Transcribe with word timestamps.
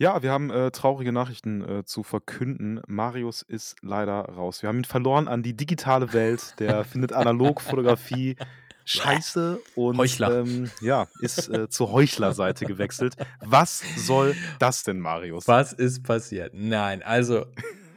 Ja, 0.00 0.22
wir 0.22 0.30
haben, 0.30 0.50
äh, 0.50 0.70
traurige 0.70 1.10
Nachrichten, 1.10 1.60
äh, 1.80 1.84
zu 1.84 2.04
verkünden. 2.04 2.80
Marius 2.86 3.42
ist 3.42 3.76
leider 3.82 4.20
raus. 4.20 4.62
Wir 4.62 4.68
haben 4.68 4.78
ihn 4.78 4.84
verloren 4.84 5.26
an 5.26 5.42
die 5.42 5.56
digitale 5.56 6.12
Welt. 6.12 6.54
Der 6.60 6.84
findet 6.84 7.12
Analogfotografie 7.12 8.36
scheiße 8.84 9.60
und, 9.74 9.98
Heuchler. 9.98 10.40
ähm, 10.40 10.70
ja, 10.80 11.08
ist, 11.20 11.48
äh, 11.48 11.68
zur 11.68 11.90
Heuchlerseite 11.90 12.64
gewechselt. 12.64 13.16
Was 13.40 13.82
soll 13.96 14.36
das 14.60 14.84
denn, 14.84 15.00
Marius? 15.00 15.48
Was 15.48 15.72
ist 15.72 16.04
passiert? 16.04 16.54
Nein, 16.54 17.02
also 17.02 17.46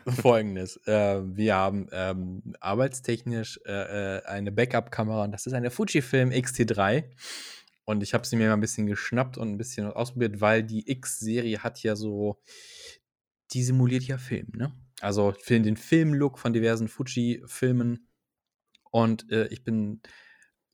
Folgendes. 0.07 0.77
Äh, 0.87 1.21
wir 1.23 1.53
haben 1.53 1.87
ähm, 1.91 2.41
arbeitstechnisch 2.59 3.59
äh, 3.67 4.17
äh, 4.17 4.25
eine 4.25 4.51
Backup-Kamera 4.51 5.23
und 5.23 5.31
das 5.31 5.45
ist 5.45 5.53
eine 5.53 5.69
Fujifilm 5.69 6.31
X-T3. 6.31 7.03
Und 7.85 8.03
ich 8.03 8.13
habe 8.13 8.25
sie 8.25 8.35
mir 8.35 8.47
mal 8.47 8.53
ein 8.53 8.61
bisschen 8.61 8.87
geschnappt 8.87 9.37
und 9.37 9.49
ein 9.49 9.57
bisschen 9.57 9.87
ausprobiert, 9.87 10.39
weil 10.39 10.63
die 10.63 10.89
X-Serie 10.89 11.63
hat 11.63 11.81
ja 11.83 11.95
so, 11.95 12.41
die 13.51 13.63
simuliert 13.63 14.03
ja 14.03 14.17
Film, 14.17 14.49
ne? 14.53 14.73
Also 15.01 15.33
den 15.49 15.77
Filmlook 15.77 16.37
von 16.37 16.53
diversen 16.53 16.87
Fuji-Filmen. 16.87 18.07
Und 18.91 19.31
äh, 19.31 19.47
ich 19.47 19.63
bin 19.63 20.01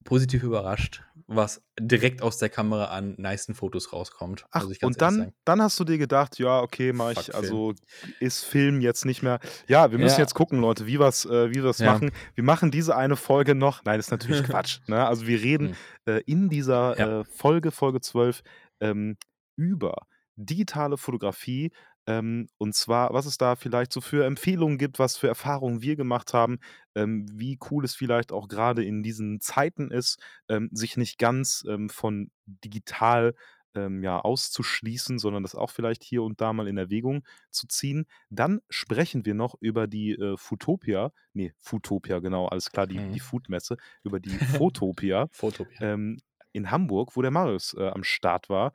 positiv 0.07 0.41
überrascht, 0.43 1.03
was 1.27 1.61
direkt 1.77 2.21
aus 2.21 2.37
der 2.37 2.47
Kamera 2.49 2.85
an 2.85 3.15
nicen 3.17 3.53
Fotos 3.53 3.91
rauskommt. 3.91 4.45
Ach, 4.51 4.65
und 4.81 5.01
dann, 5.01 5.33
dann 5.43 5.61
hast 5.61 5.77
du 5.79 5.83
dir 5.83 5.97
gedacht, 5.97 6.39
ja, 6.39 6.61
okay, 6.61 6.93
mach 6.93 7.13
Fuck 7.13 7.23
ich, 7.23 7.35
also 7.35 7.73
ist 8.21 8.45
Film 8.45 8.79
jetzt 8.79 9.03
nicht 9.05 9.21
mehr. 9.21 9.39
Ja, 9.67 9.91
wir 9.91 9.99
müssen 9.99 10.15
Ja. 10.15 10.19
jetzt 10.23 10.33
gucken, 10.33 10.61
Leute, 10.61 10.87
wie 10.87 10.97
wir 10.99 11.07
es 11.07 11.25
äh, 11.25 11.51
wie 11.51 11.61
wir's 11.61 11.79
Ja. 11.79 11.91
machen. 11.93 12.11
Wir 12.35 12.45
machen 12.45 12.71
diese 12.71 12.95
eine 12.95 13.17
Folge 13.17 13.53
noch. 13.53 13.83
Nein, 13.83 13.97
das 13.99 14.07
ist 14.07 14.11
natürlich 14.11 14.43
Quatsch. 14.63 14.79
Ne? 14.87 15.05
Also 15.05 15.27
wir 15.27 15.41
reden 15.41 15.75
Hm. 16.05 16.15
äh, 16.15 16.21
in 16.25 16.47
dieser 16.49 16.97
Ja. 16.97 17.19
äh, 17.21 17.23
Folge, 17.25 17.71
Folge 17.71 17.99
12, 17.99 18.41
ähm, 18.79 19.17
über 19.57 19.93
digitale 20.37 20.97
Fotografie. 20.97 21.71
Ähm, 22.07 22.47
und 22.57 22.73
zwar, 22.73 23.13
was 23.13 23.25
es 23.25 23.37
da 23.37 23.55
vielleicht 23.55 23.91
so 23.93 24.01
für 24.01 24.25
Empfehlungen 24.25 24.77
gibt, 24.77 24.97
was 24.99 25.17
für 25.17 25.27
Erfahrungen 25.27 25.81
wir 25.81 25.95
gemacht 25.95 26.33
haben, 26.33 26.59
ähm, 26.95 27.25
wie 27.31 27.59
cool 27.69 27.83
es 27.85 27.95
vielleicht 27.95 28.31
auch 28.31 28.47
gerade 28.47 28.83
in 28.85 29.03
diesen 29.03 29.41
Zeiten 29.41 29.91
ist, 29.91 30.19
ähm, 30.49 30.69
sich 30.71 30.97
nicht 30.97 31.19
ganz 31.19 31.63
ähm, 31.67 31.89
von 31.89 32.31
digital 32.47 33.35
ähm, 33.75 34.03
ja, 34.03 34.19
auszuschließen, 34.19 35.19
sondern 35.19 35.43
das 35.43 35.53
auch 35.55 35.69
vielleicht 35.69 36.03
hier 36.03 36.23
und 36.23 36.41
da 36.41 36.53
mal 36.53 36.67
in 36.67 36.77
Erwägung 36.77 37.23
zu 37.51 37.67
ziehen. 37.67 38.05
Dann 38.29 38.61
sprechen 38.69 39.25
wir 39.25 39.33
noch 39.35 39.55
über 39.59 39.87
die 39.87 40.13
äh, 40.13 40.37
Foodtopia, 40.37 41.11
nee, 41.33 41.53
Foodtopia, 41.59 42.19
genau, 42.19 42.47
alles 42.47 42.71
klar, 42.71 42.87
die, 42.87 43.01
Mhm. 43.01 43.11
die 43.11 43.19
Foodmesse, 43.19 43.77
über 44.03 44.19
die 44.19 44.39
Fotopia 44.39 45.29
Fotopia. 45.31 45.81
ähm, 45.81 46.19
in 46.53 46.71
Hamburg, 46.71 47.15
wo 47.15 47.21
der 47.21 47.31
Marius 47.31 47.73
äh, 47.77 47.87
am 47.89 48.03
Start 48.03 48.49
war. 48.49 48.73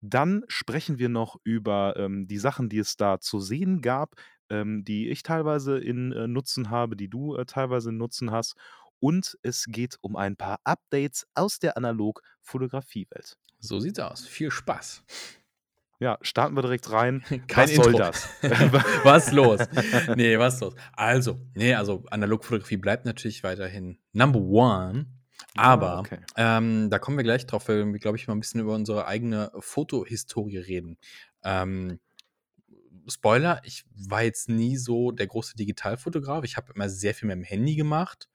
Dann 0.00 0.44
sprechen 0.48 0.98
wir 0.98 1.08
noch 1.08 1.36
über 1.44 1.94
ähm, 1.96 2.26
die 2.28 2.38
Sachen, 2.38 2.68
die 2.68 2.78
es 2.78 2.96
da 2.96 3.20
zu 3.20 3.40
sehen 3.40 3.80
gab, 3.80 4.14
ähm, 4.50 4.84
die 4.84 5.08
ich 5.08 5.22
teilweise 5.22 5.78
in 5.78 6.12
äh, 6.12 6.28
Nutzen 6.28 6.70
habe, 6.70 6.96
die 6.96 7.08
du 7.08 7.36
äh, 7.36 7.44
teilweise 7.46 7.90
in 7.90 7.96
Nutzen 7.96 8.30
hast. 8.30 8.54
Und 9.00 9.38
es 9.42 9.66
geht 9.68 9.96
um 10.00 10.16
ein 10.16 10.36
paar 10.36 10.60
Updates 10.64 11.26
aus 11.34 11.58
der 11.58 11.76
Analog-Fotografie-Welt. 11.76 13.36
So 13.60 13.80
sieht's 13.80 13.98
aus. 13.98 14.26
Viel 14.26 14.50
Spaß. 14.50 15.04
Ja, 16.00 16.16
starten 16.22 16.56
wir 16.56 16.62
direkt 16.62 16.90
rein. 16.92 17.24
Kein 17.48 17.68
was 17.68 17.74
soll 17.74 17.86
Intro. 17.86 17.98
das? 17.98 18.28
was 19.04 19.32
los? 19.32 19.60
Nee, 20.16 20.38
was 20.38 20.60
los? 20.60 20.74
Also, 20.92 21.40
nee, 21.54 21.74
also 21.74 22.04
Analogfotografie 22.10 22.76
bleibt 22.76 23.04
natürlich 23.04 23.42
weiterhin 23.42 23.98
Number 24.12 24.40
One. 24.40 25.06
Aber 25.56 25.92
Ah, 25.96 26.00
okay. 26.00 26.18
ähm, 26.36 26.90
da 26.90 26.98
kommen 26.98 27.16
wir 27.16 27.24
gleich 27.24 27.46
drauf, 27.46 27.68
weil 27.68 27.86
wir, 27.92 27.98
glaube 27.98 28.16
ich, 28.16 28.26
mal 28.28 28.34
ein 28.34 28.40
bisschen 28.40 28.60
über 28.60 28.74
unsere 28.74 29.06
eigene 29.06 29.50
Fotohistorie 29.58 30.58
reden. 30.58 30.98
Ähm, 31.42 31.98
Spoiler, 33.08 33.62
ich 33.64 33.84
war 33.94 34.22
jetzt 34.22 34.48
nie 34.48 34.76
so 34.76 35.12
der 35.12 35.26
große 35.26 35.56
Digitalfotograf. 35.56 36.44
Ich 36.44 36.56
habe 36.56 36.72
immer 36.74 36.88
sehr 36.90 37.14
viel 37.14 37.26
mit 37.28 37.36
dem 37.36 37.44
Handy 37.44 37.74
gemacht. 37.74 38.28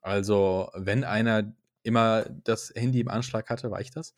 Also, 0.00 0.70
wenn 0.74 1.04
einer 1.04 1.54
immer 1.82 2.24
das 2.44 2.72
Handy 2.74 3.00
im 3.00 3.08
Anschlag 3.08 3.50
hatte, 3.50 3.70
war 3.70 3.80
ich 3.80 3.90
das, 3.90 4.14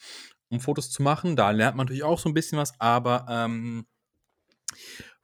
um 0.48 0.60
Fotos 0.60 0.90
zu 0.90 1.02
machen. 1.02 1.36
Da 1.36 1.50
lernt 1.50 1.76
man 1.76 1.86
natürlich 1.86 2.04
auch 2.04 2.18
so 2.18 2.28
ein 2.28 2.34
bisschen 2.34 2.58
was, 2.58 2.78
aber 2.80 3.26
ähm, 3.28 3.86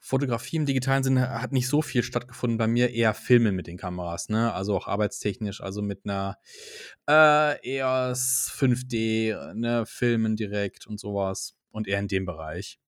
Fotografie 0.08 0.56
im 0.56 0.64
digitalen 0.64 1.02
Sinne 1.04 1.28
hat 1.42 1.52
nicht 1.52 1.68
so 1.68 1.82
viel 1.82 2.02
stattgefunden 2.02 2.56
bei 2.56 2.66
mir, 2.66 2.90
eher 2.94 3.12
Filmen 3.12 3.54
mit 3.54 3.66
den 3.66 3.76
Kameras, 3.76 4.30
ne? 4.30 4.54
Also 4.54 4.74
auch 4.74 4.86
arbeitstechnisch, 4.88 5.60
also 5.62 5.82
mit 5.82 6.06
einer 6.06 6.38
äh, 7.06 7.76
EOS 7.78 8.50
5D, 8.56 9.52
ne, 9.54 9.84
Filmen 9.86 10.34
direkt 10.36 10.86
und 10.86 10.98
sowas 10.98 11.56
und 11.70 11.86
eher 11.88 11.98
in 11.98 12.08
dem 12.08 12.24
Bereich. 12.24 12.78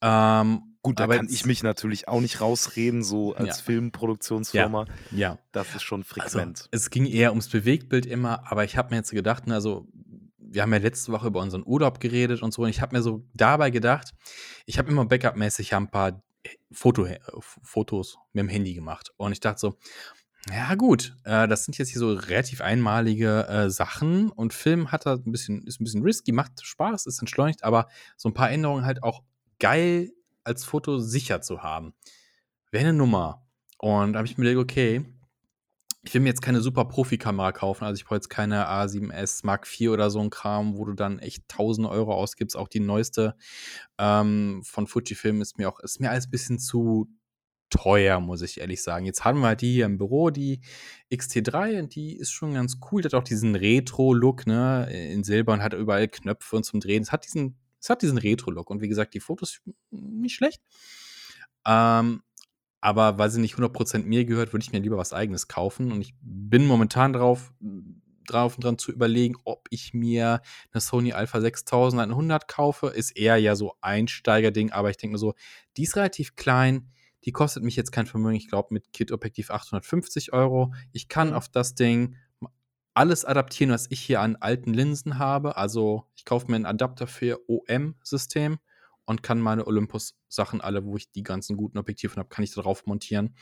Ähm, 0.00 0.62
Gut, 0.80 0.98
da 0.98 1.06
kann 1.06 1.28
ich 1.30 1.46
mich 1.46 1.62
natürlich 1.62 2.08
auch 2.08 2.20
nicht 2.20 2.40
rausreden, 2.40 3.04
so 3.04 3.34
als 3.34 3.58
Ja. 3.58 3.64
Filmproduktionsfirma. 3.64 4.86
Ja, 5.12 5.38
Das 5.52 5.74
ist 5.76 5.82
schon 5.82 6.00
also 6.02 6.14
frequent. 6.38 6.68
es 6.72 6.90
ging 6.90 7.06
eher 7.06 7.30
ums 7.30 7.48
Bewegtbild 7.48 8.06
immer, 8.06 8.50
aber 8.50 8.64
ich 8.64 8.76
habe 8.76 8.90
mir 8.90 8.96
jetzt 8.96 9.12
gedacht, 9.12 9.46
ne, 9.46 9.54
also 9.54 9.86
wir 10.38 10.62
haben 10.62 10.72
ja 10.72 10.78
letzte 10.80 11.12
Woche 11.12 11.28
über 11.28 11.40
unseren 11.40 11.64
Urlaub 11.64 12.00
geredet 12.00 12.42
und 12.42 12.52
so 12.52 12.62
und 12.62 12.68
ich 12.70 12.80
habe 12.80 12.96
mir 12.96 13.02
so 13.02 13.24
dabei 13.32 13.70
gedacht, 13.70 14.12
ich 14.66 14.78
habe 14.78 14.90
immer 14.90 15.04
backupmäßig 15.04 15.70
ja 15.70 15.76
ein 15.78 15.90
paar 15.90 16.22
Foto, 16.70 17.04
äh, 17.04 17.18
Fotos 17.40 18.18
mit 18.32 18.42
dem 18.42 18.48
Handy 18.48 18.74
gemacht 18.74 19.12
und 19.16 19.32
ich 19.32 19.40
dachte 19.40 19.60
so, 19.60 19.78
ja 20.50 20.74
gut, 20.74 21.16
äh, 21.24 21.46
das 21.46 21.64
sind 21.64 21.78
jetzt 21.78 21.90
hier 21.90 22.00
so 22.00 22.12
relativ 22.12 22.60
einmalige 22.60 23.46
äh, 23.46 23.70
Sachen 23.70 24.30
und 24.30 24.52
Film 24.52 24.90
hat 24.90 25.06
da 25.06 25.14
ein 25.14 25.30
bisschen, 25.30 25.64
ist 25.66 25.80
ein 25.80 25.84
bisschen 25.84 26.02
risky, 26.02 26.32
macht 26.32 26.64
Spaß, 26.64 27.06
ist 27.06 27.20
entschleunigt, 27.20 27.62
aber 27.62 27.88
so 28.16 28.28
ein 28.28 28.34
paar 28.34 28.50
Änderungen 28.50 28.84
halt 28.84 29.02
auch 29.02 29.22
geil 29.60 30.10
als 30.42 30.64
Foto 30.64 30.98
sicher 30.98 31.40
zu 31.40 31.62
haben. 31.62 31.94
Wäre 32.72 32.88
eine 32.88 32.92
Nummer. 32.98 33.46
Und 33.78 34.12
da 34.12 34.18
habe 34.18 34.26
ich 34.26 34.36
mir 34.36 34.44
gedacht, 34.44 34.64
okay, 34.64 35.04
ich 36.04 36.12
will 36.12 36.20
mir 36.20 36.28
jetzt 36.28 36.42
keine 36.42 36.60
super 36.60 36.84
Profikamera 36.84 37.52
kaufen. 37.52 37.84
Also 37.84 37.96
ich 38.00 38.04
brauche 38.04 38.16
jetzt 38.16 38.28
keine 38.28 38.68
A7S 38.68 39.46
Mark 39.46 39.68
IV 39.68 39.90
oder 39.90 40.10
so 40.10 40.20
ein 40.20 40.30
Kram, 40.30 40.76
wo 40.76 40.84
du 40.84 40.94
dann 40.94 41.20
echt 41.20 41.44
1000 41.52 41.86
Euro 41.86 42.14
ausgibst. 42.14 42.56
Auch 42.56 42.68
die 42.68 42.80
neueste 42.80 43.36
ähm, 43.98 44.62
von 44.64 44.88
Fujifilm 44.88 45.40
ist 45.40 45.58
mir 45.58 45.68
auch, 45.68 45.78
ist 45.80 46.00
mir 46.00 46.10
alles 46.10 46.26
ein 46.26 46.30
bisschen 46.30 46.58
zu 46.58 47.08
teuer, 47.70 48.20
muss 48.20 48.42
ich 48.42 48.60
ehrlich 48.60 48.82
sagen. 48.82 49.06
Jetzt 49.06 49.24
haben 49.24 49.40
wir 49.40 49.46
halt 49.46 49.62
die 49.62 49.72
hier 49.72 49.86
im 49.86 49.96
Büro, 49.96 50.30
die 50.30 50.60
XT3, 51.10 51.80
und 51.80 51.94
die 51.94 52.16
ist 52.16 52.30
schon 52.30 52.54
ganz 52.54 52.78
cool. 52.90 53.00
Die 53.00 53.06
hat 53.06 53.14
auch 53.14 53.24
diesen 53.24 53.54
Retro-Look, 53.54 54.46
ne, 54.46 54.88
in 54.92 55.24
Silber 55.24 55.52
und 55.52 55.62
hat 55.62 55.72
überall 55.72 56.08
Knöpfe 56.08 56.56
und 56.56 56.64
zum 56.64 56.80
Drehen. 56.80 57.02
Es 57.02 57.12
hat 57.12 57.24
diesen, 57.24 57.56
es 57.80 57.88
hat 57.88 58.02
diesen 58.02 58.18
Retro-Look. 58.18 58.68
Und 58.68 58.82
wie 58.82 58.88
gesagt, 58.88 59.14
die 59.14 59.20
Fotos 59.20 59.60
nicht 59.90 60.34
schlecht. 60.34 60.60
Ähm, 61.66 62.22
aber 62.82 63.16
weil 63.16 63.30
sie 63.30 63.40
nicht 63.40 63.56
100% 63.56 64.04
mir 64.04 64.26
gehört, 64.26 64.52
würde 64.52 64.64
ich 64.64 64.72
mir 64.72 64.80
lieber 64.80 64.98
was 64.98 65.14
eigenes 65.14 65.48
kaufen. 65.48 65.92
Und 65.92 66.02
ich 66.02 66.14
bin 66.20 66.66
momentan 66.66 67.12
drauf, 67.14 67.52
drauf 68.26 68.56
und 68.56 68.64
dran 68.64 68.78
zu 68.78 68.92
überlegen, 68.92 69.36
ob 69.44 69.66
ich 69.70 69.94
mir 69.94 70.42
eine 70.72 70.80
Sony 70.80 71.12
Alpha 71.12 71.40
6100 71.40 72.48
kaufe. 72.48 72.88
Ist 72.88 73.12
eher 73.16 73.36
ja 73.38 73.56
so 73.56 73.74
Einsteigerding, 73.80 74.72
aber 74.72 74.90
ich 74.90 74.96
denke 74.98 75.12
mir 75.14 75.18
so, 75.18 75.34
die 75.76 75.84
ist 75.84 75.96
relativ 75.96 76.36
klein. 76.36 76.90
Die 77.24 77.32
kostet 77.32 77.62
mich 77.62 77.76
jetzt 77.76 77.92
kein 77.92 78.06
Vermögen. 78.06 78.36
Ich 78.36 78.48
glaube, 78.48 78.68
mit 78.74 78.92
Kit-Objektiv 78.92 79.50
850 79.50 80.32
Euro. 80.32 80.74
Ich 80.92 81.08
kann 81.08 81.28
Mhm. 81.28 81.34
auf 81.34 81.48
das 81.48 81.74
Ding 81.76 82.16
alles 82.94 83.24
adaptieren, 83.24 83.72
was 83.72 83.86
ich 83.90 84.00
hier 84.00 84.20
an 84.20 84.36
alten 84.36 84.74
Linsen 84.74 85.18
habe. 85.18 85.56
Also, 85.56 86.04
ich 86.16 86.24
kaufe 86.24 86.50
mir 86.50 86.56
einen 86.56 86.66
Adapter 86.66 87.06
für 87.06 87.40
OM-System 87.48 88.58
und 89.04 89.22
kann 89.22 89.40
meine 89.40 89.66
Olympus-Sachen 89.66 90.60
alle, 90.60 90.84
wo 90.84 90.96
ich 90.96 91.10
die 91.10 91.22
ganzen 91.22 91.56
guten 91.56 91.78
Objektive 91.78 92.16
habe, 92.16 92.28
kann 92.28 92.44
ich 92.44 92.54
da 92.54 92.62
drauf 92.62 92.86
montieren. 92.86 93.34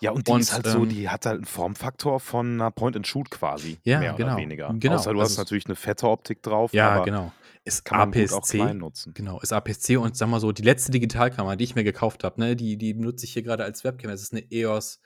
Ja, 0.00 0.10
und 0.10 0.28
die 0.28 0.32
Und, 0.32 0.40
ist 0.40 0.52
halt 0.52 0.66
so, 0.66 0.82
ähm, 0.82 0.88
die 0.88 1.08
hat 1.08 1.24
halt 1.24 1.36
einen 1.36 1.44
Formfaktor 1.44 2.20
von 2.20 2.60
einer 2.60 2.70
Point-and-Shoot 2.70 3.30
quasi. 3.30 3.78
Ja, 3.84 4.00
mehr 4.00 4.12
genau, 4.14 4.32
oder 4.34 4.42
weniger. 4.42 4.74
genau, 4.78 4.96
Außer 4.96 5.12
du 5.12 5.20
also 5.20 5.30
hast 5.30 5.38
natürlich 5.38 5.66
eine 5.66 5.76
fette 5.76 6.08
Optik 6.08 6.42
drauf. 6.42 6.72
Ja, 6.74 7.02
genau. 7.04 7.32
Ist 7.64 7.90
APS-C. 7.90 8.58
Genau, 9.14 9.40
ist 9.40 9.52
APS-C 9.52 9.96
und 9.96 10.16
sag 10.16 10.28
mal 10.28 10.40
so, 10.40 10.52
die 10.52 10.62
letzte 10.62 10.90
Digitalkamera, 10.92 11.56
die 11.56 11.64
ich 11.64 11.74
mir 11.74 11.84
gekauft 11.84 12.22
habe, 12.22 12.38
ne, 12.38 12.56
die, 12.56 12.76
die 12.76 12.92
benutze 12.92 13.24
ich 13.24 13.32
hier 13.32 13.42
gerade 13.42 13.64
als 13.64 13.84
Webcam. 13.84 14.10
Das 14.10 14.20
ist 14.20 14.32
eine 14.32 14.44
EOS 14.50 15.00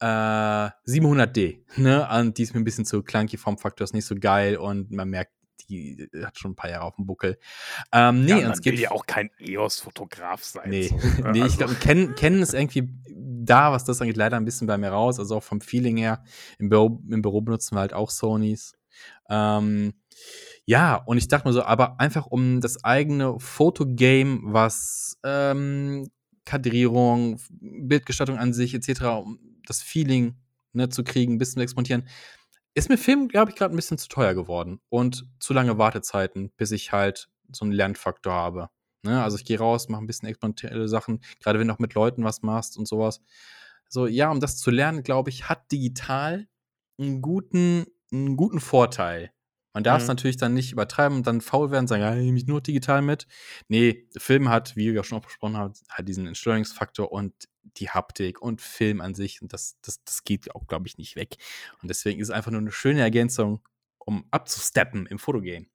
äh, 0.00 0.06
700D, 0.06 1.60
ne, 1.76 2.08
und 2.18 2.38
die 2.38 2.42
ist 2.42 2.54
mir 2.54 2.60
ein 2.60 2.64
bisschen 2.64 2.86
zu 2.86 3.02
clunky, 3.02 3.36
Formfaktor 3.36 3.84
ist 3.84 3.92
nicht 3.92 4.06
so 4.06 4.14
geil 4.18 4.56
und 4.56 4.90
man 4.90 5.10
merkt, 5.10 5.32
die 5.70 6.08
hat 6.24 6.38
schon 6.38 6.52
ein 6.52 6.56
paar 6.56 6.68
Jahre 6.70 6.84
auf 6.84 6.96
dem 6.96 7.06
Buckel. 7.06 7.38
Ähm, 7.92 8.24
nee, 8.24 8.30
ja, 8.30 8.36
man 8.42 8.50
es 8.52 8.58
will 8.58 8.62
gibt 8.72 8.78
ja 8.80 8.90
auch 8.90 9.06
kein 9.06 9.30
EOS-Fotograf 9.38 10.42
sein. 10.44 10.68
Nee, 10.70 10.88
so, 10.88 10.96
ne? 11.22 11.30
nee 11.32 11.38
ich 11.38 11.44
Also- 11.44 11.56
glaube, 11.58 11.74
kennen, 11.76 12.14
kennen 12.14 12.42
ist 12.42 12.54
irgendwie 12.54 12.88
da, 13.42 13.72
was 13.72 13.84
das 13.84 14.00
angeht, 14.00 14.16
leider 14.16 14.36
ein 14.36 14.44
bisschen 14.44 14.66
bei 14.66 14.76
mir 14.76 14.90
raus. 14.90 15.18
Also 15.18 15.36
auch 15.36 15.42
vom 15.42 15.60
Feeling 15.60 15.96
her. 15.96 16.22
Im 16.58 16.68
Büro, 16.68 17.00
im 17.08 17.22
Büro 17.22 17.40
benutzen 17.40 17.74
wir 17.76 17.80
halt 17.80 17.94
auch 17.94 18.10
Sonys. 18.10 18.74
Ähm, 19.30 19.94
ja, 20.66 20.96
und 20.96 21.16
ich 21.18 21.28
dachte 21.28 21.48
mir 21.48 21.54
so, 21.54 21.62
aber 21.62 21.98
einfach 22.00 22.26
um 22.26 22.60
das 22.60 22.84
eigene 22.84 23.40
Fotogame, 23.40 24.40
was 24.42 25.18
ähm, 25.24 26.10
Kadrierung, 26.44 27.40
Bildgestaltung 27.60 28.36
an 28.38 28.52
sich 28.52 28.74
etc., 28.74 29.02
um 29.24 29.38
das 29.66 29.82
Feeling 29.82 30.34
ne, 30.72 30.88
zu 30.88 31.02
kriegen, 31.04 31.34
ein 31.34 31.38
bisschen 31.38 31.54
zu 31.60 31.62
exportieren, 31.62 32.06
ist 32.74 32.88
mir 32.88 32.98
Film, 32.98 33.28
glaube 33.28 33.50
ich, 33.50 33.56
gerade 33.56 33.74
ein 33.74 33.76
bisschen 33.76 33.98
zu 33.98 34.08
teuer 34.08 34.34
geworden. 34.34 34.80
Und 34.88 35.26
zu 35.40 35.52
lange 35.52 35.78
Wartezeiten, 35.78 36.50
bis 36.56 36.70
ich 36.70 36.92
halt 36.92 37.28
so 37.52 37.64
einen 37.64 37.72
Lernfaktor 37.72 38.32
habe. 38.32 38.68
Ne? 39.02 39.22
Also 39.22 39.36
ich 39.36 39.44
gehe 39.44 39.58
raus, 39.58 39.88
mache 39.88 40.02
ein 40.02 40.06
bisschen 40.06 40.28
experimentelle 40.28 40.88
Sachen, 40.88 41.20
gerade 41.40 41.58
wenn 41.58 41.68
du 41.68 41.74
auch 41.74 41.78
mit 41.78 41.94
Leuten 41.94 42.24
was 42.24 42.42
machst 42.42 42.76
und 42.78 42.86
sowas. 42.86 43.20
So, 43.88 44.06
ja, 44.06 44.30
um 44.30 44.40
das 44.40 44.56
zu 44.56 44.70
lernen, 44.70 45.02
glaube 45.02 45.30
ich, 45.30 45.48
hat 45.48 45.70
digital 45.72 46.46
einen 46.98 47.22
guten, 47.22 47.86
einen 48.12 48.36
guten 48.36 48.60
Vorteil. 48.60 49.32
Man 49.72 49.84
darf 49.84 50.02
es 50.02 50.04
Mhm. 50.04 50.08
natürlich 50.12 50.36
dann 50.36 50.54
nicht 50.54 50.72
übertreiben 50.72 51.18
und 51.18 51.26
dann 51.26 51.40
faul 51.40 51.70
werden 51.70 51.84
und 51.84 51.88
sagen, 51.88 52.02
ja, 52.02 52.14
ich 52.16 52.32
mich 52.32 52.46
nur 52.46 52.60
digital 52.60 53.02
mit. 53.02 53.26
Nee, 53.68 54.08
Film 54.16 54.48
hat, 54.48 54.76
wie 54.76 54.92
wir 54.92 55.04
schon 55.04 55.18
auch 55.18 55.24
besprochen 55.24 55.56
haben, 55.56 55.72
hat 55.88 56.08
diesen 56.08 56.26
Entsteuerungsfaktor 56.26 57.10
und 57.10 57.32
die 57.62 57.90
Haptik 57.90 58.40
und 58.40 58.60
Film 58.60 59.00
an 59.00 59.14
sich. 59.14 59.42
Und 59.42 59.52
das, 59.52 59.76
das, 59.82 60.02
das 60.04 60.24
geht 60.24 60.54
auch, 60.54 60.66
glaube 60.66 60.86
ich, 60.86 60.98
nicht 60.98 61.16
weg. 61.16 61.36
Und 61.82 61.88
deswegen 61.88 62.20
ist 62.20 62.28
es 62.28 62.34
einfach 62.34 62.50
nur 62.50 62.60
eine 62.60 62.72
schöne 62.72 63.00
Ergänzung, 63.00 63.60
um 63.98 64.24
abzusteppen 64.30 65.06
im 65.06 65.18
Fotogame. 65.18 65.66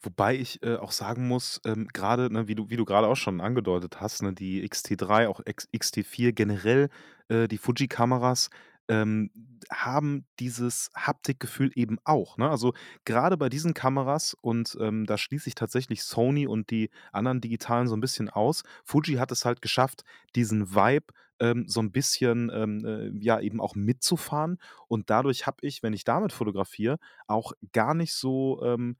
Wobei 0.00 0.36
ich, 0.36 0.62
äh, 0.62 0.76
auch 0.76 0.92
sagen 0.92 1.26
muss, 1.26 1.60
ähm, 1.64 1.88
grade, 1.88 2.32
ne, 2.32 2.46
wie 2.46 2.54
du 2.54 2.70
wie 2.70 2.76
du 2.76 2.84
grade 2.84 3.08
auch 3.08 3.16
schon 3.16 3.40
angedeutet 3.40 4.00
hast, 4.00 4.22
ne, 4.22 4.32
die 4.32 4.62
X-T3, 4.64 5.26
auch 5.26 5.40
X 5.44 5.68
X-T4, 5.72 6.32
generell, 6.32 6.88
äh, 7.28 7.48
die 7.48 7.58
Fuji-Kameras, 7.58 8.50
ähm, 8.88 9.30
haben 9.70 10.26
dieses 10.40 10.90
Haptikgefühl 10.96 11.70
eben 11.74 11.98
auch, 12.04 12.36
ne? 12.38 12.48
Also, 12.50 12.74
grade 13.04 13.36
bei 13.36 13.48
diesen 13.48 13.74
Kameras 13.74 14.34
und, 14.40 14.76
ähm, 14.80 15.06
da 15.06 15.18
schließe 15.18 15.48
ich 15.48 15.54
tatsächlich 15.54 16.02
Sony 16.04 16.46
und 16.46 16.70
die 16.70 16.90
anderen 17.12 17.40
digitalen 17.40 17.88
so 17.88 17.94
'n 17.94 18.00
bisschen 18.00 18.30
aus. 18.30 18.62
Fuji 18.84 19.16
hat 19.16 19.32
es 19.32 19.44
halt 19.44 19.62
geschafft, 19.62 20.04
diesen 20.36 20.74
Vibe, 20.74 21.06
ähm, 21.40 21.64
so 21.68 21.80
'n 21.80 21.92
bisschen, 21.92 22.50
ähm, 22.54 22.84
äh, 22.84 23.10
ja, 23.24 23.40
eben 23.40 23.60
auch 23.60 23.74
mitzufahren 23.74 24.58
und 24.88 25.10
dadurch 25.10 25.46
habe 25.46 25.58
ich, 25.62 25.82
wenn 25.82 25.92
ich 25.92 26.04
damit 26.04 26.32
fotografiere, 26.32 26.98
auch 27.26 27.52
gar 27.72 27.94
nicht 27.94 28.14
so, 28.14 28.62
ähm, 28.64 28.96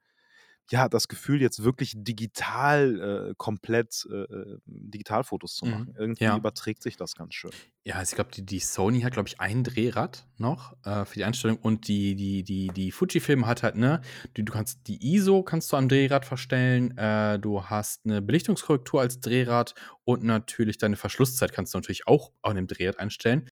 ja, 0.71 0.89
das 0.89 1.07
Gefühl, 1.07 1.41
jetzt 1.41 1.63
wirklich 1.63 1.93
digital, 1.97 3.29
äh, 3.31 3.33
komplett, 3.37 4.07
äh, 4.11 4.15
äh, 4.15 4.57
Digitalfotos 4.65 5.55
zu 5.55 5.65
Mhm. 5.65 5.67
machen. 5.67 5.95
Irgendwie 5.97 6.19
Ja. 6.19 6.37
überträgt 6.37 6.83
sich 6.83 6.97
das 6.97 7.15
ganz 7.15 7.33
schön. 7.35 7.53
Ja, 7.85 7.95
also 7.95 8.11
ich 8.11 8.15
glaube, 8.15 8.31
die 8.31 8.45
die 8.45 8.59
Sony 8.59 9.01
hat, 9.01 9.13
glaube 9.13 9.29
ich, 9.29 9.39
ein 9.39 9.63
Drehrad 9.63 10.27
noch, 10.37 10.73
äh, 10.83 11.05
für 11.05 11.13
die 11.15 11.23
Einstellung 11.23 11.57
und 11.57 11.87
die 11.87 12.15
die 12.15 12.43
die 12.43 12.67
die 12.73 12.91
Fujifilm 12.91 13.47
hat 13.47 13.63
halt, 13.63 13.75
ne 13.77 14.01
du 14.33 14.43
du 14.43 14.51
kannst 14.51 14.87
die 14.87 15.13
ISO 15.15 15.43
kannst 15.43 15.71
du 15.71 15.77
am 15.77 15.87
Drehrad 15.87 16.25
verstellen, 16.25 16.95
äh, 16.97 17.39
du 17.39 17.63
hast 17.65 18.05
'ne 18.05 18.21
Belichtungskorrektur 18.21 18.99
als 18.99 19.21
Drehrad 19.21 19.75
und 20.03 20.23
natürlich 20.23 20.77
deine 20.77 20.97
Verschlusszeit 20.97 21.53
kannst 21.53 21.73
du 21.73 21.77
natürlich 21.77 22.05
auch 22.05 22.33
an 22.41 22.57
dem 22.57 22.67
Drehrad 22.67 22.99
einstellen. 22.99 23.47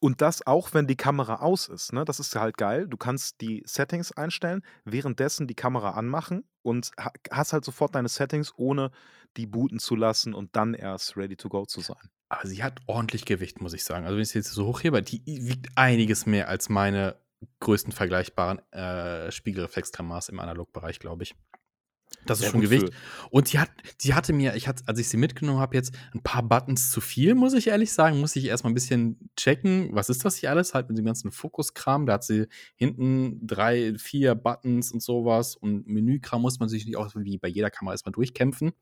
Und 0.00 0.22
das 0.22 0.46
auch, 0.46 0.72
wenn 0.72 0.86
die 0.86 0.96
Kamera 0.96 1.36
aus 1.36 1.68
ist, 1.68 1.92
ne? 1.92 2.06
Das 2.06 2.18
ist 2.20 2.34
halt 2.34 2.56
geil. 2.56 2.88
Du 2.88 2.96
kannst 2.96 3.42
die 3.42 3.62
Settings 3.66 4.12
einstellen, 4.12 4.62
währenddessen 4.84 5.46
die 5.46 5.54
Kamera 5.54 5.90
anmachen 5.90 6.44
und 6.62 6.90
ha 6.98 7.12
hast 7.30 7.52
halt 7.52 7.64
sofort 7.66 7.94
deine 7.94 8.08
Settings, 8.08 8.52
ohne 8.56 8.90
die 9.36 9.46
booten 9.46 9.78
zu 9.78 9.94
lassen 9.96 10.34
und 10.34 10.56
dann 10.56 10.72
erst 10.72 11.16
ready 11.18 11.36
to 11.36 11.50
go 11.50 11.66
zu 11.66 11.80
sein. 11.82 12.10
Aber 12.30 12.46
sie 12.46 12.62
hat 12.62 12.80
ordentlich 12.86 13.26
Gewicht, 13.26 13.60
muss 13.60 13.74
ich 13.74 13.84
sagen. 13.84 14.04
Also, 14.06 14.16
wenn 14.16 14.22
ich 14.22 14.30
sie 14.30 14.38
jetzt 14.38 14.52
so 14.52 14.66
hochhebe, 14.66 15.02
die 15.02 15.22
wiegt 15.26 15.68
einiges 15.76 16.26
mehr 16.26 16.48
als 16.48 16.68
meine 16.68 17.16
größten 17.60 17.92
vergleichbaren, 17.92 18.58
äh, 18.72 19.30
Spiegelreflexkameras 19.30 20.28
im 20.28 20.40
Analogbereich, 20.40 20.98
glaube 20.98 21.24
ich. 21.24 21.34
Das 22.28 22.38
ist 22.38 22.46
schon 22.46 22.60
Gewicht. 22.60 22.90
für 22.90 22.92
Und 23.30 23.52
die 23.52 23.58
hat 23.58 23.70
die 24.02 24.14
hatte 24.14 24.32
mir 24.32 24.54
ich 24.54 24.68
hatte 24.68 24.82
als 24.86 24.98
ich 24.98 25.08
sie 25.08 25.16
mitgenommen 25.16 25.58
habe 25.58 25.74
jetzt, 25.76 25.94
'n 26.14 26.22
paar 26.22 26.42
Buttons 26.42 26.90
zu 26.90 27.00
viel, 27.00 27.34
muss 27.34 27.54
ich 27.54 27.68
ehrlich 27.68 27.92
sagen. 27.92 28.20
Musste 28.20 28.38
ich 28.38 28.46
erst 28.46 28.62
mal 28.64 28.70
'n 28.70 28.74
bisschen 28.74 29.30
checken, 29.36 29.88
was 29.92 30.10
ist 30.10 30.24
das 30.24 30.36
hier 30.36 30.50
alles, 30.50 30.74
halt 30.74 30.88
mit 30.88 30.98
dem 30.98 31.04
ganzen 31.06 31.32
Fokuskram. 31.32 32.06
Da 32.06 32.14
hat 32.14 32.24
sie 32.24 32.46
hinten 32.76 33.46
3, 33.46 33.94
4 33.98 34.34
Buttons 34.34 34.92
und 34.92 35.02
so 35.02 35.24
was 35.24 35.56
und 35.56 35.86
Menükram 35.86 36.42
muss 36.42 36.58
man 36.60 36.68
sich 36.68 36.84
nicht 36.86 36.96
auch 36.96 37.10
wie 37.16 37.38
bei 37.38 37.48
jeder 37.48 37.70
Kamera 37.70 37.94
erst 37.94 38.06
mal 38.06 38.12
durchkämpfen. 38.12 38.72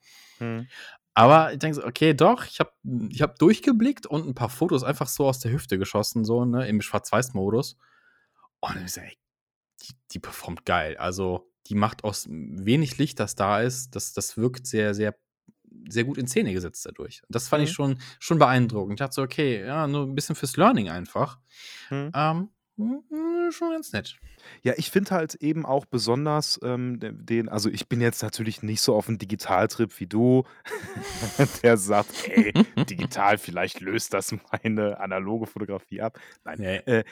Mhm. 0.40 0.68
Aber 1.16 1.52
ich 1.52 1.58
denke 1.58 1.76
so: 1.76 1.84
„Okay, 1.84 2.14
doch, 2.14 2.44
ich 2.46 2.60
habe 2.60 2.72
ich 3.10 3.22
habe 3.22 3.34
durchgeblickt 3.38 4.06
und 4.06 4.26
'n 4.26 4.34
paar 4.34 4.48
Fotos 4.50 4.82
einfach 4.84 5.08
so 5.08 5.26
aus 5.26 5.40
der 5.40 5.52
Hüfte 5.52 5.78
geschossen, 5.78 6.24
so, 6.24 6.44
ne, 6.44 6.68
im 6.68 6.80
Schwarz-Weiß-Modus.“ 6.80 7.76
Und 8.60 8.76
ich 8.84 8.92
so: 8.92 9.00
„Ey, 9.02 9.18
die 9.82 9.94
die 10.12 10.20
performt 10.20 10.66
geil.“ 10.66 10.96
Also, 10.98 11.47
die 11.68 11.74
macht 11.76 12.04
aus 12.04 12.26
wenig 12.30 12.98
Licht, 12.98 13.20
das 13.20 13.34
da 13.36 13.60
ist 13.60 13.94
das 13.96 14.12
das 14.14 14.36
wirkt 14.36 14.66
sehr, 14.66 14.94
sehr 14.94 15.16
sehr 15.88 16.04
gut 16.04 16.18
in 16.18 16.26
Szene 16.28 16.52
gesetzt 16.54 16.86
dadurch. 16.86 17.22
Das 17.28 17.48
fand 17.48 17.64
ich 17.64 17.70
Mhm. 17.70 17.74
schon 17.74 18.00
schon 18.20 18.38
beeindruckend. 18.38 18.94
Ich 19.00 19.04
dachte 19.04 19.14
so: 19.14 19.22
„Okay, 19.22 19.64
ja, 19.66 19.86
nur 19.88 20.04
'n 20.06 20.14
bisschen 20.14 20.36
fürs 20.36 20.56
Learning 20.56 20.90
einfach.“ 20.90 21.38
Mhm. 21.90 22.12
Ähm, 22.14 22.36
hm, 22.38 22.50
schon 23.50 23.70
ganz 23.72 23.92
nett. 23.92 24.18
Ja, 24.64 24.74
ich 24.76 24.90
finde 24.90 25.10
halt 25.12 25.34
eben 25.36 25.64
auch 25.66 25.84
besonders, 25.86 26.58
ähm, 26.62 26.98
de 27.00 27.12
den 27.14 27.48
also, 27.48 27.68
ich 27.70 27.88
bin 27.88 28.00
jetzt 28.00 28.22
natürlich 28.22 28.62
nicht 28.62 28.80
so 28.80 28.94
auf'm 28.96 29.18
Digitaltrip 29.18 29.98
wie 30.00 30.06
du, 30.06 30.44
der 31.62 31.76
sagt: 31.76 32.14
„Ey, 32.24 32.54
digital, 32.88 33.38
vielleicht 33.38 33.80
löst 33.80 34.14
das 34.14 34.34
meine 34.52 34.98
analoge 35.00 35.46
Fotografie 35.46 36.00
ab.“ 36.02 36.18
Nein, 36.44 36.58
Ne. 36.58 36.82
äh, 36.86 37.04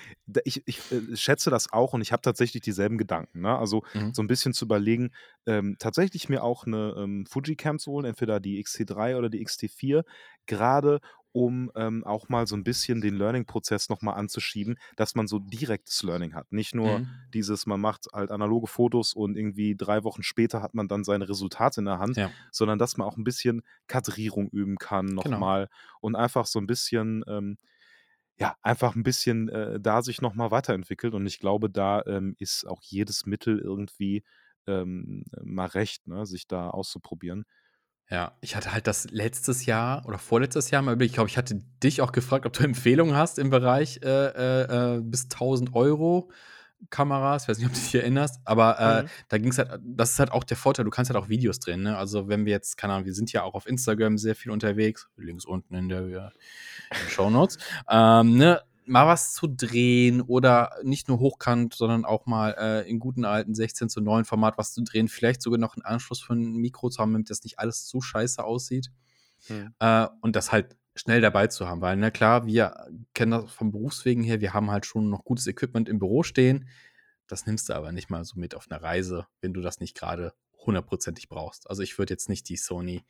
ich 0.44 0.62
ich, 0.66 0.82
äh, 0.90 1.16
schätze 1.16 1.50
das 1.50 1.72
auch 1.72 1.92
und 1.92 2.00
ich 2.02 2.12
habe 2.12 2.22
tatsächlich 2.22 2.62
dieselben 2.62 2.98
Gedanken, 2.98 3.40
ne? 3.42 3.56
Also, 3.58 3.82
Mhm. 3.94 4.12
so 4.12 4.22
'n 4.22 4.26
bisschen 4.28 4.52
zu 4.52 4.64
überlegen, 4.64 5.10
ähm, 5.46 5.76
tatsächlich 5.78 6.28
mir 6.28 6.42
auch 6.42 6.66
'ne, 6.66 6.94
ähm, 6.98 7.26
Fuji-Cam 7.26 7.78
zu 7.78 7.92
holen, 7.92 8.06
entweder 8.06 8.40
die 8.40 8.58
X-T3 8.60 9.16
oder 9.16 9.28
die 9.30 9.40
X-T4, 9.42 10.04
grade 10.46 11.00
um, 11.36 11.70
ähm, 11.76 12.04
auch 12.04 12.28
mal 12.30 12.46
so 12.46 12.56
'n 12.56 12.64
bisschen 12.64 13.00
den 13.02 13.16
Learning-Prozess 13.16 13.90
noch 13.90 14.02
mal 14.02 14.14
anzuschieben, 14.14 14.78
dass 14.96 15.14
man 15.14 15.28
so 15.28 15.38
direktes 15.40 16.02
Learning 16.02 16.34
hat. 16.34 16.50
Nicht 16.52 16.74
nur 16.74 17.02
Mhm. 17.02 17.26
dieses, 17.34 17.66
man 17.66 17.80
macht 17.80 18.06
halt 18.14 18.30
analoge 18.30 18.66
Fotos 18.68 19.12
und 19.14 19.36
irgendwie 19.36 19.76
3 19.76 20.04
Wochen 20.04 20.22
später 20.22 20.62
hat 20.62 20.74
man 20.74 20.88
dann 20.88 21.04
seine 21.04 21.28
Resultate 21.28 21.80
in 21.80 21.86
der 21.86 21.98
Hand, 21.98 22.16
Ja. 22.16 22.36
sondern 22.52 22.78
dass 22.78 22.96
man 22.96 23.06
auch 23.08 23.18
'n 23.18 23.24
bisschen 23.24 23.62
Kadrierung 23.88 24.48
üben 24.50 24.78
kann 24.78 25.06
noch 25.06 25.32
Genau. 25.32 25.36
mal 25.36 25.68
und 26.00 26.16
einfach 26.16 26.46
so 26.46 26.58
'n 26.60 26.66
bisschen, 26.66 27.24
ähm 27.28 27.58
ja, 28.40 28.56
einfach 28.62 28.96
'n 28.96 29.02
bisschen, 29.04 29.48
äh, 29.50 29.80
da 29.80 30.02
sich 30.02 30.22
noch 30.22 30.34
mal 30.34 30.50
weiterentwickelt 30.52 31.14
und 31.14 31.26
ich 31.26 31.40
glaube, 31.40 31.70
da, 31.70 32.02
ähm, 32.06 32.34
ist 32.38 32.66
auch 32.66 32.82
jedes 32.82 33.26
Mittel 33.26 33.58
irgendwie, 33.60 34.24
ähm, 34.66 35.24
mal 35.44 35.66
recht, 35.68 36.06
ne, 36.08 36.26
sich 36.26 36.48
da 36.48 36.70
auszuprobieren. 36.70 37.44
Ja, 38.08 38.32
ich 38.40 38.54
hatte 38.54 38.72
halt 38.72 38.86
das 38.86 39.10
letztes 39.10 39.66
Jahr 39.66 40.06
oder 40.06 40.18
vorletztes 40.18 40.70
Jahr 40.70 40.80
mal 40.82 40.92
überlegt. 40.92 41.10
Ich 41.10 41.14
glaube, 41.16 41.28
ich 41.28 41.36
hatte 41.36 41.56
dich 41.82 42.00
auch 42.02 42.12
gefragt, 42.12 42.46
ob 42.46 42.52
du 42.52 42.62
Empfehlungen 42.62 43.16
hast 43.16 43.38
im 43.38 43.50
Bereich, 43.50 44.00
äh, 44.02 44.08
äh, 44.08 44.96
äh, 44.96 45.00
bis 45.00 45.28
1.000 45.28 45.72
€ 45.74 46.28
Kameras. 46.90 47.44
Ich 47.44 47.48
weiß 47.48 47.58
nicht, 47.58 47.66
ob 47.66 47.72
du 47.72 47.80
dich 47.80 47.94
erinnerst, 47.96 48.40
aber, 48.44 48.78
äh, 48.78 49.02
Mhm. 49.02 49.08
da 49.28 49.38
ging's 49.38 49.58
halt 49.58 49.80
das 49.82 50.12
ist 50.12 50.18
halt 50.20 50.30
auch 50.30 50.44
der 50.44 50.56
Vorteil, 50.56 50.84
du 50.84 50.90
kannst 50.92 51.10
halt 51.10 51.20
auch 51.20 51.28
Videos 51.28 51.58
drehen, 51.58 51.82
ne? 51.82 51.96
Also, 51.98 52.28
wenn 52.28 52.44
wir 52.44 52.52
jetzt 52.52 52.76
keine 52.76 52.92
Ahnung, 52.92 53.06
wir 53.06 53.14
sind 53.14 53.32
ja 53.32 53.42
auch 53.42 53.54
auf 53.54 53.66
Instagram 53.66 54.18
sehr 54.18 54.36
viel 54.36 54.52
unterwegs, 54.52 55.08
links 55.16 55.44
unten 55.44 55.74
in 55.74 55.88
der 55.88 56.06
ja, 56.06 56.26
in 56.28 56.98
den 57.00 57.08
Shownotes, 57.08 57.58
ähm, 57.90 58.36
ne, 58.36 58.60
mal 58.88 59.06
was 59.06 59.34
zu 59.34 59.46
drehen 59.48 60.20
oder 60.22 60.70
nicht 60.84 61.08
nur 61.08 61.18
hochkant, 61.20 61.74
sondern 61.74 62.04
auch 62.04 62.26
mal, 62.26 62.54
äh, 62.58 62.88
in 62.90 62.98
guten 63.00 63.24
alten 63.24 63.54
16:9 63.54 64.24
Format 64.24 64.58
was 64.58 64.72
zu 64.74 64.82
drehen, 64.84 65.08
vielleicht 65.08 65.42
sogar 65.42 65.58
noch 65.60 65.76
'n 65.76 65.82
Anschluss 65.84 66.22
für 66.22 66.34
'n 66.34 66.54
Mikro 66.56 66.90
zu 66.90 67.00
haben, 67.02 67.12
damit 67.12 67.30
das 67.30 67.44
nicht 67.44 67.58
alles 67.60 67.86
zu 67.86 68.00
scheiße 68.00 68.42
aussieht. 68.44 68.90
Mhm. 69.48 69.74
Äh, 69.80 70.08
und 70.22 70.36
das 70.36 70.52
halt 70.52 70.76
schnell 70.96 71.20
dabei 71.22 71.48
zu 71.48 71.68
haben, 71.68 71.80
weil, 71.82 71.96
ne, 71.98 72.12
klar, 72.12 72.46
wir 72.46 72.86
kennen 73.14 73.32
das 73.32 73.52
vom 73.52 73.72
Berufswegen 73.72 74.24
her, 74.24 74.40
wir 74.42 74.54
haben 74.54 74.70
halt 74.72 74.86
schon 74.86 75.10
noch 75.10 75.24
gutes 75.24 75.46
Equipment 75.48 75.88
im 75.90 75.98
Büro 76.00 76.22
stehen. 76.24 76.68
Das 77.28 77.46
nimmst 77.46 77.68
du 77.70 77.74
aber 77.74 77.92
nicht 77.92 78.10
mal 78.10 78.24
so 78.24 78.38
mit 78.40 78.54
auf 78.56 78.68
'ne 78.70 78.82
Reise, 78.82 79.26
wenn 79.42 79.54
du 79.54 79.62
das 79.62 79.80
nicht 79.80 79.96
grade 79.96 80.34
hundertprozentig 80.66 81.28
brauchst. 81.30 81.70
Also, 81.70 81.82
ich 81.82 81.98
würde 81.98 82.14
jetzt 82.14 82.28
nicht 82.30 82.48
die 82.50 82.56
Sony, 82.58 83.04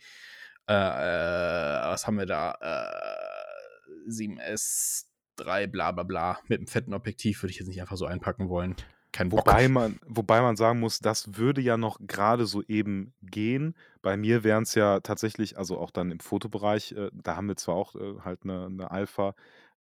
äh, 0.69 0.75
äh, 0.75 1.89
was 1.89 2.07
haben 2.09 2.19
wir 2.19 2.27
da, 2.27 2.55
äh, 2.63 4.11
7S 4.11 5.05
III 5.41 5.67
bla 5.69 5.93
bla 5.93 6.03
bla 6.05 6.39
mit 6.49 6.61
'nem 6.61 6.67
fetten 6.69 6.95
Objektiv 6.95 7.43
würde 7.43 7.51
ich 7.53 7.59
jetzt 7.59 7.69
nicht 7.69 7.81
einfach 7.81 7.97
so 7.97 8.07
einpacken 8.07 8.49
wollen. 8.49 8.77
Kein 9.13 9.31
Bock. 9.31 9.47
Wobei 9.49 9.69
man 9.69 9.99
wobei 10.07 10.41
man 10.41 10.57
sagen 10.57 10.79
muss, 10.79 11.01
das 11.01 11.37
würde 11.37 11.61
ja 11.61 11.77
noch 11.77 11.99
grade 12.07 12.47
so 12.47 12.63
eben 12.63 13.13
gehen. 13.23 13.75
Bei 14.01 14.17
mir 14.17 14.45
wären's 14.45 14.75
ja 14.77 15.01
tatsächlich 15.01 15.59
also, 15.59 15.79
auch 15.79 15.91
dann 15.91 16.13
im 16.13 16.21
Fotobereich, 16.21 16.93
äh, 16.93 17.11
da 17.13 17.35
haben 17.37 17.49
wir 17.49 17.57
zwar 17.57 17.75
auch, 17.75 17.97
äh, 17.97 18.21
halt 18.25 18.45
'ne 18.45 18.71
'ne 18.71 18.89
Alpha, 18.91 19.35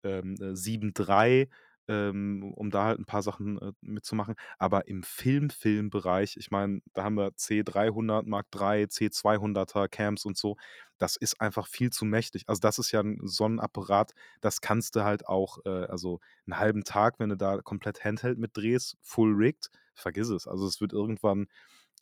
ähm, 0.03 0.35
äh, 0.41 0.57
7 0.57 0.95
III, 0.95 1.49
ähm, 1.89 2.53
um 2.55 2.71
da 2.71 2.85
halt 2.87 2.99
'n 3.01 3.05
paar 3.07 3.23
Sachen, 3.23 3.59
äh, 3.61 3.73
mitzumachen, 3.83 4.35
aber 4.59 4.89
im 4.89 5.03
Film 5.03 5.51
Filmbereich, 5.51 6.37
ich 6.39 6.51
meine, 6.51 6.81
da 6.95 7.05
haben 7.05 7.17
wir 7.17 7.37
C300 7.37 8.27
Mark 8.27 8.49
III, 8.51 8.89
C200er 8.89 9.89
Cams 9.89 10.25
und 10.27 10.37
so. 10.39 10.57
Das 10.99 11.17
ist 11.17 11.41
einfach 11.41 11.67
viel 11.69 11.91
zu 11.91 12.05
mächtig. 12.05 12.45
Also, 12.49 12.61
das 12.61 12.79
ist 12.79 12.93
ja 12.93 13.01
'n 13.01 13.19
so 13.25 13.45
'n 13.47 13.61
Apparat, 13.61 14.13
das 14.41 14.61
kannst 14.61 14.97
du 14.97 15.05
halt 15.05 15.27
auch, 15.29 15.59
äh, 15.67 15.69
also, 15.87 16.21
'n 16.47 16.59
halben 16.59 16.85
Tag, 16.85 17.19
wenn 17.21 17.31
du 17.31 17.37
da 17.37 17.59
komplett 17.63 18.05
Handheld 18.05 18.39
mit 18.39 18.57
drehst, 18.57 18.97
full 19.03 19.33
rigged, 19.35 19.71
vergiss 19.95 20.29
es. 20.31 20.47
Also, 20.49 20.67
es 20.67 20.81
wird 20.81 20.93
irgendwann, 20.93 21.47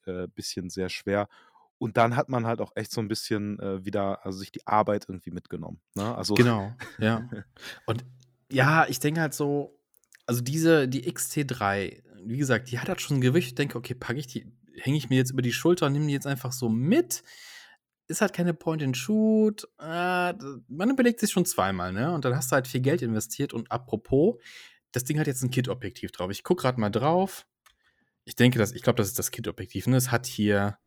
äh, 0.07 0.29
bisschen 0.29 0.71
sehr 0.71 0.89
schwer. 0.91 1.29
Und 1.79 1.97
dann 1.99 2.17
hat 2.17 2.29
man 2.31 2.47
halt 2.47 2.61
auch 2.63 2.73
echt 2.77 2.93
so 2.93 3.01
'n 3.03 3.09
bisschen, 3.09 3.59
äh, 3.61 3.85
wieder 3.87 4.25
also, 4.27 4.39
sich 4.41 4.53
die 4.53 4.67
Arbeit 4.67 5.07
irgendwie 5.09 5.33
mitgenommen, 5.33 5.81
ne? 5.95 6.15
Also 6.17 6.37
Genau, 6.37 6.77
ja. 6.99 7.27
Und 7.87 8.05
ja, 8.53 8.87
ich 8.89 9.01
denke 9.01 9.21
halt 9.21 9.35
so 9.35 9.79
also, 10.27 10.41
diese 10.41 10.89
die 10.89 11.07
X-T3, 11.09 12.03
wie 12.25 12.39
gesagt, 12.39 12.71
die 12.71 12.79
hat 12.79 12.89
halt 12.89 13.01
schon 13.01 13.21
Gewicht. 13.21 13.49
Ich 13.49 13.55
denke: 13.55 13.77
„Okay, 13.79 13.95
packe 13.95 14.19
ich 14.19 14.27
die 14.27 14.47
hänge 14.81 14.97
ich 14.97 15.11
mir 15.11 15.17
jetzt 15.17 15.31
über 15.31 15.43
die 15.43 15.53
Schulter 15.53 15.87
und 15.87 15.93
nehme 15.93 16.07
die 16.07 16.13
jetzt 16.13 16.27
einfach 16.27 16.53
so 16.53 16.69
mit?“ 16.69 17.23
ist 18.09 18.21
halt 18.21 18.33
keine 18.33 18.53
Point-and-Shoot. 18.53 19.69
Äh, 19.79 20.35
man 20.69 20.91
überlegt 20.91 21.21
sich 21.21 21.31
schon 21.31 21.47
zweimal, 21.47 21.93
ne? 21.93 22.13
Und 22.13 22.25
dann 22.25 22.37
hast 22.37 22.51
du 22.51 22.55
halt 22.55 22.67
viel 22.67 22.81
Geld 22.81 23.01
investiert. 23.01 23.53
Und 23.55 23.71
apropos, 23.71 24.37
das 24.93 25.05
Ding 25.05 25.19
hat 25.19 25.27
jetzt 25.27 25.43
ein 25.43 25.51
Kit-Objektiv 25.51 26.13
drauf. 26.13 26.31
Ich 26.31 26.45
gucke 26.45 26.63
gerade 26.63 26.81
mal 26.81 26.91
drauf. 26.91 27.47
Ich 28.25 28.37
denke, 28.37 28.59
dass, 28.59 28.73
ich 28.73 28.83
glaube, 28.83 28.99
das 28.99 29.09
ist 29.09 29.19
das 29.19 29.31
Kit-Objektiv. 29.31 29.87
Ne? 29.87 29.97
Es 29.97 30.11
hat 30.11 30.27
hier 30.27 30.79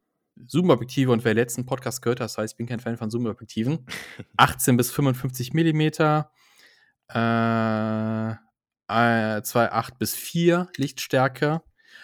Zoom-Objektive 0.45 1.11
und 1.11 1.23
wer 1.23 1.33
letzten 1.33 1.65
Podcast 1.65 2.01
gehört 2.01 2.19
hat, 2.19 2.25
das 2.25 2.37
heißt, 2.37 2.53
ich 2.53 2.57
bin 2.57 2.67
kein 2.67 2.79
Fan 2.79 2.97
von 2.97 3.09
Zoom-Objektiven. 3.09 3.85
18 4.37 4.77
bis 4.77 4.91
55 4.91 5.53
Millimeter. 5.53 6.31
Äh, 7.09 8.35
2,8 8.87 9.97
bis 9.97 10.15
4 10.15 10.67
Lichtstärke. 10.77 11.61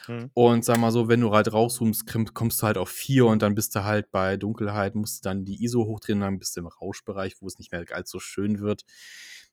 Mhm. 0.08 0.32
Und 0.34 0.66
sag 0.66 0.78
mal 0.78 0.92
so, 0.92 1.08
wenn 1.08 1.22
du 1.22 1.32
halt 1.32 1.52
rauszoomst, 1.52 2.06
kommst 2.34 2.62
du 2.62 2.68
halt 2.68 2.78
auf 2.78 2.90
4 2.90 3.26
und 3.26 3.42
dann 3.42 3.56
bist 3.56 3.76
du 3.76 3.84
halt 3.84 4.12
bei 4.12 4.38
Dunkelheit, 4.38 4.96
musst 4.96 5.24
du 5.24 5.30
dann 5.30 5.46
die 5.46 5.64
ISO 5.64 5.86
hochdrehen, 5.86 6.22
dann 6.22 6.40
bist 6.40 6.56
du 6.56 6.62
im 6.62 6.68
Rauschbereich, 6.68 7.36
wo 7.40 7.48
es 7.48 7.60
nicht 7.60 7.72
mehr 7.72 7.86
allzu 7.92 8.20
schön 8.20 8.60
wird. 8.60 8.84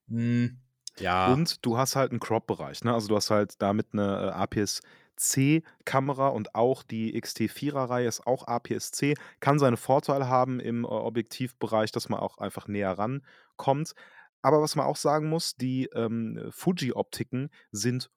Hm, 0.08 0.58
ja. 0.98 1.32
Und 1.32 1.64
du 1.64 1.76
hast 1.76 1.96
halt 1.96 2.10
einen 2.10 2.20
Crop-Bereich, 2.20 2.84
ne? 2.84 2.92
Also 2.94 3.08
du 3.08 3.16
hast 3.16 3.30
halt 3.30 3.60
damit 3.60 3.88
eine 3.92 4.28
äh, 4.28 4.30
APS-C-Kamera 4.30 6.28
und 6.28 6.54
auch 6.54 6.82
die 6.82 7.20
XT4er-Reihe 7.20 8.08
ist 8.08 8.26
auch 8.26 8.46
APS-C, 8.46 9.14
kann 9.40 9.58
seine 9.58 9.76
Vorteile 9.76 10.28
haben 10.28 10.60
im 10.60 10.84
äh, 10.84 10.88
Objektivbereich, 10.88 11.92
dass 11.92 12.08
man 12.08 12.20
auch 12.20 12.38
einfach 12.38 12.68
näher 12.68 12.92
rankommt. 12.98 13.94
Aber 14.42 14.62
was 14.62 14.76
man 14.76 14.86
auch 14.86 14.96
sagen 14.96 15.28
muss, 15.28 15.56
die 15.56 15.86
ähm, 15.94 16.48
Fuji-Optiken 16.50 17.50
sind 17.72 18.10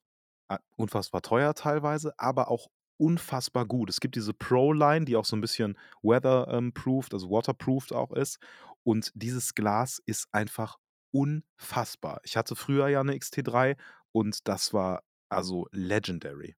unfassbar 0.76 1.22
teuer 1.22 1.54
teilweise, 1.54 2.14
aber 2.18 2.50
auch 2.52 2.68
unfassbar 2.98 3.66
gut. 3.66 3.90
Es 3.90 4.00
gibt 4.00 4.16
diese 4.16 4.34
Pro-Line, 4.34 5.06
die 5.06 5.16
auch 5.16 5.26
so 5.26 5.36
ein 5.36 5.42
bisschen 5.42 5.78
weather-proofed, 6.04 7.14
also 7.14 7.30
waterproofed 7.30 7.94
auch 7.94 8.12
ist. 8.12 8.38
Und 8.84 9.12
dieses 9.16 9.56
Glas 9.56 10.02
ist 10.06 10.28
einfach 10.32 10.78
unfassbar. 11.12 12.22
Ich 12.24 12.38
hatte 12.38 12.56
früher 12.56 12.88
ja 12.90 13.02
eine 13.02 13.14
XT3 13.14 13.76
und 14.12 14.48
das 14.48 14.74
war 14.74 15.04
also 15.30 15.68
legendary. 15.72 16.56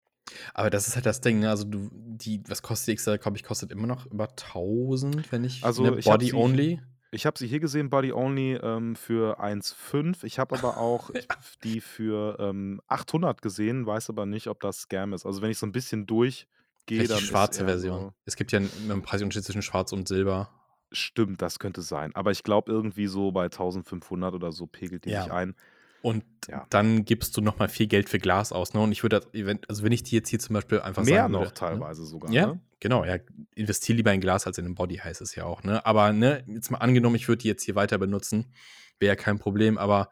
Aber 0.55 0.71
das 0.71 0.89
ist 0.89 0.95
halt 0.97 1.07
das 1.07 1.21
Ding, 1.21 1.41
ne? 1.41 1.51
Also 1.51 1.65
du, 1.65 1.91
die, 1.93 2.43
was 2.49 2.63
kostet 2.63 2.89
die 2.89 2.99
XT3, 2.99 3.19
glaube 3.19 3.37
ich, 3.37 3.45
kostet 3.45 3.71
immer 3.71 3.87
noch 3.87 4.07
über 4.07 4.29
1000, 4.29 5.31
wenn 5.31 5.45
ich, 5.45 5.63
Also 5.65 5.83
ne, 5.83 5.99
ich 5.99 6.07
Body 6.07 6.27
sie 6.27 6.35
only. 6.35 6.81
Ich 7.13 7.27
habe 7.27 7.39
sie 7.39 7.47
hier 7.47 7.61
gesehen, 7.61 7.91
Body 7.91 8.13
Only, 8.13 8.55
ähm, 8.55 8.97
für 8.97 9.39
1,5. 9.41 10.25
Ich 10.25 10.39
habe 10.39 10.55
aber 10.55 10.79
auch 10.79 11.11
die 11.65 11.81
für, 11.81 12.39
ähm, 12.41 12.81
800 12.89 13.43
gesehen, 13.43 13.87
weiß 13.87 14.11
aber 14.11 14.27
nicht, 14.27 14.49
ob 14.49 14.61
das 14.61 14.81
Scam 14.83 15.13
ist. 15.13 15.27
Also, 15.27 15.43
wenn 15.43 15.51
ich 15.51 15.59
so 15.59 15.67
ein 15.67 15.73
bisschen 15.73 16.07
durchgehe, 16.07 16.49
Vielleicht 16.97 17.13
die 17.13 17.19
dann 17.19 17.31
ist 17.31 17.53
schwarze 17.53 17.65
Version. 17.65 18.07
so 18.07 18.13
Es 18.27 18.37
gibt 18.37 18.53
ja 18.53 18.59
'n 18.61 19.03
Preisunterschied 19.03 19.45
zwischen 19.45 19.63
Schwarz 19.63 19.93
und 19.93 20.09
Silber. 20.09 20.51
Stimmt, 20.95 21.41
das 21.41 21.59
könnte 21.59 21.81
sein. 21.83 22.15
Aber 22.15 22.31
ich 22.33 22.43
glaube, 22.43 22.71
irgendwie 22.71 23.07
so 23.07 23.33
bei 23.33 23.49
1.500 23.49 24.35
oder 24.35 24.53
so 24.53 24.67
pegelt 24.67 25.05
die 25.07 25.11
sich 25.11 25.31
Ja. 25.31 25.33
ein. 25.33 25.55
Und 26.03 26.25
Ja. 26.49 26.69
dann 26.69 27.05
gibst 27.05 27.37
du 27.37 27.41
noch 27.43 27.59
mal 27.59 27.69
viel 27.69 27.87
Geld 27.87 28.09
für 28.09 28.19
Glas 28.19 28.53
aus, 28.53 28.75
ne? 28.75 28.81
Und 28.81 28.93
ich 28.93 29.03
würde 29.05 29.23
also, 29.69 29.83
wenn 29.85 29.93
ich 29.93 30.03
die 30.03 30.17
jetzt 30.17 30.29
hier 30.29 30.39
zum 30.41 30.55
Beispiel 30.55 30.81
einfach 30.81 31.05
Mehr 31.05 31.29
sagen 31.29 31.29
noch 31.29 31.51
würde, 31.51 31.55
ne? 31.71 31.83
teilweise 31.83 32.05
sogar, 32.05 32.35
Ja, 32.35 32.47
ne? 32.47 32.61
genau, 32.81 33.05
ja. 33.05 33.19
Investier 33.55 33.95
lieber 33.97 34.13
in 34.13 34.21
Glas 34.21 34.47
als 34.47 34.59
in 34.59 34.67
'n 34.67 34.75
Body, 34.75 34.97
heißt 34.97 35.21
es 35.23 35.35
ja 35.35 35.45
auch, 35.45 35.63
ne? 35.65 35.85
Aber, 35.87 36.13
ne, 36.13 36.45
jetzt 36.49 36.71
mal 36.71 36.79
angenommen, 36.79 37.17
ich 37.17 37.29
würde 37.29 37.43
die 37.43 37.49
jetzt 37.49 37.63
hier 37.65 37.75
weiter 37.77 37.99
benutzen, 37.99 38.55
wäre 38.99 39.11
ja 39.13 39.17
kein 39.17 39.39
Problem, 39.39 39.79
aber 39.79 40.11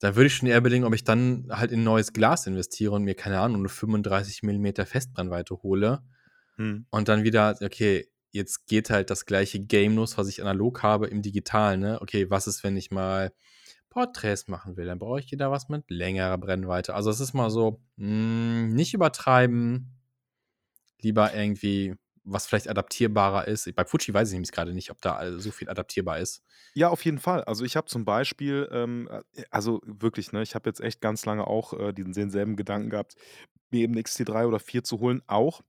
da 0.00 0.16
würde 0.16 0.26
ich 0.28 0.34
schon 0.36 0.48
eher 0.48 0.58
überlegen, 0.58 0.84
ob 0.84 0.94
ich 0.94 1.04
dann 1.04 1.46
halt 1.50 1.72
in 1.72 1.84
neues 1.84 2.12
Glas 2.12 2.46
investiere 2.46 2.92
und 2.94 3.04
mir, 3.04 3.14
keine 3.16 3.40
Ahnung, 3.40 3.62
'ne 3.62 3.68
35 3.70 4.42
Millimeter 4.44 4.86
Festbrennweite 4.86 5.56
hole 5.62 6.00
Mhm. 6.58 6.88
und 6.90 7.08
dann 7.08 7.24
wieder 7.24 7.56
okay, 7.62 8.08
jetzt 8.32 8.66
geht 8.68 8.90
halt 8.90 9.10
das 9.10 9.26
gleiche 9.26 9.60
Game 9.60 9.96
los, 9.96 10.18
was 10.18 10.28
ich 10.28 10.42
analog 10.42 10.82
habe, 10.84 11.08
im 11.08 11.22
Digitalen, 11.22 11.80
ne? 11.80 12.00
Okay, 12.02 12.30
was 12.30 12.46
ist, 12.48 12.64
wenn 12.64 12.76
ich 12.78 12.90
mal 12.92 13.32
Porträts 13.90 14.48
machen 14.48 14.76
will? 14.76 14.86
Dann 14.86 14.98
brauche 14.98 15.20
ich 15.20 15.30
wieder 15.32 15.50
was 15.50 15.68
mit 15.68 15.90
längerer 15.90 16.38
Brennweite. 16.38 16.94
Also, 16.94 17.10
es 17.10 17.20
ist 17.20 17.34
mal 17.34 17.50
so, 17.50 17.80
hm, 17.98 18.74
nicht 18.74 18.94
übertreiben. 18.94 19.98
Lieber 21.00 21.34
irgendwie 21.34 21.94
was 22.30 22.46
vielleicht 22.46 22.68
adaptierbarer 22.68 23.48
ist. 23.48 23.74
Bei 23.74 23.84
Fuji 23.86 24.12
weiß 24.12 24.28
ich 24.28 24.34
nämlich 24.34 24.52
grade 24.52 24.74
nicht, 24.74 24.90
ob 24.90 25.00
da, 25.00 25.38
so 25.38 25.50
viel 25.50 25.70
adaptierbar 25.70 26.18
ist. 26.18 26.42
Ja, 26.74 26.90
auf 26.90 27.02
jeden 27.06 27.18
Fall. 27.18 27.42
Also, 27.44 27.64
ich 27.64 27.74
habe 27.76 27.86
zum 27.86 28.04
Beispiel, 28.04 28.68
ähm, 28.70 29.08
äh 29.34 29.44
also 29.50 29.80
wirklich, 29.86 30.32
ne, 30.32 30.42
ich 30.42 30.54
habe 30.54 30.68
jetzt 30.68 30.80
echt 30.80 31.00
ganz 31.00 31.24
lange 31.24 31.46
auch, 31.46 31.72
äh, 31.72 31.92
diesen 31.94 32.12
denselben 32.12 32.56
Gedanken 32.56 32.90
gehabt, 32.90 33.14
mir 33.70 33.80
eben 33.82 33.94
'ne 33.94 34.02
XT3 34.02 34.46
oder 34.46 34.60
4 34.60 34.84
zu 34.84 35.00
holen, 35.00 35.22
auch 35.26 35.62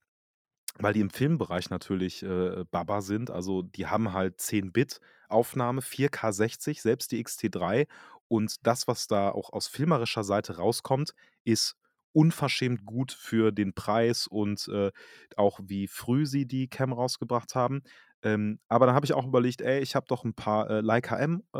weil 0.79 0.93
die 0.93 0.99
im 1.01 1.09
Filmbereich 1.09 1.69
natürlich, 1.69 2.23
äh, 2.23 2.63
Baba 2.71 3.01
sind. 3.01 3.31
Also, 3.31 3.61
die 3.63 3.88
haben 3.88 4.13
halt 4.13 4.39
10-Bit-Aufnahme, 4.41 5.81
4K 5.81 6.31
60, 6.31 6.81
selbst 6.81 7.11
die 7.11 7.19
XT3. 7.23 7.88
Und 8.27 8.65
das, 8.67 8.88
was 8.88 9.07
da 9.07 9.29
auch 9.31 9.51
aus 9.53 9.67
filmerischer 9.67 10.23
Seite 10.23 10.57
rauskommt, 10.57 11.13
ist 11.43 11.75
unverschämt 12.13 12.85
gut 12.85 13.11
für 13.11 13.51
den 13.51 13.73
Preis 13.73 14.27
und, 14.27 14.67
äh, 14.69 14.91
auch 15.35 15.59
wie 15.63 15.88
früh 15.88 16.25
sie 16.25 16.45
die 16.47 16.67
Cam 16.67 16.91
rausgebracht 16.93 17.55
haben. 17.55 17.81
Ähm, 18.23 18.59
aber 18.67 18.85
dann 18.88 18.95
habe 18.95 19.05
ich 19.05 19.13
auch 19.13 19.25
überlegt: 19.27 19.61
„Ey, 19.61 19.79
ich 19.81 19.95
habe 19.95 20.05
doch 20.09 20.25
'n 20.25 20.33
paar, 20.33 20.69
äh, 20.69 20.81
Leica 20.81 21.17
M, 21.17 21.43
äh, 21.53 21.59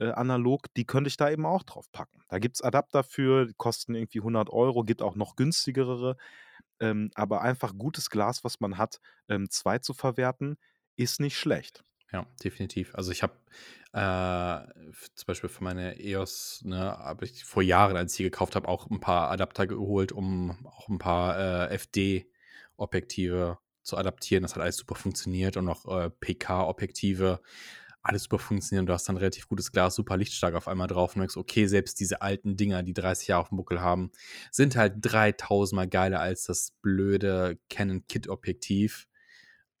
äh, 0.00 0.10
analog, 0.12 0.72
die 0.76 0.84
könnte 0.86 1.08
ich 1.08 1.16
da 1.16 1.30
eben 1.30 1.46
auch 1.46 1.62
drauf 1.64 1.90
packen.“ 1.92 2.20
Da 2.28 2.38
gibt's 2.38 2.62
Adapter 2.62 3.02
für, 3.04 3.46
die 3.46 3.54
kosten 3.54 3.94
irgendwie 3.94 4.20
100 4.20 4.50
€, 4.50 4.84
gibt 4.84 5.02
auch 5.02 5.16
noch 5.16 5.36
günstigere. 5.36 6.16
Ähm, 6.80 7.10
aber 7.14 7.42
einfach 7.42 7.76
gutes 7.78 8.10
Glas, 8.10 8.44
was 8.44 8.60
man 8.60 8.78
hat, 8.78 9.00
ähm, 9.28 9.50
zweitzuverwerten, 9.50 10.56
ist 10.96 11.20
nicht 11.20 11.36
schlecht. 11.38 11.84
Ja, 12.12 12.26
definitiv. 12.42 12.94
Also, 12.94 13.12
ich 13.12 13.22
habe, 13.22 13.34
äh, 13.92 15.02
zum 15.14 15.26
Beispiel 15.26 15.50
für 15.50 15.62
meine 15.62 16.00
EOS, 16.00 16.62
ne, 16.64 16.78
habe 16.98 17.26
ich 17.26 17.44
vor 17.44 17.62
Jahren, 17.62 17.96
als 17.96 18.12
ich 18.12 18.16
die 18.18 18.22
gekauft 18.24 18.56
habe, 18.56 18.66
auch 18.68 18.88
'n 18.90 19.00
paar 19.00 19.30
Adapter 19.30 19.66
geholt, 19.66 20.12
um 20.12 20.66
auch 20.66 20.88
'n 20.88 20.98
paar, 20.98 21.38
äh, 21.70 21.74
FD-Objektive 21.74 23.58
zu 23.82 23.96
adaptieren. 23.98 24.42
Das 24.42 24.54
hat 24.54 24.62
alles 24.62 24.76
super 24.78 24.94
funktioniert 24.94 25.56
und 25.58 25.68
auch, 25.68 25.84
äh, 25.86 26.08
PK-Objektive, 26.10 27.40
alles 28.08 28.24
super 28.24 28.38
funktioniert 28.40 28.82
und 28.82 28.86
du 28.88 28.92
hast 28.94 29.08
dann 29.08 29.16
relativ 29.18 29.48
gutes 29.48 29.72
Glas, 29.72 29.94
super 29.96 30.16
lichtstark 30.16 30.54
auf 30.54 30.68
einmal 30.68 30.88
drauf 30.88 31.14
und 31.16 31.20
merkst: 31.20 31.36
„Okay, 31.36 31.66
selbst 31.66 32.00
diese 32.00 32.22
alten 32.22 32.56
Dinger, 32.56 32.82
die 32.84 32.94
30 32.94 33.28
Jahre 33.28 33.44
auf'm 33.46 33.56
Buckel 33.56 33.80
haben, 33.82 34.12
sind 34.52 34.76
halt 34.76 34.94
3.000 35.00 35.76
mal 35.76 35.88
geiler 35.88 36.20
als 36.20 36.44
das 36.44 36.72
blöde 36.82 37.58
Canon-Kit-Objektiv.“ 37.70 39.06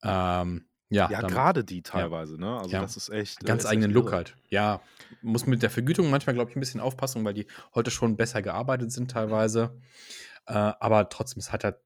Ähm, 0.04 0.68
ja, 0.90 1.10
Ja, 1.10 1.22
grade 1.22 1.64
die 1.64 1.82
ja. 1.94 2.08
teilweise, 2.08 2.38
ne? 2.38 2.58
Also, 2.60 2.76
Ja. 2.76 2.78
das 2.78 2.96
ist 2.98 3.08
echt, 3.08 3.42
äh 3.44 3.46
Ganz 3.46 3.64
ist 3.64 3.72
echt 3.72 3.86
eigenen 3.86 3.92
Look 3.92 4.12
irre. 4.12 4.14
halt. 4.14 4.36
Ja, 4.50 4.88
muss 5.22 5.46
mit 5.46 5.62
der 5.62 5.70
Vergütung 5.70 6.10
manchmal, 6.10 6.34
glaube 6.34 6.50
ich, 6.50 6.56
'n 6.56 6.60
bisschen 6.60 6.80
aufpassen, 6.80 7.24
weil 7.24 7.34
die 7.34 7.46
heute 7.74 7.90
schon 7.90 8.16
besser 8.16 8.42
gearbeitet 8.42 8.92
sind 8.92 9.10
teilweise. 9.10 9.80
Äh, 10.46 10.54
aber 10.54 11.08
trotzdem, 11.10 11.40
es 11.40 11.52
hat 11.52 11.64
halt 11.64 11.78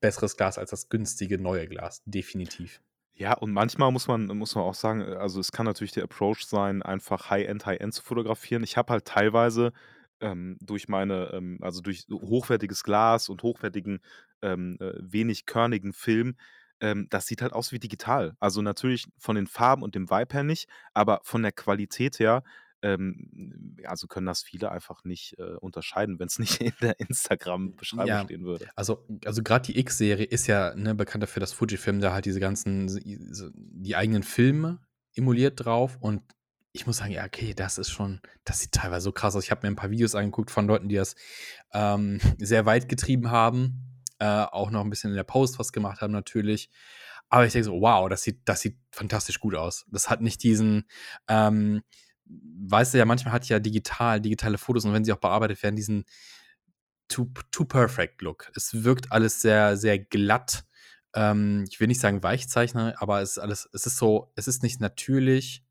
besseres 0.00 0.36
Glas 0.36 0.58
als 0.58 0.70
das 0.70 0.88
günstige 0.88 1.38
neue 1.38 1.66
Glas, 1.68 2.02
definitiv. 2.06 2.80
Ja, 3.16 3.34
und 3.34 3.52
manchmal 3.52 3.92
muss 3.92 4.08
man 4.08 4.26
muss 4.26 4.54
man 4.56 4.64
auch 4.64 4.74
sagen, 4.74 5.00
äh, 5.00 5.14
also, 5.14 5.38
es 5.40 5.52
kann 5.52 5.66
natürlich 5.66 5.92
der 5.92 6.02
Approach 6.04 6.44
sein, 6.46 6.82
einfach 6.82 7.30
High-End 7.30 7.64
High-End 7.64 7.94
zu 7.94 8.02
fotografieren. 8.02 8.64
Ich 8.64 8.76
habe 8.76 8.92
halt 8.92 9.04
teilweise, 9.04 9.72
ähm, 10.20 10.56
durch 10.60 10.88
meine, 10.88 11.30
ähm 11.32 11.58
also, 11.62 11.80
durch 11.80 12.06
hochwertiges 12.10 12.82
Glas 12.82 13.28
und 13.28 13.42
hochwertigen, 13.44 14.00
ähm, 14.42 14.76
äh, 14.80 14.92
wenig 15.00 15.46
körnigen 15.46 15.92
Film 15.92 16.36
ähm, 16.80 17.06
das 17.08 17.26
sieht 17.28 17.40
halt 17.40 17.52
aus 17.52 17.70
wie 17.70 17.78
digital. 17.78 18.34
Also, 18.40 18.60
natürlich 18.60 19.06
von 19.18 19.36
den 19.36 19.46
Farben 19.46 19.82
und 19.84 19.94
dem 19.94 20.10
Vibe 20.10 20.34
her 20.34 20.42
nicht, 20.42 20.68
aber 20.92 21.20
von 21.22 21.42
der 21.42 21.52
Qualität 21.52 22.18
her, 22.18 22.42
ähm, 22.84 23.76
also, 23.86 24.06
können 24.08 24.26
das 24.26 24.42
viele 24.44 24.70
einfach 24.72 25.04
nicht, 25.04 25.38
äh, 25.38 25.56
unterscheiden, 25.60 26.18
wenn's 26.20 26.38
nicht 26.38 26.60
in 26.62 26.74
der 26.82 27.00
Instagram-Beschreibung 27.00 28.18
Ja, 28.18 28.18
stehen 28.18 28.44
würde. 28.44 28.70
also 28.76 29.06
also, 29.24 29.42
grad 29.42 29.68
die 29.68 29.78
X-Serie 29.78 30.24
ist 30.26 30.46
ja, 30.46 30.74
ne, 30.74 30.94
bekannt 30.94 31.22
dafür, 31.22 31.40
dass 31.40 31.52
Fujifilm 31.52 32.00
da 32.00 32.12
halt 32.12 32.24
diese 32.24 32.40
ganzen 32.40 32.88
die 33.54 33.96
eigenen 33.96 34.22
Filme 34.22 34.80
emuliert 35.14 35.64
drauf 35.64 35.96
und 36.00 36.22
ich 36.72 36.86
muss 36.88 36.96
sagen, 36.96 37.12
ja, 37.12 37.24
okay, 37.24 37.54
das 37.54 37.78
ist 37.78 37.90
schon 37.90 38.20
das 38.44 38.60
sieht 38.60 38.72
teilweise 38.72 39.04
so 39.04 39.12
krass 39.12 39.36
aus. 39.36 39.44
Ich 39.44 39.50
habe 39.52 39.64
mir 39.66 39.72
'n 39.72 39.76
paar 39.76 39.90
Videos 39.90 40.14
angeguckt 40.16 40.50
von 40.50 40.66
Leuten, 40.66 40.88
die 40.88 40.96
das, 40.96 41.14
ähm, 41.72 42.20
sehr 42.38 42.66
weit 42.66 42.88
getrieben 42.88 43.30
haben, 43.30 44.02
äh, 44.18 44.26
auch 44.26 44.70
noch 44.70 44.82
'n 44.84 44.90
bisschen 44.90 45.10
in 45.10 45.16
der 45.16 45.22
Post 45.24 45.58
was 45.58 45.72
gemacht 45.72 46.00
haben 46.00 46.12
natürlich. 46.12 46.70
Aber 47.28 47.46
ich 47.46 47.52
denke 47.52 47.64
so: 47.66 47.80
„Wow, 47.80 48.08
das 48.08 48.22
sieht 48.22 48.40
das 48.48 48.60
sieht 48.60 48.78
fantastisch 48.92 49.40
gut 49.40 49.54
aus.“ 49.54 49.86
Das 49.90 50.10
hat 50.10 50.20
nicht 50.20 50.42
diesen, 50.42 50.84
ähm 51.28 51.82
weißt 52.26 52.94
du 52.94 52.98
ja, 52.98 53.04
manchmal 53.04 53.32
hat 53.32 53.48
ja 53.48 53.58
digital 53.58 54.20
digitale 54.20 54.58
Fotos 54.58 54.84
und 54.84 54.92
wenn 54.92 55.04
sie 55.04 55.12
auch 55.12 55.18
bearbeitet 55.18 55.62
werden, 55.62 55.76
diesen 55.76 56.04
too 57.08 57.28
too 57.50 57.64
perfect 57.64 58.22
Look. 58.22 58.50
Es 58.54 58.84
wirkt 58.84 59.12
alles 59.12 59.40
sehr, 59.40 59.76
sehr 59.76 59.98
glatt. 59.98 60.64
Ähm, 61.14 61.64
ich 61.70 61.80
will 61.80 61.88
nicht 61.88 62.00
sagen 62.00 62.22
Weichzeichner, 62.22 62.94
aber 62.98 63.20
es 63.20 63.32
ist 63.32 63.38
alles 63.38 63.68
es 63.72 63.86
ist 63.86 63.96
so 63.96 64.32
es 64.36 64.48
ist 64.48 64.62
nicht 64.62 64.80
natürlich 64.80 65.64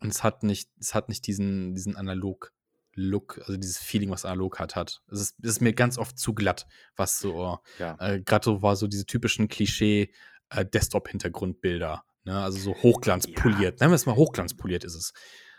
und 0.00 0.08
es 0.08 0.22
hat 0.22 0.42
nicht 0.42 0.70
es 0.80 0.94
hat 0.94 1.08
nicht 1.08 1.26
diesen 1.26 1.74
diesen 1.74 1.96
Analog-Look, 1.96 3.38
also, 3.40 3.56
dieses 3.56 3.78
Feeling, 3.78 4.10
was 4.10 4.24
analog 4.24 4.58
hat 4.60 4.76
hat. 4.76 5.02
Es 5.10 5.20
ist 5.20 5.36
es 5.42 5.50
ist 5.50 5.60
mir 5.60 5.72
ganz 5.72 5.98
oft 5.98 6.18
zu 6.18 6.34
glatt, 6.34 6.66
was 6.96 7.18
so 7.18 7.58
Ja. 7.78 7.96
äh, 7.98 8.20
grad 8.20 8.44
so 8.44 8.62
war 8.62 8.76
so 8.76 8.86
diese 8.86 9.06
typischen 9.06 9.48
Klischee, 9.48 10.12
äh, 10.50 10.64
Desktop-Hintergrundbilder 10.64 12.04
Ne? 12.26 12.42
Also 12.42 12.58
so 12.58 12.74
hochglanzpoliert. 12.74 13.80
Ja. 13.80 13.84
Nennen 13.84 13.92
wir 13.92 13.96
es 13.96 14.04
mal 14.04 14.16
hochglanzpoliert 14.16 14.84
ist 14.84 14.94
es. 14.96 15.12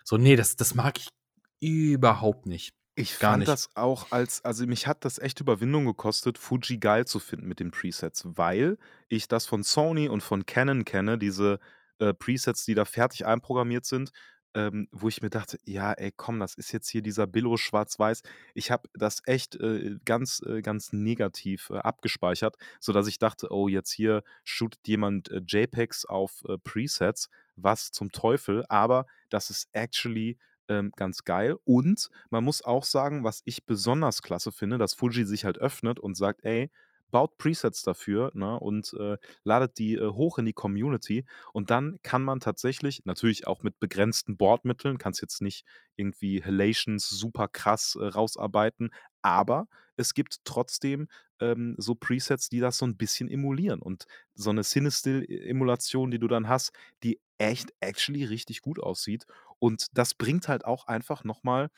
So, 0.10 0.16
nee, 0.16 0.38
das, 0.38 0.56
das 0.56 0.74
mag 0.74 1.00
ich 1.00 1.10
überhaupt 1.60 2.46
nicht. 2.46 2.74
Ich 2.96 3.20
Gar 3.20 3.32
fand 3.32 3.40
nicht. 3.42 3.50
das 3.50 3.76
auch 3.76 4.10
als, 4.14 4.44
also 4.46 4.66
mich 4.66 4.88
hat 4.88 5.04
das 5.04 5.20
echt 5.20 5.42
Überwindung 5.42 5.86
gekostet, 5.86 6.38
Fuji 6.38 6.78
geil 6.78 7.06
zu 7.06 7.20
finden 7.20 7.46
mit 7.46 7.60
den 7.60 7.72
Presets, 7.72 8.24
weil 8.24 8.78
ich 9.10 9.28
das 9.28 9.46
von 9.46 9.64
Sony 9.64 10.08
und 10.08 10.24
von 10.24 10.46
Canon 10.46 10.86
kenne, 10.86 11.18
diese 11.18 11.60
äh, 12.00 12.14
Presets, 12.14 12.64
die 12.64 12.74
da 12.74 12.86
fertig 12.86 13.26
einprogrammiert 13.26 13.84
sind, 13.84 14.12
ähm, 14.58 14.88
wo 14.92 15.08
ich 15.08 15.22
mir 15.22 15.30
dachte, 15.30 15.60
ja, 15.66 15.94
ey, 15.94 16.12
komm, 16.12 16.40
das 16.40 16.56
ist 16.56 16.72
jetzt 16.72 16.90
hier 16.90 17.04
dieser 17.04 17.28
Billo 17.28 17.58
schwarz-weiß. 17.58 18.24
Ich 18.56 18.72
habe 18.72 18.90
das 18.96 19.22
echt 19.26 19.56
äh, 19.58 19.98
ganz, 20.04 20.42
äh, 20.48 20.64
ganz 20.64 20.94
negativ 20.94 21.70
äh, 21.70 21.78
abgespeichert, 21.78 22.58
sodass 22.80 23.08
ich 23.08 23.20
dachte, 23.20 23.50
oh, 23.52 23.68
jetzt 23.68 23.92
hier 23.92 24.24
shootet 24.44 24.88
jemand 24.88 25.30
äh, 25.30 25.42
JPEGs 25.46 26.06
auf 26.06 26.44
äh, 26.50 26.58
Presets, 26.58 27.30
was 27.56 27.92
zum 27.92 28.12
Teufel, 28.12 28.66
aber 28.68 29.06
das 29.30 29.52
ist 29.52 29.70
actually 29.74 30.40
ähm, 30.70 30.92
ganz 30.96 31.24
geil. 31.24 31.58
Und 31.64 32.10
man 32.32 32.44
muss 32.44 32.64
auch 32.64 32.84
sagen, 32.84 33.24
was 33.24 33.44
ich 33.46 33.66
besonders 33.66 34.24
klasse 34.24 34.52
finde, 34.52 34.80
dass 34.80 34.96
Fuji 34.96 35.26
sich 35.26 35.46
halt 35.46 35.60
öffnet 35.60 36.00
und 36.00 36.18
sagt, 36.18 36.44
ey, 36.44 36.72
baut 37.12 37.38
Presets 37.38 37.84
dafür 37.84 38.32
ne, 38.34 38.60
und 38.60 38.94
äh, 39.00 39.18
ladet 39.44 39.78
die 39.78 39.96
äh, 39.96 40.10
hoch 40.10 40.38
in 40.38 40.46
die 40.46 40.54
Community. 40.54 41.26
Und 41.54 41.70
dann 41.70 42.00
kann 42.04 42.24
man 42.24 42.40
tatsächlich, 42.40 43.06
natürlich 43.06 43.48
auch 43.48 43.64
mit 43.64 43.80
begrenzten 43.80 44.38
Bordmitteln, 44.38 44.98
kannst 44.98 45.22
jetzt 45.22 45.42
nicht 45.42 45.66
irgendwie 45.96 46.44
Halations 46.44 47.08
super 47.10 47.48
krass 47.48 47.98
äh, 48.00 48.06
rausarbeiten, 48.06 48.92
aber 49.22 49.68
es 49.98 50.14
gibt 50.14 50.38
trotzdem 50.46 51.08
ähm, 51.40 51.76
so 51.78 51.96
Presets, 51.96 52.50
die 52.50 52.60
das 52.60 52.78
so 52.78 52.86
ein 52.86 52.98
bisschen 52.98 53.30
emulieren. 53.30 53.82
Und 53.82 54.06
so 54.36 54.52
eine 54.52 54.62
Cinestill-Emulation, 54.64 56.12
die 56.12 56.20
du 56.20 56.28
dann 56.28 56.48
hast, 56.48 56.72
die 57.04 57.20
echt 57.38 57.74
actually 57.80 58.24
richtig 58.24 58.62
gut 58.62 58.80
aussieht. 58.80 59.26
Und 59.60 59.88
das 59.94 60.14
bringt 60.14 60.48
halt 60.48 60.66
auch 60.66 60.88
einfach 60.88 61.24
nochmal 61.24 61.70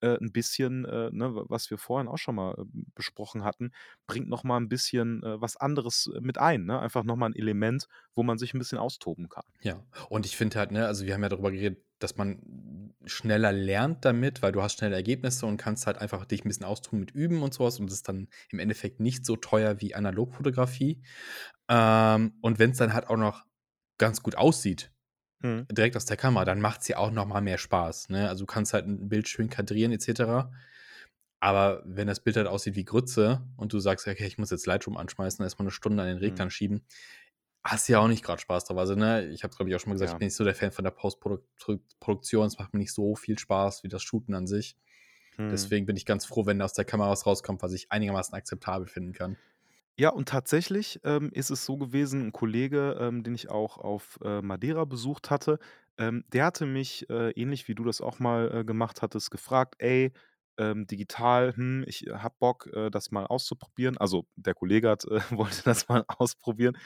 äh, 0.00 0.16
'n 0.20 0.32
bisschen, 0.32 0.84
äh, 0.84 1.10
ne, 1.12 1.32
was 1.48 1.70
wir 1.70 1.78
vorhin 1.78 2.08
auch 2.08 2.18
schon 2.18 2.36
mal, 2.36 2.54
äh, 2.58 2.64
besprochen 2.94 3.44
hatten, 3.44 3.72
bringt 4.06 4.28
noch 4.28 4.44
mal 4.44 4.58
'n 4.58 4.68
bisschen, 4.68 5.22
äh, 5.22 5.40
was 5.40 5.56
anderes 5.56 6.10
äh, 6.14 6.20
mit 6.20 6.38
ein, 6.38 6.64
ne? 6.66 6.78
Einfach 6.80 7.04
noch 7.04 7.16
mal 7.16 7.26
'n 7.30 7.34
Element, 7.36 7.86
wo 8.14 8.22
man 8.22 8.38
sich 8.38 8.54
ein 8.54 8.58
bisschen 8.58 8.78
austoben 8.78 9.28
kann. 9.28 9.44
Ja, 9.62 9.84
und 10.10 10.26
ich 10.26 10.36
finde 10.36 10.58
halt, 10.58 10.70
ne, 10.70 10.86
also 10.86 11.06
wir 11.06 11.14
haben 11.14 11.22
ja 11.22 11.28
darüber 11.28 11.50
geredet, 11.50 11.84
dass 11.98 12.16
man 12.16 12.94
schneller 13.06 13.52
lernt 13.52 14.04
damit, 14.04 14.42
weil 14.42 14.52
du 14.52 14.62
hast 14.62 14.74
schnelle 14.78 14.94
Ergebnisse 14.96 15.46
und 15.46 15.56
kannst 15.56 15.86
halt 15.86 15.96
einfach 15.98 16.26
dich 16.26 16.44
ein 16.44 16.48
bisschen 16.48 16.66
austoben 16.66 17.00
mit 17.00 17.10
Üben 17.12 17.42
und 17.42 17.54
sowas 17.54 17.78
und 17.80 17.86
es 17.88 17.94
ist 17.94 18.08
dann 18.08 18.28
im 18.50 18.58
Endeffekt 18.58 19.00
nicht 19.00 19.24
so 19.24 19.36
teuer 19.36 19.80
wie 19.80 19.94
Analogfotografie. 19.94 21.02
Ähm, 21.68 22.34
und 22.42 22.58
es 22.60 22.78
dann 22.78 22.92
halt 22.94 23.08
auch 23.08 23.16
noch 23.16 23.46
ganz 23.98 24.22
gut 24.22 24.36
aussieht 24.36 24.92
Mhm. 25.46 25.66
direkt 25.70 25.96
aus 25.96 26.06
der 26.06 26.16
Kamera, 26.16 26.44
dann 26.44 26.60
macht 26.60 26.82
sie 26.84 26.94
auch 26.96 27.10
noch 27.10 27.26
mal 27.26 27.40
mehr 27.42 27.58
Spaß, 27.58 28.08
ne? 28.10 28.28
Also, 28.28 28.44
du 28.44 28.46
kannst 28.46 28.72
halt 28.74 28.86
ein 28.86 29.08
Bild 29.08 29.28
schön 29.28 29.50
kadrieren 29.50 29.92
et 29.92 30.02
cetera. 30.02 30.52
Aber 31.40 31.82
wenn 31.86 32.08
das 32.08 32.20
Bild 32.20 32.36
halt 32.36 32.48
aussieht 32.48 32.76
wie 32.76 32.84
Grütze 32.84 33.42
und 33.56 33.72
du 33.72 33.80
sagst: 33.80 34.06
„Okay, 34.08 34.26
ich 34.26 34.38
muss 34.38 34.50
jetzt 34.50 34.66
Lightroom 34.66 34.96
anschmeißen, 34.98 35.44
erst 35.44 35.58
mal 35.58 35.64
'ne 35.66 35.70
Stunde 35.72 36.02
an 36.02 36.08
den 36.10 36.18
Reglern 36.18 36.50
Mhm. 36.50 36.52
schieben“, 36.52 36.86
hast 37.64 37.88
du 37.88 37.94
ja 37.94 38.00
auch 38.00 38.08
nicht 38.08 38.24
gerade 38.24 38.40
Spaß 38.42 38.64
drauf. 38.66 38.78
Also, 38.78 38.94
ne, 38.96 39.26
ich 39.28 39.42
habe 39.44 39.52
es, 39.52 39.56
glaube 39.58 39.70
ich, 39.70 39.76
auch 39.76 39.80
schon 39.80 39.90
mal 39.90 39.94
gesagt, 39.96 40.12
ich 40.12 40.18
bin 40.18 40.26
nicht 40.28 40.36
so 40.36 40.44
der 40.44 40.54
Fan 40.56 40.72
von 40.72 40.84
der 40.84 40.92
Postproduktion. 40.92 42.46
Es 42.48 42.58
macht 42.58 42.74
mir 42.74 42.80
nicht 42.80 42.94
so 42.94 43.16
viel 43.16 43.38
Spaß 43.38 43.84
wie 43.84 43.88
das 43.88 44.02
Shooten 44.04 44.34
an 44.34 44.46
sich. 44.48 44.76
Mhm. 45.38 45.70
Deswegen 45.70 45.86
bin 45.86 45.96
ich 45.96 46.06
ganz 46.06 46.26
froh, 46.26 46.46
wenn 46.46 46.62
aus 46.62 46.74
der 46.74 46.84
Kamera 46.86 47.10
was 47.10 47.26
rauskommt, 47.26 47.62
was 47.62 47.72
ich 47.74 47.92
einigermaßen 47.92 48.34
akzeptabel 48.34 48.88
finden 48.88 49.12
kann. 49.14 49.38
Ja, 49.98 50.10
und 50.10 50.28
tatsächlich, 50.28 51.00
ähm, 51.04 51.30
ist 51.32 51.48
es 51.50 51.64
so 51.64 51.76
gewesen, 51.78 52.26
ein 52.26 52.32
Kollege, 52.32 52.96
ähm, 53.00 53.22
den 53.22 53.34
ich 53.34 53.48
auch 53.50 53.78
auf, 53.78 54.18
äh, 54.22 54.42
Madeira 54.42 54.84
besucht 54.84 55.30
hatte, 55.30 55.58
ähm, 55.96 56.22
der 56.32 56.44
hatte 56.46 56.66
mich, 56.66 57.08
äh, 57.08 57.30
ähnlich 57.30 57.66
wie 57.68 57.74
du 57.74 57.82
das 57.84 58.02
auch 58.02 58.18
mal, 58.18 58.54
äh, 58.54 58.64
gemacht 58.64 59.00
hattest, 59.00 59.30
gefragt: 59.30 59.76
„Ey, 59.78 60.12
ähm, 60.58 60.86
digital, 60.86 61.54
hm, 61.56 61.84
ich 61.86 62.06
habe 62.12 62.34
Bock, 62.38 62.66
äh, 62.74 62.90
das 62.90 63.10
mal 63.10 63.24
auszuprobieren.“ 63.26 63.96
Also, 63.96 64.26
der 64.36 64.52
Kollege 64.54 64.90
hat 64.90 65.04
äh, 65.06 65.20
wollte 65.30 65.62
das 65.64 65.88
mal 65.88 66.04
ausprobieren, 66.08 66.76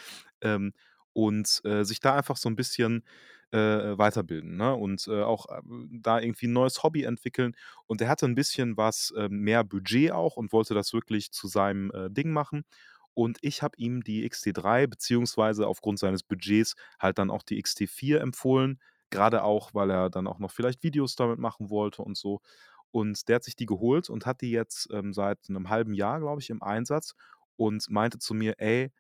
ähm, 0.40 0.73
und, 1.12 1.61
äh, 1.64 1.83
sich 1.85 1.99
da 2.01 2.14
einfach 2.16 2.37
so 2.37 2.49
ein 2.49 2.55
bisschen, 2.57 3.05
äh, 3.53 3.99
weiterbilden, 3.99 4.57
ne? 4.57 4.75
Und, 4.77 5.09
äh, 5.09 5.23
auch, 5.23 5.46
ähm, 5.51 5.88
da 6.03 6.20
irgendwie 6.20 6.46
ein 6.46 6.53
neues 6.53 6.83
Hobby 6.85 7.03
entwickeln. 7.03 7.57
Und 7.87 8.01
der 8.01 8.09
hatte 8.09 8.27
ein 8.27 8.37
bisschen 8.37 8.77
was, 8.77 9.12
ähm, 9.16 9.40
mehr 9.40 9.64
Budget 9.64 10.12
auch 10.12 10.37
und 10.37 10.53
wollte 10.53 10.73
das 10.75 10.92
wirklich 10.92 11.33
zu 11.33 11.49
seinem, 11.49 11.90
äh, 11.90 12.09
Ding 12.11 12.31
machen. 12.33 12.64
Und 13.14 13.38
ich 13.42 13.62
habe 13.62 13.77
ihm 13.77 14.03
die 14.03 14.25
XT3 14.25 14.87
beziehungsweise 14.87 15.66
aufgrund 15.66 15.99
seines 15.99 16.23
Budgets 16.23 16.75
halt 16.99 17.18
dann 17.18 17.31
auch 17.31 17.42
die 17.42 17.59
XT4 17.59 18.18
empfohlen. 18.20 18.81
Gerade 19.11 19.42
auch, 19.44 19.75
weil 19.75 19.90
er 19.90 20.11
dann 20.11 20.27
auch 20.27 20.38
noch 20.38 20.53
vielleicht 20.53 20.83
Videos 20.83 21.16
damit 21.16 21.38
machen 21.38 21.70
wollte 21.70 22.03
und 22.03 22.16
so. 22.16 22.40
Und 22.92 23.29
der 23.29 23.37
hat 23.37 23.44
sich 23.44 23.57
die 23.57 23.66
geholt 23.66 24.11
und 24.11 24.27
hat 24.27 24.40
die 24.40 24.51
jetzt 24.51 24.88
ähm, 24.92 25.12
seit 25.12 25.38
einem 25.49 25.68
halben 25.68 25.94
Jahr, 25.94 26.20
glaube 26.20 26.40
ich, 26.40 26.51
im 26.51 26.62
Einsatz 26.62 27.14
und 27.57 27.88
meinte 27.90 28.18
zu 28.18 28.35
mir, 28.35 28.55
ey, 28.59 28.90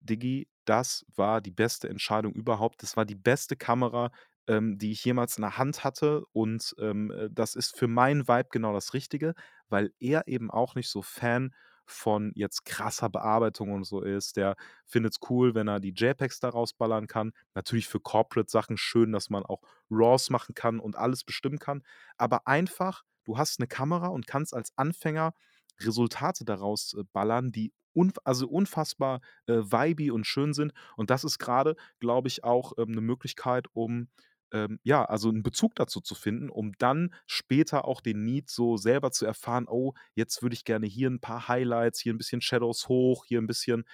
Diggi, 0.00 0.48
das 0.64 1.04
war 1.16 1.40
die 1.40 1.50
beste 1.50 1.88
Entscheidung 1.88 2.32
überhaupt. 2.34 2.82
Das 2.82 2.96
war 2.96 3.04
die 3.04 3.14
beste 3.14 3.56
Kamera, 3.56 4.10
ähm, 4.48 4.78
die 4.78 4.92
ich 4.92 5.04
jemals 5.04 5.36
in 5.36 5.42
der 5.42 5.58
Hand 5.58 5.84
hatte. 5.84 6.24
Und 6.32 6.74
ähm, 6.80 7.10
äh, 7.10 7.28
das 7.30 7.54
ist 7.54 7.76
für 7.76 7.88
meinen 7.88 8.28
Vibe 8.28 8.48
genau 8.50 8.72
das 8.72 8.94
Richtige, 8.94 9.34
weil 9.68 9.92
er 9.98 10.28
eben 10.28 10.50
auch 10.50 10.74
nicht 10.74 10.88
so 10.88 11.02
Fan 11.02 11.54
von 11.86 12.32
jetzt 12.34 12.64
krasser 12.64 13.08
Bearbeitung 13.08 13.72
und 13.72 13.84
so 13.84 14.00
ist. 14.02 14.36
Der 14.36 14.56
findet 14.84 15.14
es 15.14 15.30
cool, 15.30 15.54
wenn 15.54 15.68
er 15.68 15.80
die 15.80 15.92
JPEGs 15.94 16.40
daraus 16.40 16.72
ballern 16.74 17.06
kann. 17.06 17.32
Natürlich 17.54 17.88
für 17.88 18.00
Corporate-Sachen 18.00 18.76
schön, 18.76 19.12
dass 19.12 19.30
man 19.30 19.44
auch 19.44 19.62
RAWs 19.90 20.30
machen 20.30 20.54
kann 20.54 20.80
und 20.80 20.96
alles 20.96 21.24
bestimmen 21.24 21.58
kann. 21.58 21.82
Aber 22.18 22.46
einfach, 22.46 23.02
du 23.24 23.38
hast 23.38 23.60
eine 23.60 23.66
Kamera 23.68 24.08
und 24.08 24.26
kannst 24.26 24.54
als 24.54 24.72
Anfänger 24.76 25.32
Resultate 25.80 26.44
daraus 26.44 26.94
äh, 26.94 27.04
ballern, 27.12 27.52
die 27.52 27.72
unf 27.92 28.14
also 28.24 28.46
unfassbar 28.48 29.20
äh, 29.46 29.54
vibey 29.54 30.10
und 30.10 30.26
schön 30.26 30.52
sind. 30.54 30.72
Und 30.96 31.10
das 31.10 31.24
ist 31.24 31.38
gerade, 31.38 31.76
glaube 32.00 32.28
ich, 32.28 32.44
auch 32.44 32.72
ähm, 32.78 32.90
'ne 32.92 33.00
Möglichkeit, 33.00 33.66
um 33.72 34.08
ähm, 34.52 34.78
ja, 34.82 35.04
also 35.04 35.28
einen 35.28 35.42
Bezug 35.42 35.74
dazu 35.74 36.00
zu 36.00 36.14
finden, 36.14 36.50
um 36.50 36.72
dann 36.78 37.14
später 37.26 37.86
auch 37.86 38.00
den 38.00 38.24
Need 38.24 38.50
so 38.50 38.76
selber 38.76 39.10
zu 39.10 39.26
erfahren, 39.26 39.66
oh, 39.68 39.94
jetzt 40.14 40.42
würde 40.42 40.54
ich 40.54 40.64
gerne 40.64 40.86
hier 40.86 41.10
ein 41.10 41.20
paar 41.20 41.48
Highlights, 41.48 42.00
hier 42.00 42.14
ein 42.14 42.18
bisschen 42.18 42.40
Shadows 42.40 42.88
hoch, 42.88 43.24
hier 43.26 43.40
ein 43.40 43.46
bisschen 43.46 43.84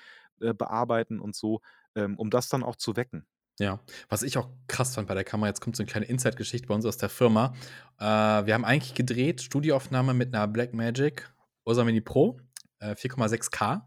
äh, 0.41 0.55
bearbeiten 0.55 1.21
und 1.21 1.35
so, 1.35 1.61
ähm, 1.95 2.19
um 2.19 2.31
das 2.31 2.49
dann 2.49 2.63
auch 2.63 2.77
zu 2.77 2.97
wecken. 2.97 3.27
Ja, 3.59 3.81
was 4.09 4.23
ich 4.23 4.39
auch 4.39 4.49
krass 4.67 4.95
fand 4.95 5.09
bei 5.09 5.15
der 5.15 5.25
Kamera, 5.25 5.49
jetzt 5.49 5.61
kommt 5.61 5.77
so 5.77 5.83
eine 5.83 5.91
kleine 5.91 6.07
Inside-Geschichte 6.07 6.67
bei 6.67 6.75
uns 6.75 6.87
aus 6.87 6.97
der 6.97 7.09
Firma. 7.09 7.55
Äh, 7.99 8.05
wir 8.05 8.55
haben 8.55 8.65
eigentlich 8.65 8.95
gedreht, 8.95 9.43
Studioaufnahme 9.43 10.15
mit 10.15 10.35
einer 10.35 10.49
Blackmagic 10.49 11.33
Ursa 11.65 11.85
Mini 11.85 12.01
Pro, 12.01 12.41
äh, 12.81 12.95
4,6K. 12.95 13.83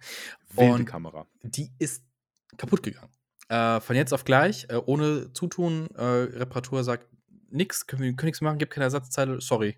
Wilde 0.50 0.74
und 0.74 0.86
Kamera. 0.86 1.28
Die 1.44 1.72
ist 1.80 2.04
kaputt 2.58 2.84
gegangen. 2.84 3.12
Äh, 3.48 3.80
von 3.80 3.96
jetzt 3.96 4.14
auf 4.14 4.24
gleich, 4.24 4.68
äh, 4.70 4.76
ohne 4.86 5.32
Zutun, 5.34 5.88
äh, 5.96 6.04
Reparatur 6.04 6.84
sagt 6.84 7.08
nix, 7.50 7.86
können 7.88 8.02
wir 8.02 8.12
nichts 8.24 8.42
machen, 8.42 8.58
gibt 8.58 8.74
keine 8.74 8.86
Ersatzteile, 8.86 9.40
sorry, 9.40 9.78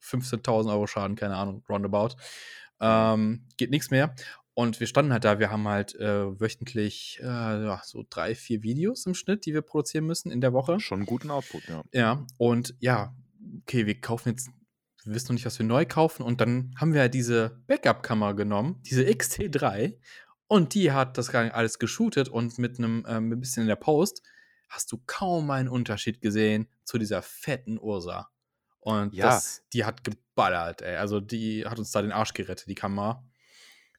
15.000 0.00 0.70
Euro 0.70 0.86
Schaden, 0.86 1.16
keine 1.16 1.36
Ahnung, 1.36 1.64
roundabout. 1.68 2.16
Ähm, 2.80 3.46
geht 3.56 3.70
nichts 3.70 3.90
mehr. 3.90 4.14
Und 4.54 4.80
wir 4.80 4.86
standen 4.86 5.12
halt 5.12 5.24
da, 5.24 5.38
wir 5.38 5.50
haben 5.50 5.66
halt 5.66 5.94
äh, 5.94 6.38
wöchentlich 6.38 7.18
äh, 7.22 7.24
ja, 7.26 7.80
so 7.84 8.04
drei, 8.08 8.34
vier 8.34 8.62
Videos 8.62 9.06
im 9.06 9.14
Schnitt, 9.14 9.46
die 9.46 9.54
wir 9.54 9.62
produzieren 9.62 10.04
müssen 10.04 10.30
in 10.30 10.40
der 10.40 10.52
Woche. 10.52 10.78
Schon 10.78 11.00
einen 11.00 11.06
guten 11.06 11.30
Output, 11.30 11.62
ja. 11.68 11.82
Ja, 11.92 12.26
und 12.36 12.74
ja, 12.78 13.16
okay, 13.62 13.86
wir 13.86 13.98
kaufen 14.00 14.30
jetzt, 14.30 14.50
wir 15.04 15.14
wissen 15.14 15.28
noch 15.28 15.34
nicht, 15.34 15.46
was 15.46 15.58
wir 15.58 15.64
neu 15.64 15.86
kaufen. 15.86 16.22
Und 16.22 16.42
dann 16.42 16.74
haben 16.78 16.92
wir 16.92 17.00
halt 17.00 17.14
diese 17.14 17.62
Backup-Kamera 17.66 18.32
genommen, 18.32 18.80
diese 18.84 19.04
XT3, 19.04 19.96
und 20.52 20.74
die 20.74 20.92
hat 20.92 21.16
das 21.16 21.34
alles 21.34 21.78
geshootet 21.78 22.28
und 22.28 22.58
mit 22.58 22.76
einem 22.76 23.06
ähm, 23.08 23.32
ein 23.32 23.40
bisschen 23.40 23.62
in 23.62 23.68
der 23.68 23.76
Post 23.76 24.22
hast 24.68 24.92
du 24.92 25.02
kaum 25.06 25.50
einen 25.50 25.70
Unterschied 25.70 26.20
gesehen 26.20 26.68
zu 26.84 26.98
dieser 26.98 27.22
fetten 27.22 27.78
Ursa. 27.78 28.28
Und 28.78 29.14
ja. 29.14 29.28
das, 29.28 29.62
die 29.72 29.86
hat 29.86 30.04
geballert, 30.04 30.82
ey. 30.82 30.96
Also 30.96 31.20
die 31.20 31.64
hat 31.64 31.78
uns 31.78 31.90
da 31.90 32.02
den 32.02 32.12
Arsch 32.12 32.34
gerettet, 32.34 32.68
die 32.68 32.74
Kamera. 32.74 33.24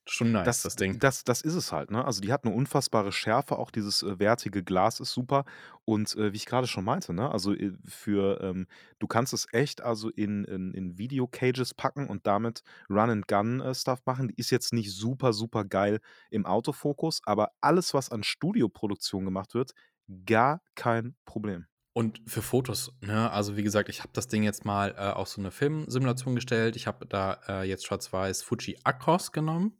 Schon 0.05 0.33
nice, 0.33 0.45
das, 0.45 0.61
das 0.63 0.75
Ding. 0.75 0.99
Das, 0.99 1.23
das 1.23 1.41
ist 1.41 1.55
es 1.55 1.71
halt, 1.71 1.89
ne? 1.89 2.03
Also 2.03 2.19
die 2.19 2.33
hat 2.33 2.43
eine 2.43 2.53
unfassbare 2.53 3.13
Schärfe, 3.13 3.57
auch 3.57 3.71
dieses 3.71 4.03
äh, 4.03 4.19
wertige 4.19 4.61
Glas 4.61 4.99
ist 4.99 5.13
super. 5.13 5.45
Und 5.85 6.15
äh, 6.17 6.33
wie 6.33 6.37
ich 6.37 6.45
gerade 6.45 6.67
schon 6.67 6.83
meinte, 6.83 7.13
ne? 7.13 7.31
Also 7.31 7.53
äh, 7.53 7.71
für, 7.85 8.41
ähm, 8.41 8.67
du 8.99 9.07
kannst 9.07 9.31
es 9.31 9.47
echt 9.53 9.81
also 9.81 10.09
in, 10.09 10.43
in, 10.43 10.73
in 10.73 10.97
Video-Cages 10.97 11.73
packen 11.73 12.07
und 12.07 12.27
damit 12.27 12.63
Run-and-Gun-Stuff 12.89 14.01
machen. 14.05 14.27
Die 14.27 14.35
ist 14.35 14.49
jetzt 14.49 14.73
nicht 14.73 14.91
super, 14.91 15.31
super 15.31 15.63
geil 15.63 16.01
im 16.29 16.45
Autofokus, 16.45 17.21
aber 17.23 17.51
alles, 17.61 17.93
was 17.93 18.09
an 18.11 18.23
Studioproduktion 18.23 19.23
gemacht 19.23 19.53
wird, 19.53 19.71
gar 20.25 20.61
kein 20.75 21.15
Problem. 21.23 21.65
Und 21.93 22.19
für 22.25 22.41
Fotos, 22.41 22.91
ne? 22.99 23.31
Also 23.31 23.55
wie 23.55 23.63
gesagt, 23.63 23.87
ich 23.87 23.99
habe 23.99 24.09
das 24.11 24.27
Ding 24.27 24.43
jetzt 24.43 24.65
mal 24.65 24.95
äh, 24.97 25.11
auf 25.11 25.29
so 25.29 25.39
eine 25.39 25.51
Filmsimulation 25.51 26.35
gestellt. 26.35 26.75
Ich 26.75 26.87
habe 26.87 27.05
da 27.05 27.39
äh, 27.47 27.63
jetzt 27.63 27.85
schwarz-weiß 27.85 28.43
Fuji 28.43 28.79
Akros 28.83 29.31
genommen 29.31 29.77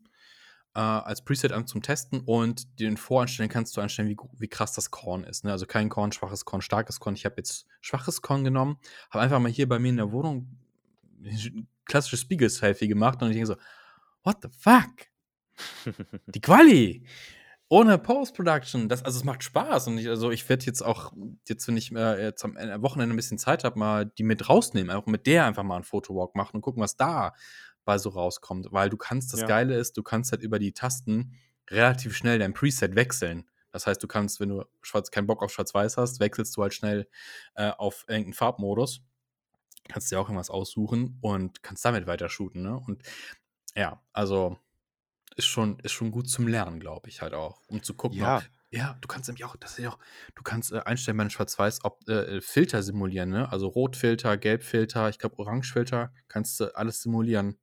äh, 0.76 0.80
als 0.80 1.24
Preset 1.24 1.52
an 1.52 1.68
zum 1.68 1.82
Testen 1.82 2.22
und 2.22 2.80
den 2.80 2.98
Voreinstellen 2.98 3.50
kannst 3.50 3.78
du 3.78 3.82
einstellen, 3.82 4.10
wie, 4.10 4.18
wie 4.38 4.48
krass 4.48 4.74
das 4.74 4.92
Korn 4.92 5.24
ist. 5.24 5.44
Ne? 5.44 5.52
Also 5.52 5.66
kein 5.66 5.90
Korn, 5.90 6.12
schwaches 6.12 6.46
Korn, 6.46 6.62
starkes 6.62 7.00
Korn. 7.00 7.16
Ich 7.16 7.26
habe 7.26 7.36
jetzt 7.38 7.68
schwaches 7.82 8.22
Korn 8.22 8.44
genommen, 8.44 8.78
habe 9.10 9.24
einfach 9.24 9.40
mal 9.40 9.52
hier 9.52 9.70
bei 9.70 9.80
mir 9.80 9.90
in 9.90 9.98
der 9.98 10.12
Wohnung 10.12 10.58
klassische 11.86 12.18
Spiegel-Selfie 12.18 12.88
gemacht 12.88 13.22
und 13.22 13.30
ich 13.30 13.36
denke 13.36 13.48
so, 13.48 13.56
what 14.24 14.38
the 14.42 14.50
fuck? 14.58 15.08
Die 16.28 16.42
Quali! 16.42 17.06
Ohne 17.70 17.98
Post-Production. 17.98 18.92
also 18.92 19.04
es 19.04 19.24
macht 19.24 19.44
Spaß. 19.44 19.88
Und 19.88 19.98
ich, 19.98 20.08
also 20.08 20.30
ich 20.30 20.48
werde 20.48 20.66
jetzt 20.66 20.84
auch, 20.84 21.12
jetzt, 21.48 21.68
wenn 21.68 21.76
ich 21.76 21.92
äh, 21.92 22.24
jetzt 22.24 22.46
am 22.46 22.56
Wochenende 22.84 23.16
ein 23.16 23.16
bisschen 23.16 23.40
Zeit 23.40 23.64
habe, 23.64 23.80
mal 23.80 24.06
die 24.06 24.22
mit 24.22 24.48
rausnehmen, 24.48 24.96
auch 24.96 25.08
mit 25.08 25.26
der 25.26 25.46
einfach 25.46 25.64
mal 25.64 25.78
einen 25.78 25.84
Fotowalk 25.84 26.36
machen 26.36 26.58
und 26.58 26.62
gucken, 26.62 26.84
was 26.84 26.98
da 26.98 27.34
bei 27.86 27.98
so 27.98 28.10
rauskommt. 28.10 28.68
Weil 28.72 28.90
du 28.90 28.98
kannst, 28.98 29.34
das 29.34 29.42
ja. 29.42 29.48
Geile 29.48 29.76
ist, 29.78 29.98
du 29.98 30.04
kannst 30.04 30.32
halt 30.32 30.42
über 30.42 30.60
die 30.60 30.74
Tasten 30.74 31.34
relativ 31.70 32.16
schnell 32.16 32.40
dein 32.40 32.54
Preset 32.54 32.96
wechseln. 32.96 33.50
Das 33.72 33.88
heißt, 33.88 34.02
du 34.04 34.08
kannst, 34.08 34.40
wenn 34.40 34.50
du 34.50 34.66
schwarz, 34.82 35.10
keinen 35.10 35.28
Bock 35.28 35.42
auf 35.42 35.52
Schwarz-Weiß 35.52 35.98
hast, 35.98 36.20
wechselst 36.20 36.56
du 36.56 36.62
halt 36.62 36.74
schnell 36.74 37.08
äh, 37.56 37.72
auf 37.72 38.06
irgendeinen 38.08 38.34
Farbmodus. 38.34 39.02
Kannst 39.90 40.12
dir 40.12 40.20
auch 40.20 40.30
irgendwas 40.30 40.50
aussuchen 40.50 41.18
und 41.22 41.64
kannst 41.64 41.84
damit 41.84 42.06
weiter 42.06 42.30
shooten. 42.30 42.62
Ne? 42.62 42.78
Und 42.78 43.02
ja, 43.76 44.02
also 44.14 44.58
ist 45.36 45.48
schon, 45.48 45.80
ist 45.80 45.92
schon 45.92 46.12
gut 46.12 46.30
zum 46.30 46.48
Lernen, 46.48 46.80
glaube 46.80 47.10
ich, 47.10 47.22
halt 47.22 47.34
auch. 47.34 47.62
Um 47.68 47.82
zu 47.82 47.96
gucken, 47.96 48.20
ja. 48.20 48.38
Ob, 48.38 48.44
ja, 48.70 48.98
du 49.02 49.08
kannst 49.08 49.28
nämlich 49.28 49.46
auch, 49.46 49.56
das 49.56 49.72
ist 49.72 49.80
ja 49.80 49.90
auch, 49.90 50.00
du 50.36 50.44
kannst 50.44 50.72
äh, 50.72 50.80
einstellen 50.80 51.18
bei 51.18 51.30
Schwarz-Weiß, 51.30 51.84
ob 51.84 52.08
äh, 52.08 52.42
Filter 52.42 52.84
simulieren, 52.84 53.30
ne? 53.30 53.52
Also 53.52 53.68
Rotfilter, 53.68 54.38
Gelbfilter, 54.38 55.10
ich 55.10 55.20
glaube 55.20 55.38
Orangefilter, 55.40 56.14
kannst 56.28 56.60
du 56.60 56.76
alles 56.76 57.02
simulieren. 57.02 57.60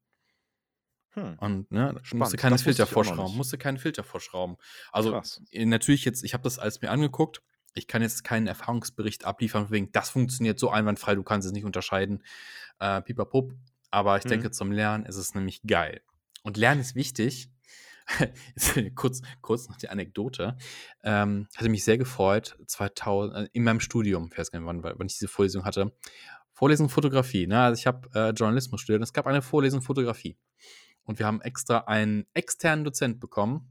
Hm. 1.14 1.36
Und 1.38 1.72
ne, 1.72 1.98
Spannend. 2.02 2.14
musste 2.14 2.36
keine 2.36 2.54
das 2.54 2.62
Filter 2.62 2.86
vorschrauben, 2.86 3.36
musste 3.36 3.58
keine 3.58 3.78
Filter 3.78 4.04
vorschrauben. 4.04 4.56
Also 4.92 5.12
Krass. 5.12 5.42
natürlich 5.52 6.04
jetzt, 6.04 6.22
ich 6.24 6.34
habe 6.34 6.44
das 6.44 6.58
alles 6.58 6.80
mir 6.80 6.90
angeguckt. 6.90 7.42
Ich 7.74 7.86
kann 7.86 8.02
jetzt 8.02 8.24
keinen 8.24 8.46
Erfahrungsbericht 8.46 9.24
abliefern, 9.24 9.70
wegen 9.70 9.92
das 9.92 10.10
funktioniert 10.10 10.58
so 10.58 10.70
einwandfrei, 10.70 11.14
du 11.14 11.22
kannst 11.22 11.46
es 11.46 11.52
nicht 11.52 11.64
unterscheiden. 11.64 12.24
Äh, 12.78 13.02
Pipapup. 13.02 13.54
Aber 13.90 14.16
ich 14.16 14.24
hm. 14.24 14.30
denke, 14.30 14.50
zum 14.50 14.72
Lernen 14.72 15.04
ist 15.04 15.16
es 15.16 15.34
nämlich 15.34 15.62
geil. 15.66 16.00
Und 16.42 16.56
Lernen 16.56 16.80
ist 16.80 16.94
wichtig, 16.94 17.50
kurz, 18.94 19.22
kurz 19.40 19.68
noch 19.68 19.76
die 19.76 19.88
Anekdote. 19.88 20.56
Ähm, 21.02 21.48
hatte 21.56 21.68
mich 21.68 21.84
sehr 21.84 21.98
gefreut, 21.98 22.56
2000, 22.66 23.36
äh, 23.36 23.48
in 23.52 23.64
meinem 23.64 23.80
Studium, 23.80 24.28
ich 24.32 24.38
weiß 24.38 24.50
gar 24.50 24.60
nicht, 24.60 24.66
wann, 24.66 24.82
wann 24.82 25.06
ich 25.06 25.14
diese 25.14 25.28
Vorlesung 25.28 25.64
hatte. 25.64 25.92
Vorlesung 26.52 26.88
Fotografie. 26.88 27.46
Ne? 27.46 27.60
Also 27.60 27.78
ich 27.78 27.86
habe 27.86 28.08
äh, 28.14 28.30
Journalismus 28.30 28.80
studiert 28.80 29.00
und 29.00 29.04
es 29.04 29.12
gab 29.12 29.26
eine 29.26 29.42
Vorlesung 29.42 29.82
Fotografie. 29.82 30.36
Und 31.10 31.18
wir 31.18 31.26
haben 31.26 31.40
extra 31.40 31.78
einen 31.88 32.24
externen 32.34 32.84
Dozent 32.84 33.18
bekommen, 33.18 33.68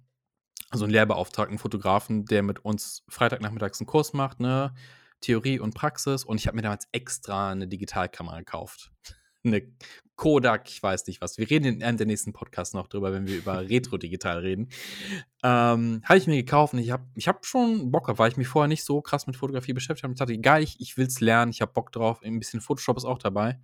also 0.72 0.84
einen 0.84 0.92
Lehrbeauftragten 0.92 1.58
Fotografen, 1.58 2.26
der 2.26 2.44
mit 2.44 2.66
uns 2.66 3.06
Freitagnachmittags 3.08 3.80
einen 3.80 3.88
Kurs 3.88 4.12
macht, 4.12 4.42
ne? 4.42 4.76
Theorie 5.22 5.58
und 5.58 5.74
Praxis. 5.74 6.26
Und 6.26 6.38
ich 6.38 6.48
habe 6.48 6.58
mir 6.58 6.64
damals 6.64 6.90
extra 6.92 7.52
eine 7.52 7.66
Digitalkamera 7.66 8.40
gekauft. 8.40 8.92
eine 9.46 9.62
Kodak, 10.18 10.68
ich 10.68 10.84
weiß 10.84 11.08
nicht 11.08 11.22
was. 11.22 11.38
Wir 11.38 11.50
reden 11.50 11.64
in 11.76 11.82
einem 11.82 11.98
der 11.98 12.08
nächsten 12.08 12.34
Podcasts 12.34 12.74
noch 12.74 12.90
drüber, 12.90 13.14
wenn 13.14 13.26
wir 13.26 13.38
über 13.38 13.60
Retro-Digital 13.70 14.40
reden. 14.40 14.68
Ähm, 15.42 16.02
habe 16.04 16.18
ich 16.18 16.28
mir 16.28 16.36
gekauft 16.36 16.74
und 16.74 16.80
ich 16.80 16.92
habe 16.92 17.08
ich 17.16 17.30
hab 17.30 17.46
schon 17.46 17.90
Bock 17.90 18.20
weil 18.20 18.32
ich 18.32 18.36
mich 18.36 18.50
vorher 18.50 18.68
nicht 18.68 18.84
so 18.84 19.02
krass 19.02 19.28
mit 19.28 19.38
Fotografie 19.38 19.72
beschäftigt 19.72 20.04
habe. 20.04 20.12
Ich 20.12 20.20
dachte, 20.20 20.34
egal, 20.34 20.62
ich, 20.62 20.82
ich 20.82 20.98
will 20.98 21.08
es 21.08 21.22
lernen, 21.22 21.52
ich 21.52 21.62
habe 21.62 21.72
Bock 21.72 21.94
drauf. 21.94 22.22
Ein 22.22 22.38
bisschen 22.38 22.60
Photoshop 22.60 22.98
ist 22.98 23.06
auch 23.06 23.18
dabei. 23.18 23.62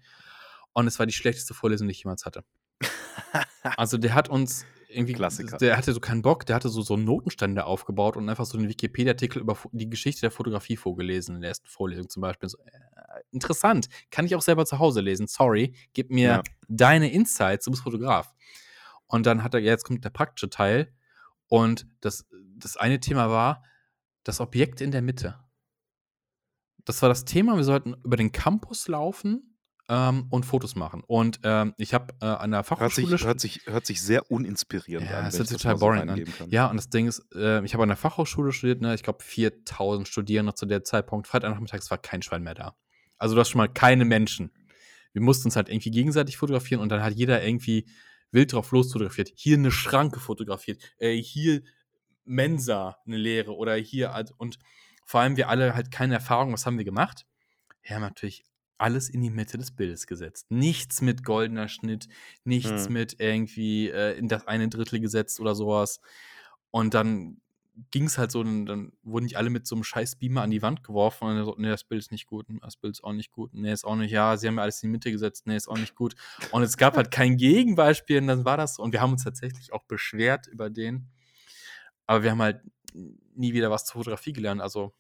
Und 0.72 0.88
es 0.88 0.98
war 0.98 1.06
die 1.06 1.12
schlechteste 1.12 1.54
Vorlesung, 1.54 1.90
die 1.90 1.92
ich 1.92 2.04
jemals 2.04 2.26
hatte. 2.26 2.46
also 3.78 3.98
der 3.98 4.14
hat 4.14 4.30
uns 4.30 4.66
irgendwie, 4.88 5.14
Klassiker. 5.14 5.58
der 5.58 5.78
hatte 5.78 5.94
so 5.94 6.00
keinen 6.00 6.22
Bock, 6.22 6.46
der 6.46 6.56
hatte 6.56 6.70
so, 6.70 6.82
so 6.82 6.96
Notenstände 6.96 7.66
aufgebaut 7.66 8.18
und 8.18 8.30
einfach 8.30 8.46
so 8.46 8.58
einen 8.58 8.70
Wikipedia-Artikel 8.70 9.40
über 9.42 9.58
die 9.72 9.90
Geschichte 9.90 10.22
der 10.22 10.32
Fotografie 10.32 10.78
vorgelesen 10.78 11.36
in 11.36 11.42
der 11.42 11.50
ersten 11.50 11.68
Vorlesung 11.68 12.10
zum 12.10 12.22
Beispiel. 12.22 12.50
So, 12.50 12.58
äh, 12.60 13.22
interessant, 13.32 13.88
kann 14.10 14.26
ich 14.26 14.36
auch 14.36 14.42
selber 14.42 14.66
zu 14.66 14.80
Hause 14.80 15.02
lesen. 15.02 15.28
Sorry, 15.28 15.76
gib 15.94 16.12
mir 16.12 16.30
ja. 16.30 16.44
deine 16.68 17.12
Insights, 17.12 17.66
du 17.66 17.72
bist 17.72 17.84
Fotograf. 17.84 18.34
Und 19.08 19.26
dann 19.26 19.44
hat 19.44 19.54
er, 19.54 19.60
ja, 19.60 19.72
jetzt 19.72 19.84
kommt 19.84 20.04
der 20.04 20.10
praktische 20.10 20.50
Teil 20.50 20.92
und 21.48 21.88
das, 22.02 22.26
das 22.58 22.78
eine 22.78 23.00
Thema 23.00 23.30
war 23.30 23.64
das 24.24 24.40
Objekt 24.40 24.82
in 24.82 24.92
der 24.92 25.02
Mitte. 25.02 25.40
Das 26.86 27.02
war 27.02 27.10
das 27.10 27.26
Thema, 27.26 27.56
wir 27.56 27.64
sollten 27.64 27.96
über 28.04 28.18
den 28.18 28.32
Campus 28.32 28.88
laufen 28.88 29.55
ähm, 29.90 30.28
und 30.30 30.46
Fotos 30.46 30.76
machen. 30.76 31.04
Und 31.06 31.40
ähm, 31.44 31.74
ich 31.78 31.94
habe 31.94 32.14
äh, 32.22 32.26
an 32.26 32.52
der 32.52 32.64
Fachhochschule. 32.64 33.10
Hört 33.10 33.20
sich, 33.20 33.26
hört 33.26 33.40
sich, 33.40 33.62
hört 33.66 33.86
sich 33.86 34.02
sehr 34.02 34.32
uninspirierend 34.32 35.10
ja, 35.10 35.20
an. 35.20 35.26
Das 35.26 35.40
ist 35.40 35.52
total 35.52 35.78
boring 35.78 36.10
an. 36.10 36.24
Ja, 36.50 36.68
und 36.68 36.78
das 36.78 36.90
Ding 36.90 37.08
ist, 37.08 37.26
äh, 37.36 37.64
ich 37.64 37.74
habe 37.74 37.84
an 37.84 37.90
der 37.90 37.98
Fachhochschule 37.98 38.52
studiert, 38.52 38.82
ne? 38.82 38.96
ich 38.96 39.04
glaube 39.04 39.24
4000 39.24 40.08
Studierende 40.08 40.54
zu 40.54 40.66
der 40.66 40.84
Zeitpunkt. 40.84 41.28
Freitagnachmittags 41.28 41.92
war 41.92 41.98
kein 41.98 42.22
Schwein 42.22 42.44
mehr 42.44 42.56
da. 42.56 42.76
Also, 43.18 43.36
du 43.36 43.42
hast 43.42 43.50
schon 43.50 43.60
mal 43.60 43.68
keine 43.68 44.06
Menschen. 44.06 44.52
Wir 45.14 45.22
mussten 45.22 45.48
uns 45.48 45.56
halt 45.56 45.70
irgendwie 45.70 45.92
gegenseitig 45.92 46.38
fotografieren 46.38 46.82
und 46.82 46.90
dann 46.90 47.02
hat 47.02 47.14
jeder 47.14 47.44
irgendwie 47.44 47.88
wild 48.32 48.52
drauf 48.52 48.72
los 48.72 48.92
fotografiert. 48.92 49.32
Hier 49.36 49.58
eine 49.58 49.72
Schranke 49.72 50.20
fotografiert, 50.20 50.82
äh, 50.98 51.16
hier 51.16 51.62
Mensa, 52.26 52.98
eine 53.06 53.18
Leere 53.18 53.56
oder 53.56 53.76
hier 53.76 54.14
halt, 54.14 54.32
und 54.38 54.60
vor 55.06 55.22
allem 55.22 55.38
wir 55.38 55.48
alle 55.48 55.76
halt 55.76 55.92
keine 55.92 56.16
Erfahrung. 56.16 56.52
Was 56.52 56.66
haben 56.66 56.78
wir 56.78 56.86
gemacht? 56.86 57.26
Wir 57.84 57.96
haben 57.96 58.02
natürlich 58.02 58.44
alles 58.78 59.10
in 59.10 59.22
die 59.22 59.30
Mitte 59.30 59.58
des 59.58 59.72
Bildes 59.72 60.08
gesetzt. 60.08 60.52
Nichts 60.52 61.02
mit 61.02 61.24
goldener 61.24 61.68
Schnitt, 61.68 62.08
nichts 62.44 62.88
mhm. 62.88 62.94
mit 62.94 63.20
irgendwie 63.20 63.90
äh, 63.90 64.18
in 64.18 64.28
das 64.28 64.48
eine 64.48 64.70
Drittel 64.70 65.00
gesetzt 65.00 65.40
oder 65.40 65.56
sowas. 65.56 66.02
Und 66.72 66.94
dann 66.94 67.42
ging 67.92 68.06
es 68.06 68.18
halt 68.18 68.32
so, 68.32 68.44
dann, 68.44 68.66
dann, 68.66 68.92
wurden 69.04 69.26
nicht 69.26 69.38
alle 69.38 69.50
mit 69.50 69.68
so 69.68 69.76
einem 69.76 69.84
scheiß 69.84 70.18
Beamer 70.18 70.42
an 70.42 70.52
die 70.52 70.62
Wand 70.62 70.84
geworfen 70.84 71.28
und 71.28 71.36
dann 71.36 71.46
so, 71.46 71.56
nee, 71.58 71.70
das 71.70 71.84
Bild 71.84 72.00
ist 72.00 72.12
nicht 72.12 72.28
gut, 72.28 72.46
das 72.62 72.78
Bild 72.78 72.96
ist 72.96 73.04
auch 73.04 73.14
nicht 73.14 73.32
gut, 73.32 73.54
nee, 73.54 73.72
ist 73.72 73.86
auch 73.86 73.96
nicht, 73.96 74.12
ja, 74.12 74.38
sie 74.38 74.48
haben 74.48 74.56
ja 74.56 74.64
alles 74.64 74.82
in 74.82 74.90
die 74.90 74.92
Mitte 74.94 75.12
gesetzt, 75.12 75.46
nee, 75.46 75.56
ist 75.56 75.68
auch 75.68 75.78
nicht 75.78 75.96
gut. 75.96 76.16
Und 76.52 76.64
es 76.64 76.78
gab 76.78 76.96
halt 76.96 77.12
kein 77.12 77.38
Gegenbeispiel 77.38 78.20
und 78.20 78.28
dann 78.28 78.46
war 78.46 78.58
das 78.58 78.76
so. 78.76 78.84
Und 78.84 78.94
wir 78.94 79.02
haben 79.02 79.12
uns 79.12 79.24
tatsächlich 79.24 79.74
auch 79.74 79.84
beschwert 79.84 80.48
über 80.48 80.70
den. 80.70 81.10
Aber 82.08 82.24
wir 82.24 82.32
haben 82.32 82.42
halt 82.42 82.62
nie 83.36 83.54
wieder 83.54 83.72
was 83.72 83.86
zur 83.86 84.00
Fotografie 84.00 84.34
gelernt. 84.34 84.62
Also 84.62 84.94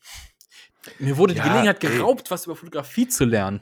mir 1.00 1.18
wurde 1.18 1.34
die 1.34 1.40
ja, 1.40 1.48
Gelegenheit 1.48 1.80
geraubt, 1.80 2.28
ey. 2.28 2.32
was 2.32 2.46
über 2.46 2.56
Fotografie 2.56 3.08
zu 3.08 3.26
lernen. 3.26 3.62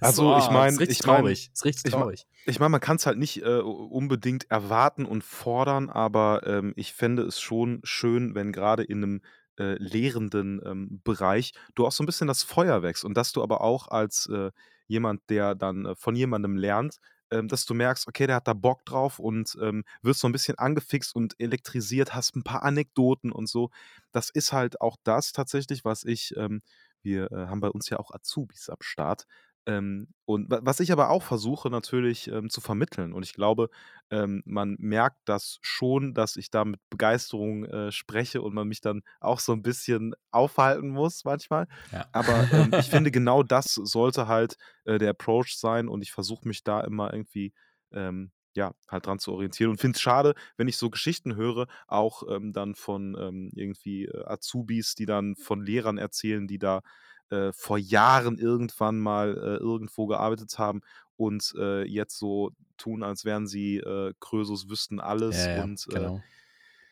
Also, 0.00 0.32
so, 0.32 0.38
ich 0.38 0.50
meine, 0.50 0.82
ich 0.82 1.06
mein, 1.06 1.16
traurig. 1.16 1.50
Ist 1.52 1.64
richtig 1.64 1.92
traurig. 1.92 2.26
Ich 2.46 2.58
meine, 2.58 2.70
man 2.70 2.80
kann 2.80 2.96
es 2.96 3.06
halt 3.06 3.18
nicht 3.18 3.42
äh, 3.42 3.58
unbedingt 3.58 4.50
erwarten 4.50 5.06
und 5.06 5.24
fordern, 5.24 5.90
aber 5.90 6.46
ähm, 6.46 6.72
ich 6.76 6.92
fände 6.92 7.22
es 7.22 7.40
schon 7.40 7.80
schön, 7.84 8.34
wenn 8.34 8.52
gerade 8.52 8.82
in 8.82 9.02
einem 9.02 9.22
äh, 9.58 9.76
lehrenden 9.78 10.60
ähm, 10.64 11.00
Bereich 11.04 11.52
du 11.74 11.86
auch 11.86 11.92
so 11.92 12.02
ein 12.02 12.06
bisschen 12.06 12.28
das 12.28 12.42
Feuer 12.42 12.82
wächst 12.82 13.04
und 13.04 13.16
dass 13.16 13.32
du 13.32 13.42
aber 13.42 13.60
auch 13.60 13.88
als 13.88 14.28
äh, 14.32 14.50
jemand, 14.86 15.22
der 15.30 15.54
dann 15.54 15.86
äh, 15.86 15.94
von 15.94 16.16
jemandem 16.16 16.56
lernt, 16.56 16.98
ähm, 17.30 17.48
dass 17.48 17.64
du 17.66 17.74
merkst, 17.74 18.06
okay, 18.08 18.26
der 18.26 18.36
hat 18.36 18.48
da 18.48 18.52
Bock 18.52 18.84
drauf 18.84 19.18
und 19.18 19.56
ähm, 19.60 19.84
wirst 20.02 20.20
so 20.20 20.28
ein 20.28 20.32
bisschen 20.32 20.58
angefixt 20.58 21.14
und 21.14 21.34
elektrisiert, 21.40 22.14
hast 22.14 22.36
ein 22.36 22.42
paar 22.44 22.62
Anekdoten 22.62 23.32
und 23.32 23.48
so. 23.48 23.70
Das 24.12 24.30
ist 24.30 24.52
halt 24.52 24.80
auch 24.80 24.96
das 25.04 25.32
tatsächlich, 25.32 25.84
was 25.84 26.04
ich, 26.04 26.36
ähm, 26.36 26.62
wir 27.02 27.30
äh, 27.32 27.46
haben 27.46 27.60
bei 27.60 27.68
uns 27.70 27.88
ja 27.90 27.98
auch 27.98 28.10
Azubis 28.12 28.68
am 28.68 28.78
Start, 28.80 29.26
ähm, 29.66 30.08
und 30.26 30.48
was 30.50 30.80
ich 30.80 30.92
aber 30.92 31.10
auch 31.10 31.22
versuche 31.22 31.70
natürlich 31.70 32.28
ähm, 32.28 32.50
zu 32.50 32.60
vermitteln. 32.60 33.12
Und 33.12 33.22
ich 33.22 33.32
glaube, 33.32 33.70
ähm, 34.10 34.42
man 34.44 34.76
merkt 34.78 35.18
das 35.24 35.58
schon, 35.62 36.14
dass 36.14 36.36
ich 36.36 36.50
da 36.50 36.64
mit 36.64 36.80
Begeisterung 36.90 37.64
äh, 37.64 37.92
spreche 37.92 38.42
und 38.42 38.54
man 38.54 38.68
mich 38.68 38.80
dann 38.80 39.02
auch 39.20 39.38
so 39.40 39.52
ein 39.52 39.62
bisschen 39.62 40.14
aufhalten 40.30 40.90
muss 40.90 41.24
manchmal. 41.24 41.66
Ja. 41.92 42.06
Aber 42.12 42.48
ähm, 42.52 42.72
ich 42.78 42.86
finde, 42.90 43.10
genau 43.10 43.42
das 43.42 43.74
sollte 43.74 44.28
halt 44.28 44.56
äh, 44.84 44.98
der 44.98 45.10
Approach 45.10 45.56
sein 45.56 45.88
und 45.88 46.02
ich 46.02 46.12
versuche 46.12 46.46
mich 46.46 46.62
da 46.62 46.82
immer 46.82 47.12
irgendwie 47.12 47.54
ähm, 47.92 48.32
ja, 48.56 48.72
halt 48.88 49.06
dran 49.06 49.18
zu 49.18 49.32
orientieren 49.32 49.70
und 49.70 49.80
finde 49.80 49.96
es 49.96 50.00
schade, 50.00 50.34
wenn 50.56 50.68
ich 50.68 50.76
so 50.76 50.88
Geschichten 50.88 51.34
höre, 51.34 51.66
auch 51.88 52.22
ähm, 52.30 52.52
dann 52.52 52.74
von 52.74 53.16
ähm, 53.18 53.50
irgendwie 53.54 54.04
äh, 54.04 54.24
Azubis, 54.26 54.94
die 54.94 55.06
dann 55.06 55.34
von 55.34 55.64
Lehrern 55.64 55.98
erzählen, 55.98 56.46
die 56.46 56.58
da 56.58 56.82
äh, 57.30 57.52
vor 57.52 57.78
Jahren 57.78 58.38
irgendwann 58.38 58.98
mal 58.98 59.36
äh, 59.36 59.56
irgendwo 59.56 60.06
gearbeitet 60.06 60.58
haben 60.58 60.80
und 61.16 61.54
äh, 61.58 61.84
jetzt 61.84 62.18
so 62.18 62.50
tun, 62.76 63.02
als 63.02 63.24
wären 63.24 63.46
sie 63.46 63.78
äh, 63.78 64.12
Krösus, 64.20 64.68
wüssten 64.68 65.00
alles 65.00 65.44
ja, 65.44 65.56
ja, 65.56 65.62
und 65.64 65.86
äh, 65.90 65.94
genau. 65.94 66.22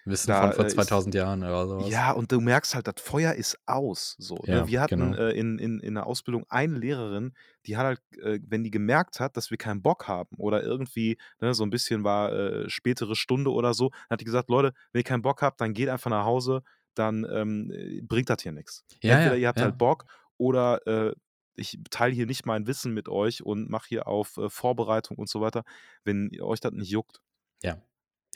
Wissen 0.04 0.28
da, 0.28 0.50
von 0.50 0.52
vor 0.52 0.68
2000 0.68 1.14
ist, 1.14 1.18
Jahren 1.18 1.42
oder 1.44 1.68
sowas. 1.68 1.88
Ja, 1.88 2.10
und 2.10 2.32
du 2.32 2.40
merkst 2.40 2.74
halt, 2.74 2.88
das 2.88 2.94
Feuer 2.98 3.34
ist 3.34 3.56
aus. 3.66 4.16
So, 4.18 4.34
ne? 4.46 4.56
ja, 4.56 4.66
Wir 4.66 4.80
hatten 4.80 5.12
genau. 5.12 5.28
in, 5.28 5.60
in, 5.60 5.78
in 5.78 5.94
der 5.94 6.06
Ausbildung 6.06 6.44
eine 6.48 6.76
Lehrerin, 6.76 7.34
die 7.66 7.76
hat 7.76 7.86
halt, 7.86 8.00
wenn 8.48 8.64
die 8.64 8.72
gemerkt 8.72 9.20
hat, 9.20 9.36
dass 9.36 9.52
wir 9.52 9.58
keinen 9.58 9.80
Bock 9.80 10.08
haben 10.08 10.36
oder 10.38 10.64
irgendwie 10.64 11.18
ne, 11.40 11.54
so 11.54 11.62
ein 11.62 11.70
bisschen 11.70 12.02
war 12.02 12.68
spätere 12.68 13.14
Stunde 13.14 13.52
oder 13.52 13.74
so, 13.74 13.92
hat 14.10 14.20
die 14.20 14.24
gesagt, 14.24 14.50
Leute, 14.50 14.72
wenn 14.90 14.98
ihr 14.98 15.04
keinen 15.04 15.22
Bock 15.22 15.40
habt, 15.40 15.60
dann 15.60 15.72
geht 15.72 15.88
einfach 15.88 16.10
nach 16.10 16.24
Hause, 16.24 16.64
dann 16.94 17.24
ähm, 17.30 17.72
bringt 18.08 18.28
das 18.28 18.42
hier 18.42 18.52
nichts. 18.52 18.84
Ja, 19.02 19.14
Entweder 19.14 19.36
ja, 19.36 19.42
ihr 19.42 19.48
habt 19.48 19.58
ja. 19.58 19.66
halt 19.66 19.78
Bock 19.78 20.04
oder 20.42 20.86
äh, 20.86 21.14
ich 21.56 21.78
teile 21.90 22.14
hier 22.14 22.26
nicht 22.26 22.46
mein 22.46 22.66
Wissen 22.66 22.94
mit 22.94 23.08
euch 23.08 23.44
und 23.44 23.70
mache 23.70 23.88
hier 23.88 24.08
auf 24.08 24.36
äh, 24.38 24.50
Vorbereitung 24.50 25.18
und 25.18 25.28
so 25.30 25.40
weiter, 25.42 25.64
wenn 26.04 26.30
euch 26.42 26.60
das 26.60 26.72
nicht 26.72 26.90
juckt. 26.90 27.20
Ja. 27.62 27.82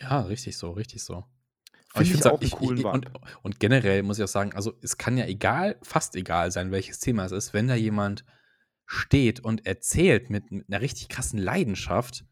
Ja, 0.00 0.20
richtig 0.22 0.56
so, 0.58 0.70
richtig 0.72 1.02
so. 1.04 1.24
Finde 1.92 2.14
ich 2.14 2.22
finde 2.22 2.26
auch 2.26 2.40
ich 2.40 2.50
coolen 2.50 2.78
ich 2.78 2.88
und 2.90 3.10
und 3.42 3.60
generell 3.60 4.02
muss 4.02 4.18
ich 4.18 4.24
auch 4.24 4.28
sagen, 4.28 4.54
also, 4.54 4.74
es 4.82 4.98
kann 4.98 5.16
ja 5.18 5.26
egal 5.26 5.78
fast 5.82 6.16
egal 6.16 6.50
sein, 6.52 6.70
welches 6.72 7.00
Thema 7.00 7.24
es 7.26 7.32
ist, 7.32 7.54
wenn 7.54 7.68
da 7.68 7.74
jemand 7.74 8.24
steht 8.86 9.40
und 9.40 9.66
erzählt 9.66 10.30
mit 10.30 10.50
mit 10.52 10.68
'ner 10.68 10.80
richtig 10.82 11.08
krassen 11.08 11.38
Leidenschaft 11.40 12.24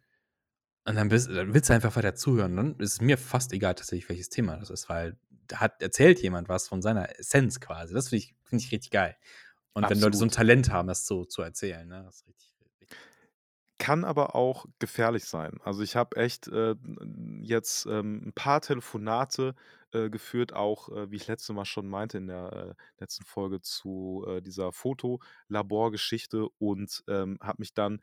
und 0.86 0.96
dann 0.96 1.08
bist 1.10 1.30
dann 1.30 1.54
willst 1.54 1.70
du 1.70 1.74
einfach 1.74 1.96
weiter 1.96 2.14
zuhören. 2.16 2.56
Dann 2.56 2.76
ist 2.80 2.94
es 2.94 3.00
mir 3.02 3.18
fast 3.18 3.52
egal 3.54 3.74
tatsächlich, 3.76 4.08
welches 4.10 4.30
Thema 4.30 4.56
das 4.58 4.70
ist, 4.70 4.88
weil 4.90 5.18
da 5.48 5.60
hat 5.60 5.82
erzählt 5.82 6.20
jemand 6.22 6.48
was 6.48 6.68
von 6.68 6.82
seiner 6.82 7.18
Essenz 7.20 7.60
quasi. 7.60 7.94
Das 7.94 8.10
finde 8.10 8.24
ich 8.24 8.36
finde 8.44 8.64
ich 8.64 8.72
richtig 8.72 8.90
geil. 8.92 9.16
Und 9.76 9.88
wenn 9.90 9.98
Leute 9.98 10.16
so 10.16 10.24
'n 10.24 10.30
Absolut. 10.30 10.30
Talent 10.30 10.70
haben, 10.70 10.86
das 10.88 11.04
so 11.06 11.24
zu 11.24 11.42
erzählen, 11.42 11.86
ne? 11.88 12.04
Das 12.06 12.16
ist 12.16 12.26
richtig, 12.28 12.54
Kann 13.80 14.04
aber 14.04 14.36
auch 14.36 14.66
gefährlich 14.78 15.24
sein. 15.24 15.58
Also, 15.64 15.82
ich 15.82 15.96
habe 15.96 16.16
echt, 16.16 16.46
äh, 16.48 16.76
jetzt, 17.40 17.86
ähm, 17.86 18.22
'n 18.28 18.32
paar 18.32 18.60
Telefonate, 18.60 19.54
äh, 19.92 20.10
geführt, 20.10 20.52
auch, 20.52 20.88
äh, 20.90 21.10
wie 21.10 21.16
ich 21.16 21.26
letztes 21.26 21.54
Mal 21.54 21.64
schon 21.64 21.88
meinte 21.88 22.18
in 22.18 22.28
der, 22.28 22.52
äh, 22.78 22.82
letzten 23.00 23.24
Folge 23.24 23.60
zu, 23.60 24.24
äh, 24.28 24.40
dieser 24.42 24.70
Fotolabor-Geschichte 24.72 26.48
und, 26.58 27.02
ähm, 27.08 27.38
habe 27.42 27.56
mich 27.58 27.74
dann 27.74 28.00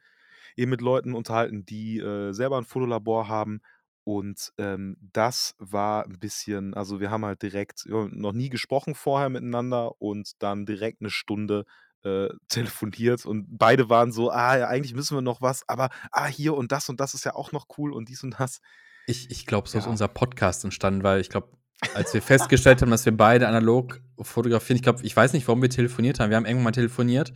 eben 0.58 0.72
mit 0.72 0.82
Leuten 0.82 1.14
unterhalten, 1.16 1.66
die, 1.66 2.00
äh, 2.00 2.34
selber 2.34 2.58
'n 2.60 2.66
Fotolabor 2.66 3.28
haben. 3.30 3.62
Und, 4.04 4.52
ähm, 4.58 4.98
das 5.14 5.56
war 5.60 6.06
'n 6.08 6.20
bisschen 6.20 6.74
also, 6.74 7.00
wir 7.00 7.12
haben 7.12 7.26
halt 7.26 7.42
direkt 7.44 7.86
ja, 7.88 8.08
noch 8.12 8.34
nie 8.34 8.50
gesprochen 8.50 8.96
vorher 8.96 9.30
miteinander 9.30 10.02
und 10.02 10.32
dann 10.42 10.66
direkt 10.66 11.02
'ne 11.02 11.10
Stunde, 11.12 11.66
äh, 12.04 12.30
telefoniert 12.50 13.26
und 13.28 13.46
beide 13.60 13.90
waren 13.90 14.12
so: 14.12 14.32
„Ah, 14.32 14.58
ja, 14.58 14.68
eigentlich 14.68 14.96
müssen 14.96 15.16
wir 15.18 15.22
noch 15.22 15.42
was, 15.42 15.68
aber, 15.70 15.90
ah, 16.12 16.26
hier 16.28 16.56
und 16.56 16.72
das 16.72 16.90
und 16.90 17.00
das 17.00 17.14
ist 17.14 17.26
ja 17.26 17.36
auch 17.36 17.52
noch 17.52 17.68
cool 17.78 17.94
und 17.94 18.10
dies 18.10 18.24
und 18.24 18.40
das.“ 18.40 18.60
Ich 19.08 19.32
ich 19.32 19.46
glaube, 19.46 19.68
so 19.70 19.78
ist 19.78 19.86
Ja. 19.86 19.88
unser 19.88 20.08
Podcast 20.08 20.64
entstanden, 20.64 21.04
weil 21.04 21.22
ich 21.22 21.30
glaube, 21.30 21.58
als 21.94 22.14
wir 22.14 22.22
festgestellt 22.22 22.82
haben, 22.82 22.92
dass 22.92 23.06
wir 23.06 23.16
beide 23.18 23.48
analog 23.48 24.02
fotografieren 24.22 24.76
ich 24.78 24.84
glaube 24.84 25.04
ich 25.04 25.16
weiß 25.16 25.34
nicht, 25.34 25.48
warum 25.48 25.62
wir 25.62 25.70
telefoniert 25.70 26.20
haben. 26.20 26.30
Wir 26.30 26.38
haben 26.38 26.46
irgendwann 26.46 26.66
mal 26.66 26.72
telefoniert 26.72 27.34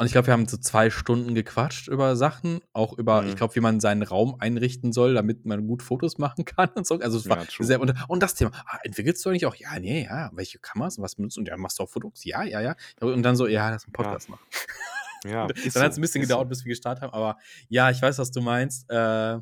und 0.00 0.06
ich 0.06 0.12
glaube, 0.12 0.28
wir 0.28 0.32
haben 0.34 0.48
so 0.48 0.56
2 0.56 0.90
Stunden 0.90 1.34
gequatscht 1.34 1.88
über 1.88 2.16
Sachen, 2.16 2.60
auch 2.72 2.98
über 2.98 3.26
ich 3.26 3.34
Mhm. 3.34 3.36
glaube, 3.36 3.54
wie 3.56 3.60
man 3.60 3.80
seinen 3.80 4.02
Raum 4.02 4.36
einrichten 4.40 4.92
soll, 4.92 5.14
damit 5.14 5.44
man 5.46 5.66
gut 5.68 5.82
Fotos 5.82 6.18
machen 6.18 6.44
kann 6.46 6.70
und 6.74 6.86
so. 6.86 6.98
Also, 7.00 7.18
es 7.18 7.28
war 7.30 7.36
Ja, 7.36 7.44
true. 7.46 7.68
sehr 7.68 7.80
und 7.80 7.94
und 8.08 8.22
das 8.22 8.34
Thema: 8.34 8.52
„Ah, 8.66 8.78
entwickelst 8.84 9.24
du 9.24 9.30
eigentlich 9.30 9.46
auch?“ 9.46 9.56
„Ja, 9.56 9.78
ne, 9.78 10.04
ja. 10.04 10.30
Welche 10.34 10.58
Kameras 10.58 10.98
und 10.98 11.04
was 11.04 11.16
benutzt 11.16 11.36
du?“ 11.36 11.40
„Und 11.42 11.48
ja, 11.48 11.56
machst 11.58 11.78
du 11.78 11.84
auch 11.84 11.90
Fotos?“ 11.90 12.24
„Ja, 12.24 12.42
ja, 12.44 12.60
ja.“ 12.62 12.76
Und 13.00 13.22
dann 13.22 13.36
so: 13.36 13.46
„Ja, 13.46 13.70
lass 13.70 13.86
'n 13.86 13.92
Ja. 13.98 14.16
Podcast 14.16 14.28
machen.“ 14.30 14.46
Ja, 15.24 15.48
Und 15.48 15.58
ist 15.62 15.76
dann 15.76 15.84
hat's 15.84 15.96
so, 15.96 15.98
'n 15.98 16.02
bisschen 16.02 16.22
so. 16.22 16.22
gedauert, 16.22 16.48
bis 16.48 16.64
wir 16.64 16.70
gestartet 16.70 17.02
haben, 17.04 17.12
aber 17.14 17.38
ja, 17.68 17.90
ich 17.90 18.00
weiß, 18.02 18.18
was 18.18 18.30
du 18.32 18.40
meinst. 18.40 18.90
Äh, 18.90 19.38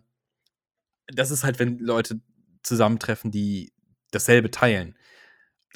das 1.08 1.30
ist 1.30 1.44
halt, 1.44 1.58
wenn 1.58 1.78
Leute 1.78 2.20
zusammentreffen, 2.62 3.30
die 3.30 3.72
dasselbe 4.10 4.50
teilen. 4.50 4.96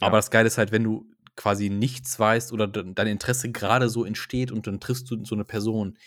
Aber 0.00 0.16
Ja. 0.16 0.18
das 0.18 0.30
Geile 0.32 0.48
ist 0.48 0.58
halt, 0.58 0.72
wenn 0.72 0.84
du 0.84 1.11
quasi 1.36 1.70
nichts 1.70 2.18
weißt 2.18 2.52
oder 2.52 2.68
dein 2.68 3.06
Interesse 3.06 3.50
grade 3.52 3.88
so 3.88 4.04
entsteht 4.04 4.52
und 4.52 4.66
dann 4.66 4.80
triffst 4.80 5.10
du 5.10 5.24
so 5.24 5.34
'ne 5.36 5.44
Person, 5.44 5.98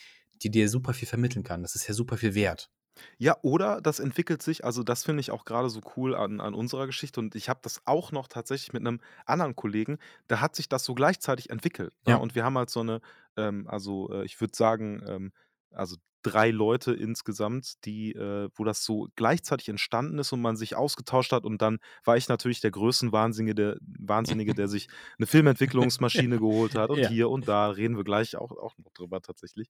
die 0.43 0.51
dir 0.51 0.69
super 0.69 0.93
viel 0.93 1.07
vermitteln 1.07 1.43
kann. 1.43 1.61
Das 1.63 1.75
ist 1.75 1.87
ja 1.87 1.93
super 1.93 2.17
viel 2.17 2.35
wert. 2.35 2.69
Ja, 3.19 3.37
oder 3.43 3.79
das 3.81 3.99
entwickelt 4.01 4.41
sich 4.43 4.65
also, 4.65 4.83
das 4.83 5.03
finde 5.05 5.21
ich 5.21 5.31
auch 5.31 5.45
grade 5.45 5.69
so 5.69 5.79
cool 5.95 6.15
an 6.15 6.41
an 6.41 6.53
unserer 6.53 6.85
Geschichte 6.85 7.19
und 7.21 7.33
ich 7.35 7.47
habe 7.47 7.61
das 7.63 7.81
auch 7.85 8.11
noch 8.11 8.27
tatsächlich 8.27 8.73
mit 8.73 8.83
'nem 8.83 8.99
anderen 9.25 9.55
Kollegen, 9.55 9.99
da 10.27 10.41
hat 10.41 10.55
sich 10.55 10.67
das 10.67 10.83
so 10.83 10.93
gleichzeitig 10.95 11.49
entwickelt, 11.49 11.93
ne? 12.05 12.17
Ja. 12.17 12.19
Und 12.19 12.35
wir 12.35 12.43
haben 12.43 12.57
halt 12.57 12.69
so 12.69 12.83
'ne, 12.83 12.99
ähm 13.37 13.67
also, 13.69 14.11
äh, 14.11 14.25
ich 14.25 14.39
würde 14.41 14.55
sagen, 14.55 15.01
ähm, 15.07 15.31
also 15.71 15.95
3 16.25 16.51
Leute 16.51 16.93
insgesamt, 16.93 17.85
die, 17.85 18.13
äh 18.13 18.49
wo 18.55 18.63
das 18.65 18.83
so 18.85 19.07
gleichzeitig 19.15 19.69
entstanden 19.69 20.19
ist 20.19 20.31
und 20.33 20.41
man 20.41 20.57
sich 20.57 20.75
ausgetauscht 20.75 21.31
hat 21.33 21.45
und 21.45 21.61
dann 21.61 21.79
war 22.03 22.17
ich 22.17 22.27
natürlich 22.29 22.61
der 22.61 22.71
Größenwahnsinnige 22.71 23.55
der 23.55 23.77
Wahnsinnige, 23.81 24.53
der 24.55 24.67
sich 24.67 24.87
'ne 25.19 25.27
Filmentwicklungsmaschine 25.27 26.39
geholt 26.39 26.75
hat 26.75 26.91
und 26.91 27.03
Ja. 27.03 27.07
hier 27.07 27.29
und 27.29 27.47
da, 27.49 27.69
reden 27.69 27.97
wir 27.97 28.03
gleich 28.05 28.35
auch 28.37 28.51
auch 28.51 28.77
noch 28.77 28.91
drüber 28.93 29.21
tatsächlich. 29.21 29.69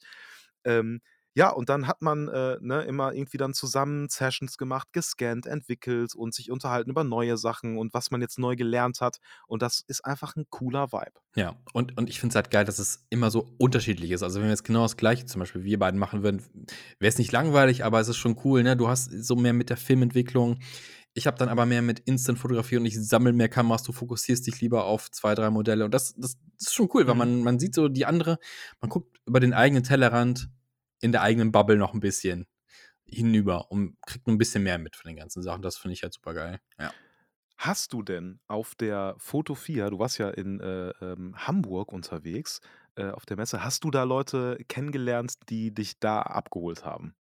Ähm, 0.66 1.02
ja, 1.36 1.50
und 1.52 1.70
dann 1.70 1.88
hat 1.88 2.02
man, 2.02 2.28
äh, 2.30 2.58
ne, 2.62 2.84
immer 2.84 3.14
irgendwie 3.14 3.38
dann 3.38 3.54
zusammen 3.54 4.10
Sessions 4.10 4.58
gemacht, 4.58 4.90
gescannt, 4.94 5.46
entwickelt 5.48 6.16
und 6.16 6.34
sich 6.34 6.52
unterhalten 6.52 6.90
über 6.92 7.04
neue 7.04 7.38
Sachen 7.38 7.78
und 7.78 7.94
was 7.94 8.12
man 8.12 8.22
jetzt 8.22 8.40
neu 8.40 8.56
gelernt 8.56 9.02
hat. 9.02 9.18
Und 9.48 9.62
das 9.62 9.84
ist 9.88 10.06
einfach 10.06 10.36
'n 10.36 10.46
cooler 10.50 10.92
Vibe. 10.92 11.20
Ja, 11.38 11.58
und 11.74 11.98
und 11.98 12.10
ich 12.10 12.22
finde 12.22 12.32
es 12.32 12.36
halt 12.38 12.50
geil, 12.50 12.64
dass 12.64 12.80
es 12.80 13.08
immer 13.10 13.30
so 13.30 13.46
unterschiedlich 13.58 14.12
ist. 14.12 14.24
Also, 14.24 14.40
wenn 14.40 14.46
wir 14.48 14.52
jetzt 14.52 14.64
genau 14.64 14.84
das 14.84 14.96
Gleiche 14.96 15.26
zum 15.26 15.40
Beispiel 15.40 15.66
wir 15.66 15.78
beide 15.78 15.98
machen 15.98 16.24
würden, 16.24 16.42
wäre 17.00 17.10
es 17.10 17.18
nicht 17.18 17.34
langweilig, 17.34 17.84
aber 17.84 18.00
es 18.00 18.08
ist 18.08 18.16
schon 18.18 18.40
cool, 18.46 18.64
ne? 18.64 18.78
Du 18.78 18.88
hast 18.88 19.12
so 19.12 19.36
mehr 19.36 19.52
mit 19.52 19.70
der 19.70 19.76
Filmentwicklung. 19.76 20.60
Ich 21.14 21.28
habe 21.28 21.38
dann 21.38 21.50
aber 21.50 21.66
mehr 21.66 21.82
mit 21.82 22.02
Instant-Fotografie 22.02 22.78
und 22.78 22.86
ich 22.86 22.98
sammle 23.02 23.34
mehr 23.34 23.50
Kameras. 23.50 23.84
Du 23.84 23.94
fokussierst 23.94 24.48
dich 24.48 24.62
lieber 24.62 24.86
auf 24.86 25.12
2, 25.12 25.36
3 25.36 25.50
Modelle 25.50 25.86
und 25.86 25.94
das 25.94 26.16
das 26.18 26.38
ist 26.60 26.74
schon 26.74 26.90
cool, 26.94 27.08
weil 27.08 27.16
Mhm. 27.16 27.16
man 27.16 27.44
man 27.44 27.60
sieht 27.60 27.76
so 27.76 27.90
die 27.90 28.06
andere 28.06 28.40
man 28.82 28.90
guckt 28.90 29.18
über 29.26 29.40
den 29.42 29.54
eigenen 29.54 29.84
Tellerrand 29.84 30.50
in 31.02 31.12
der 31.14 31.22
eigenen 31.24 31.52
Bubble 31.52 31.78
noch 31.78 31.94
'n 31.94 32.00
bisschen 32.02 32.48
hinüber 33.06 33.72
und 33.72 33.98
kriegt 34.08 34.28
nur 34.28 34.36
'n 34.36 34.40
bisschen 34.40 34.64
mehr 34.64 34.80
mit 34.80 34.96
von 34.98 35.10
den 35.10 35.18
ganzen 35.18 35.44
Sachen. 35.44 35.62
Das 35.64 35.78
finde 35.78 35.94
ich 35.96 36.04
halt 36.04 36.14
supergeil, 36.14 36.60
ja. 36.80 36.96
Hast 37.60 37.94
du 37.94 38.04
denn 38.04 38.40
auf 38.48 38.76
der 38.76 39.16
Foto4 39.18 39.90
du 39.90 40.00
warst 40.00 40.18
ja 40.18 40.30
in, 40.30 40.60
äh, 40.60 40.90
ähm, 41.02 41.36
Hamburg 41.48 41.92
unterwegs, 41.94 42.60
äh, 42.96 43.10
auf 43.12 43.26
der 43.26 43.38
Messe. 43.38 43.64
Hast 43.64 43.84
du 43.86 43.92
da 43.92 44.04
Leute 44.04 44.58
kennengelernt, 44.68 45.36
die 45.50 45.74
dich 45.74 46.00
da 46.00 46.22
abgeholt 46.22 46.84
haben? 46.86 47.16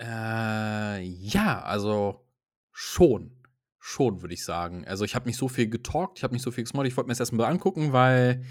Äh, 0.00 1.00
ja, 1.02 1.62
also 1.62 2.26
schon. 2.72 3.32
Schon, 3.78 4.22
würde 4.22 4.32
ich 4.34 4.44
sagen. 4.44 4.86
Also, 4.86 5.04
ich 5.04 5.14
habe 5.14 5.26
nicht 5.26 5.36
so 5.36 5.46
viel 5.48 5.68
getalkt, 5.68 6.18
ich 6.18 6.24
habe 6.24 6.32
nicht 6.32 6.42
so 6.42 6.50
viel 6.50 6.64
gesmalltalkt. 6.64 6.92
Ich 6.92 6.96
wollte 6.96 7.08
mir's 7.08 7.20
erst 7.20 7.32
mal 7.34 7.44
angucken, 7.46 7.92
weil 7.92 8.44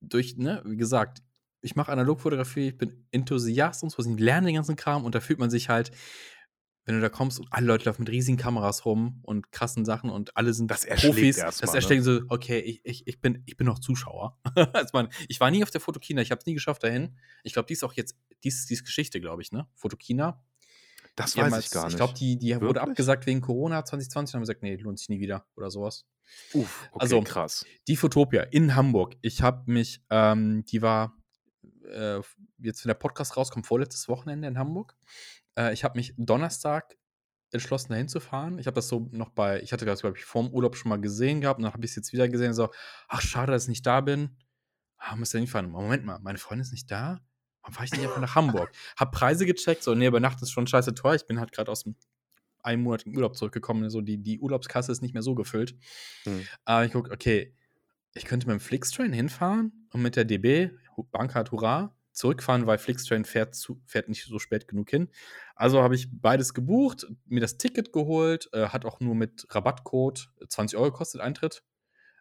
durch 0.00 0.36
ne, 0.38 0.62
wie 0.66 0.76
gesagt, 0.76 1.22
ich 1.62 1.76
mache 1.76 1.92
Analogfotografie, 1.92 2.68
ich 2.68 2.78
bin 2.78 3.06
Enthusiast 3.10 3.82
und 3.82 3.90
so 3.90 4.02
ich 4.02 4.20
lerne 4.20 4.46
den 4.46 4.56
ganzen 4.56 4.76
Kram 4.76 5.04
und 5.04 5.14
da 5.14 5.20
fühlt 5.20 5.38
man 5.38 5.50
sich 5.50 5.68
halt 5.68 5.90
wenn 6.86 6.94
du 6.96 7.02
da 7.02 7.08
kommst 7.08 7.38
und 7.38 7.46
alle 7.52 7.66
Leute 7.66 7.84
laufen 7.84 8.02
mit 8.02 8.10
riesigen 8.10 8.38
Kameras 8.38 8.84
rum 8.84 9.20
und 9.22 9.52
krassen 9.52 9.84
Sachen 9.84 10.10
und 10.10 10.36
alle 10.36 10.52
sind 10.54 10.70
Das 10.70 10.84
Profis, 10.84 11.36
erst 11.36 11.62
das 11.62 11.74
ne? 11.74 11.74
erschlägt 11.76 12.04
so: 12.04 12.20
„Okay, 12.28 12.58
ich 12.60 12.80
ich 12.84 13.06
ich 13.06 13.20
bin 13.20 13.42
ich 13.46 13.56
bin 13.56 13.66
noch 13.66 13.78
Zuschauer.“ 13.78 14.38
Also, 14.72 14.90
man 14.94 15.08
ich 15.28 15.38
war 15.40 15.50
nie 15.50 15.62
auf 15.62 15.70
der 15.70 15.80
Photokina, 15.80 16.22
ich 16.22 16.30
habe 16.30 16.40
es 16.40 16.46
nie 16.46 16.54
geschafft 16.54 16.82
dahin. 16.82 17.16
Ich 17.44 17.52
glaube, 17.52 17.66
die 17.66 17.74
ist 17.74 17.84
auch 17.84 17.92
jetzt 17.92 18.16
die 18.42 18.48
ist 18.48 18.68
die 18.70 18.74
ist 18.74 18.84
Geschichte, 18.84 19.20
glaube 19.20 19.42
ich, 19.42 19.52
ne? 19.52 19.68
Photokina. 19.74 20.42
Das 21.16 21.36
weiß 21.36 21.58
ich 21.58 21.64
als 21.66 21.70
gar 21.70 21.88
ich 21.88 21.96
glaube, 21.96 22.14
nicht. 22.14 22.20
die 22.20 22.38
die 22.38 22.60
wurde 22.60 22.80
abgesagt 22.80 23.26
wegen 23.26 23.40
Corona 23.40 23.84
2020 23.84 24.34
und 24.34 24.38
haben 24.38 24.42
gesagt: 24.42 24.62
„Ne, 24.62 24.76
lohnt 24.76 24.98
sich 24.98 25.08
nie 25.10 25.20
wieder“ 25.20 25.46
oder 25.56 25.70
so 25.70 25.82
was. 25.82 26.06
Uff, 26.52 26.88
okay, 26.92 27.04
Also, 27.04 27.22
krass. 27.22 27.64
die 27.88 27.96
Photopia 27.96 28.42
in 28.44 28.74
Hamburg. 28.76 29.16
Ich 29.22 29.42
habe 29.42 29.70
mich 29.70 30.02
ähm, 30.10 30.64
die 30.66 30.82
war, 30.82 31.16
äh, 31.90 32.20
jetzt 32.58 32.84
wenn 32.84 32.88
der 32.88 32.94
Podcast 32.94 33.36
rauskommt, 33.36 33.66
vorletztes 33.66 34.08
Wochenende 34.08 34.48
in 34.48 34.58
Hamburg. 34.58 34.96
Äh, 35.56 35.72
ich 35.72 35.84
habe 35.84 35.98
mich 35.98 36.14
Donnerstag 36.16 36.96
entschlossen, 37.52 37.88
da 37.90 37.96
hinzufahren. 37.96 38.58
Ich 38.58 38.66
habe 38.66 38.74
das 38.76 38.88
so 38.88 39.08
noch 39.12 39.30
bei 39.30 39.60
ich 39.62 39.72
hatte 39.72 39.84
das, 39.84 40.00
glaube 40.00 40.16
ich, 40.18 40.24
vorm 40.24 40.52
Urlaub 40.52 40.76
schon 40.76 40.88
mal 40.88 41.00
gesehen 41.00 41.40
gehabt 41.40 41.58
und 41.58 41.64
dann 41.64 41.72
habe 41.72 41.84
ich's 41.84 41.96
jetzt 41.96 42.12
wieder 42.12 42.28
gesehen, 42.28 42.54
so: 42.54 42.70
„Ach, 43.08 43.20
schade, 43.20 43.52
dass 43.52 43.64
ich 43.64 43.68
nicht 43.68 43.86
da 43.86 44.00
bin. 44.00 44.36
Ah, 44.98 45.16
musst 45.16 45.34
ja 45.34 45.38
hinfahren.“ 45.38 45.70
Moment 45.70 46.04
mal, 46.04 46.18
meine 46.20 46.38
Freundin 46.38 46.62
ist 46.62 46.72
nicht 46.72 46.90
da? 46.90 47.20
Warum 47.62 47.74
fahre 47.74 47.86
ich 47.86 47.92
nicht 47.92 48.02
einfach 48.04 48.20
nach 48.20 48.34
Hamburg? 48.36 48.70
Habe 48.96 49.10
Preise 49.10 49.46
gecheckt, 49.46 49.82
so: 49.82 49.94
„Ne, 49.94 50.06
übernachten 50.06 50.44
ist 50.44 50.52
schon 50.52 50.66
scheiße 50.66 50.94
teuer.“ 50.94 51.16
Ich 51.16 51.26
bin 51.26 51.40
halt 51.40 51.52
grad 51.52 51.68
aus'm 51.68 51.94
einmonatigen 52.62 53.16
Urlaub 53.16 53.36
zurückgekommen, 53.36 53.88
so 53.90 54.00
die 54.00 54.18
die 54.18 54.38
Urlaubskasse 54.38 54.92
ist 54.92 55.02
nicht 55.02 55.14
mehr 55.14 55.22
so 55.22 55.34
gefüllt. 55.34 55.76
Mhm. 56.26 56.46
Aber 56.64 56.84
ich 56.84 56.92
gucke, 56.92 57.10
okay, 57.10 57.54
ich 58.14 58.24
könnte 58.24 58.46
mit 58.46 58.54
dem 58.54 58.60
Flixtrain 58.60 59.12
hinfahren 59.12 59.88
und 59.92 60.02
mit 60.02 60.16
der 60.16 60.24
DB, 60.24 60.70
Hu 61.00 61.04
Bahncard 61.12 61.52
Hurra, 61.52 61.96
zurückfahren, 62.12 62.66
weil 62.66 62.78
Flixtrain 62.78 63.24
fährt 63.24 63.54
zu 63.54 63.80
fährt 63.86 64.08
nicht 64.08 64.24
so 64.26 64.38
spät 64.40 64.68
genug 64.68 64.90
hin. 64.90 65.10
Also, 65.56 65.82
habe 65.82 65.94
ich 65.96 66.08
beides 66.12 66.54
gebucht, 66.54 67.06
mir 67.26 67.40
das 67.40 67.58
Ticket 67.58 67.92
geholt, 67.92 68.50
äh, 68.52 68.68
hat 68.68 68.84
auch 68.86 69.00
nur 69.00 69.14
mit 69.14 69.46
Rabattcode 69.50 70.28
20 70.48 70.78
€ 70.78 70.84
gekostet 70.92 71.20
Eintritt. 71.22 71.62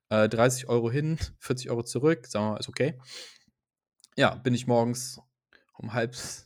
Äh, 0.09 0.29
30 0.29 0.69
€ 0.69 0.91
hin, 0.91 1.17
40 1.39 1.71
€ 1.71 1.83
zurück. 1.85 2.27
Sagen 2.27 2.45
wir 2.47 2.51
mal, 2.53 2.57
ist 2.59 2.69
okay. 2.69 2.99
Ja, 4.17 4.35
bin 4.35 4.53
ich 4.53 4.67
morgens 4.67 5.19
um 5.77 5.93
halb 5.93 6.13
s 6.13 6.45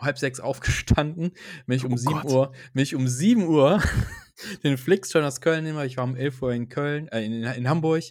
5:30 0.00 0.40
aufgestanden, 0.42 1.32
bin 1.66 1.76
ich 1.76 1.84
um 1.86 1.96
Oh 1.96 1.98
sieben 1.98 2.22
Gott. 2.22 2.26
Uhr 2.26 2.52
bin 2.74 2.82
ich 2.82 2.94
um 2.94 3.06
7:00 3.08 3.80
den 4.64 4.78
Flixtrain 4.78 5.24
aus 5.24 5.40
Köln 5.40 5.64
nehme 5.64 5.84
ich 5.86 5.96
war 5.96 6.04
um 6.04 6.16
11:00 6.16 6.52
in 6.54 6.68
Köln 6.68 7.08
äh, 7.08 7.24
in 7.24 7.42
in 7.44 7.68
Hamburg 7.68 8.04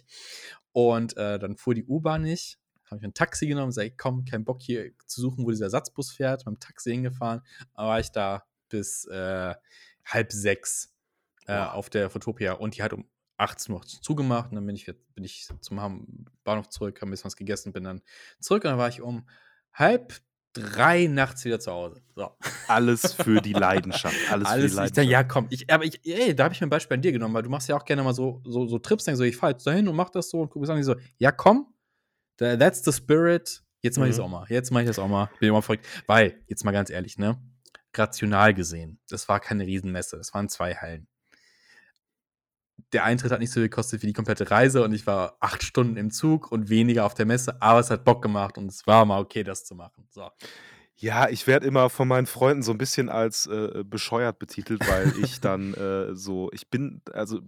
und, 0.72 1.16
äh, 1.16 1.38
dann 1.38 1.56
fuhr 1.56 1.74
die 1.74 1.84
U-Bahn 1.86 2.22
nicht. 2.22 2.56
Habe 2.92 3.00
ich 3.00 3.08
'n 3.10 3.14
Taxi 3.14 3.46
genommen, 3.48 3.72
sage 3.72 3.88
ich: 3.88 3.98
„Komm, 3.98 4.24
kein 4.26 4.44
Bock 4.44 4.62
hier 4.62 4.92
zu 5.06 5.20
suchen, 5.22 5.44
wo 5.46 5.50
dieser 5.50 5.66
Ersatzbus 5.66 6.12
fährt.“ 6.12 6.44
Mit'm 6.46 6.58
Taxi 6.60 6.90
hingefahren. 6.92 7.42
Dann 7.76 7.86
war 7.86 8.00
ich 8.00 8.10
da 8.12 8.44
bis, 8.68 9.06
äh, 9.06 9.54
5:30, 10.04 10.90
äh, 11.46 11.52
Boah. 11.52 11.66
auf 11.66 11.90
der 11.90 12.10
Photopia 12.10 12.54
und 12.54 12.76
die 12.76 12.82
hat 12.82 12.92
um 12.92 13.08
18:00 13.38 13.68
noch 13.70 13.84
zugemacht 13.86 14.50
und 14.50 14.56
dann 14.56 14.66
bin 14.66 14.76
ich 14.76 14.86
bin 15.14 15.24
ich 15.24 15.48
zum 15.62 16.26
Bahnhof 16.44 16.68
zurück, 16.70 16.98
habe 17.00 17.08
'n 17.10 17.12
bisschen 17.12 17.26
was 17.26 17.36
gegessen, 17.36 17.72
bin 17.72 17.84
dann 17.84 18.02
zurück 18.40 18.64
und 18.64 18.70
dann 18.70 18.78
war 18.78 18.88
ich 18.88 19.00
um 19.02 19.26
5:30 19.72 20.22
3 20.54 21.06
nachts 21.08 21.44
wieder 21.46 21.60
zu 21.60 21.72
Hause. 21.72 22.02
So. 22.16 22.36
Alles 22.68 23.12
für 23.12 23.40
die 23.40 23.52
Leidenschaft. 23.54 24.28
Alles, 24.28 24.52
für 24.54 24.64
die 24.66 24.70
Alles 24.72 24.74
Leidenschaft. 24.74 24.94
dann, 24.94 25.08
ja, 25.08 25.24
komm, 25.24 25.48
ich, 25.50 25.70
aber 25.72 25.84
ich, 25.84 26.00
ey, 26.06 26.34
da 26.36 26.44
habe 26.44 26.54
ich 26.54 26.60
mir 26.60 26.66
ein 26.68 26.70
Beispiel 26.70 26.96
an 26.96 27.02
dir 27.02 27.12
genommen, 27.12 27.34
weil 27.34 27.42
du 27.44 27.50
machst 27.50 27.68
ja 27.68 27.76
auch 27.76 27.84
gerne 27.84 28.02
mal 28.04 28.14
so, 28.14 28.42
so, 28.46 28.66
so 28.68 28.78
Trips, 28.78 29.04
denkst 29.04 29.18
so, 29.18 29.24
ich 29.24 29.36
fahre 29.36 29.52
jetzt 29.52 29.66
dahin 29.66 29.88
und 29.88 29.96
mach 29.96 30.10
das 30.10 30.30
so 30.30 30.40
und 30.42 30.50
guck 30.50 30.62
mir 30.62 30.70
an, 30.72 30.82
so, 30.84 30.96
ja, 31.18 31.32
komm, 31.32 31.68
that's 32.36 32.84
the 32.84 32.92
spirit, 32.92 33.62
jetzt 33.82 33.98
mach 33.98 34.06
ich 34.06 34.10
das 34.12 34.18
Mhm. 34.18 34.24
auch 34.24 34.28
mal, 34.28 34.46
jetzt 34.48 34.70
mach 34.70 34.80
ich 34.80 34.86
das 34.86 34.98
auch 34.98 35.08
mal, 35.08 35.30
bin 35.40 35.48
immer 35.50 35.62
verrückt, 35.62 35.86
weil, 36.06 36.42
jetzt 36.46 36.64
mal 36.64 36.72
ganz 36.72 36.90
ehrlich, 36.90 37.18
ne, 37.18 37.40
rational 37.94 38.54
gesehen, 38.54 38.98
das 39.08 39.28
war 39.28 39.40
keine 39.40 39.66
Riesenmesse, 39.66 40.16
das 40.16 40.32
waren 40.34 40.48
zwei 40.48 40.74
Hallen. 40.74 41.06
Der 42.92 43.04
Eintritt 43.04 43.32
hat 43.32 43.40
nicht 43.40 43.50
so 43.50 43.54
viel 43.54 43.68
gekostet 43.68 44.02
wie 44.02 44.06
die 44.06 44.12
komplette 44.12 44.50
Reise 44.50 44.82
und 44.84 44.92
ich 44.92 45.06
war 45.06 45.36
acht 45.40 45.62
Stunden 45.62 45.96
im 45.96 46.10
Zug 46.10 46.50
und 46.52 46.68
weniger 46.68 47.06
auf 47.06 47.14
der 47.14 47.26
Messe, 47.26 47.60
aber 47.62 47.80
es 47.80 47.90
hat 47.90 48.04
Bock 48.04 48.22
gemacht 48.22 48.58
und 48.58 48.66
es 48.70 48.86
war 48.86 49.04
mal 49.06 49.20
okay, 49.20 49.44
das 49.44 49.64
zu 49.64 49.74
machen. 49.74 50.06
So. 50.10 50.28
Ja, 51.02 51.28
ich 51.28 51.48
werde 51.48 51.66
immer 51.66 51.90
von 51.90 52.06
meinen 52.06 52.26
Freunden 52.26 52.62
so 52.62 52.70
ein 52.70 52.78
bisschen 52.78 53.08
als 53.08 53.48
äh, 53.48 53.82
bescheuert 53.84 54.38
betitelt, 54.38 54.88
weil 54.88 55.12
ich 55.24 55.40
dann 55.40 55.74
äh, 55.74 56.14
so, 56.14 56.48
ich 56.52 56.68
bin, 56.70 57.02
also 57.12 57.40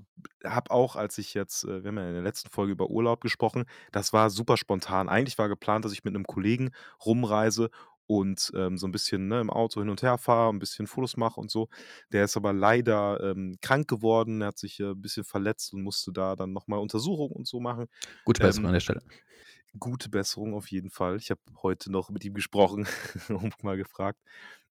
habe 0.44 0.72
auch, 0.72 0.96
als 0.96 1.18
ich 1.18 1.34
jetzt, 1.34 1.62
äh, 1.62 1.84
wir 1.84 1.90
haben 1.90 1.98
ja 1.98 2.08
in 2.08 2.14
der 2.14 2.22
letzten 2.24 2.50
Folge 2.50 2.72
über 2.72 2.90
Urlaub 2.90 3.20
gesprochen, 3.20 3.66
das 3.92 4.12
war 4.12 4.30
super 4.30 4.56
spontan. 4.56 5.08
Eigentlich 5.08 5.38
war 5.38 5.48
geplant, 5.48 5.84
dass 5.84 5.92
ich 5.92 6.02
mit 6.02 6.16
einem 6.16 6.26
Kollegen 6.26 6.72
rumreise 7.06 7.70
und 8.06 8.52
ähm, 8.56 8.78
so 8.78 8.86
ein 8.86 8.92
bisschen 8.92 9.28
ne, 9.28 9.40
im 9.40 9.50
Auto 9.50 9.80
hin 9.80 9.90
und 9.90 10.02
her 10.02 10.18
fahre, 10.18 10.52
ein 10.52 10.58
bisschen 10.58 10.86
Fotos 10.86 11.16
mache 11.16 11.40
und 11.40 11.50
so. 11.50 11.68
Der 12.12 12.24
ist 12.24 12.36
aber 12.36 12.52
leider 12.52 13.20
ähm, 13.22 13.56
krank 13.62 13.88
geworden, 13.88 14.40
er 14.42 14.48
hat 14.48 14.58
sich 14.58 14.80
äh, 14.80 14.90
ein 14.92 15.00
bisschen 15.00 15.24
verletzt 15.24 15.72
und 15.72 15.82
musste 15.82 16.12
da 16.12 16.36
dann 16.36 16.52
nochmal 16.52 16.80
Untersuchungen 16.80 17.32
und 17.32 17.46
so 17.46 17.60
machen. 17.60 17.86
Gute 18.24 18.40
Besserung 18.40 18.66
Ähm, 18.66 18.68
an 18.68 18.74
der 18.74 18.80
Stelle. 18.80 19.00
Gute 19.78 20.08
Besserung 20.08 20.54
auf 20.54 20.70
jeden 20.70 20.90
Fall. 20.90 21.16
Ich 21.16 21.30
habe 21.30 21.40
heute 21.62 21.90
noch 21.90 22.08
mit 22.10 22.24
ihm 22.24 22.34
gesprochen 22.34 22.86
und 23.28 23.54
mal 23.64 23.76
gefragt. 23.76 24.20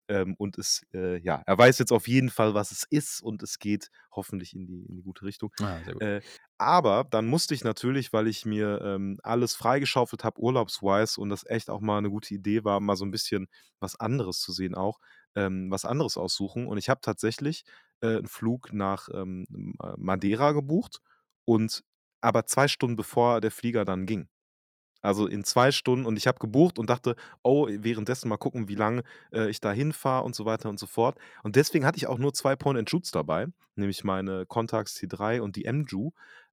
Ähm, 0.10 0.36
und 0.38 0.58
es, 0.58 0.82
äh, 0.94 1.18
ja, 1.20 1.42
er 1.46 1.58
weiß 1.58 1.80
jetzt 1.80 1.92
auf 1.94 2.08
jeden 2.08 2.30
Fall, 2.30 2.54
was 2.54 2.72
es 2.72 2.84
ist 2.90 3.22
und 3.22 3.42
es 3.44 3.60
geht 3.60 3.90
hoffentlich 4.12 4.54
in 4.54 4.66
die, 4.66 4.86
in 4.86 4.96
die 4.96 5.02
gute 5.04 5.24
Richtung. 5.26 5.52
Ah, 5.60 5.82
gut. 5.82 6.00
Äh, 6.00 6.22
aber 6.58 7.06
dann 7.10 7.26
musste 7.28 7.54
ich 7.54 7.64
natürlich, 7.64 8.14
weil 8.14 8.28
ich 8.28 8.46
mir 8.46 8.82
ähm, 8.84 9.20
alles 9.24 9.56
freigeschaufelt 9.56 10.24
habe, 10.24 10.40
urlaubswise, 10.42 11.20
und 11.20 11.30
das 11.30 11.46
echt 11.46 11.70
auch 11.70 11.82
mal 11.82 11.98
eine 11.98 12.10
gute 12.10 12.34
Idee 12.34 12.64
war, 12.64 12.80
mal 12.80 12.96
so 12.96 13.06
ein 13.06 13.12
bisschen 13.12 13.48
was 13.80 14.00
anderes 14.00 14.40
zu 14.40 14.52
sehen 14.52 14.76
auch, 14.76 15.00
ähm, 15.36 15.70
was 15.72 15.86
anderes 15.86 16.18
aussuchen. 16.18 16.68
Und 16.68 16.78
ich 16.78 16.90
habe 16.90 17.02
tatsächlich 17.02 17.64
äh, 18.02 18.18
einen 18.18 18.28
Flug 18.28 18.74
nach 18.74 19.10
ähm, 19.14 19.46
äh, 19.82 19.94
Madeira 19.98 20.52
gebucht 20.52 21.00
und 21.46 21.84
aber 22.22 22.46
zwei 22.46 22.68
Stunden 22.68 22.96
bevor 22.96 23.42
der 23.42 23.52
Flieger 23.52 23.86
dann 23.86 24.06
ging. 24.06 24.30
Also 25.04 25.28
in 25.28 25.44
zwei 25.44 25.72
Stunden 25.72 26.06
und 26.08 26.18
ich 26.18 26.26
habe 26.26 26.40
gebucht 26.40 26.80
und 26.80 26.90
dachte, 26.90 27.16
oh, 27.44 27.68
währenddessen 27.70 28.30
mal 28.30 28.38
gucken, 28.38 28.68
wie 28.70 28.76
lange 28.76 29.04
äh, 29.32 29.50
ich 29.50 29.60
da 29.60 29.72
hinfahre 29.72 30.24
und 30.24 30.34
so 30.34 30.46
weiter 30.46 30.70
und 30.70 30.80
so 30.80 30.88
fort. 30.88 31.18
Und 31.44 31.56
deswegen 31.56 31.86
hatte 31.86 31.98
ich 31.98 32.08
auch 32.08 32.18
nur 32.18 32.34
zwei 32.34 32.56
Point-and-Shoots 32.56 33.12
dabei, 33.12 33.48
nämlich 33.76 34.04
meine 34.04 34.46
Contax 34.48 34.96
T3 34.96 35.42
und 35.42 35.56
die 35.58 35.66
MJU, 35.72 36.12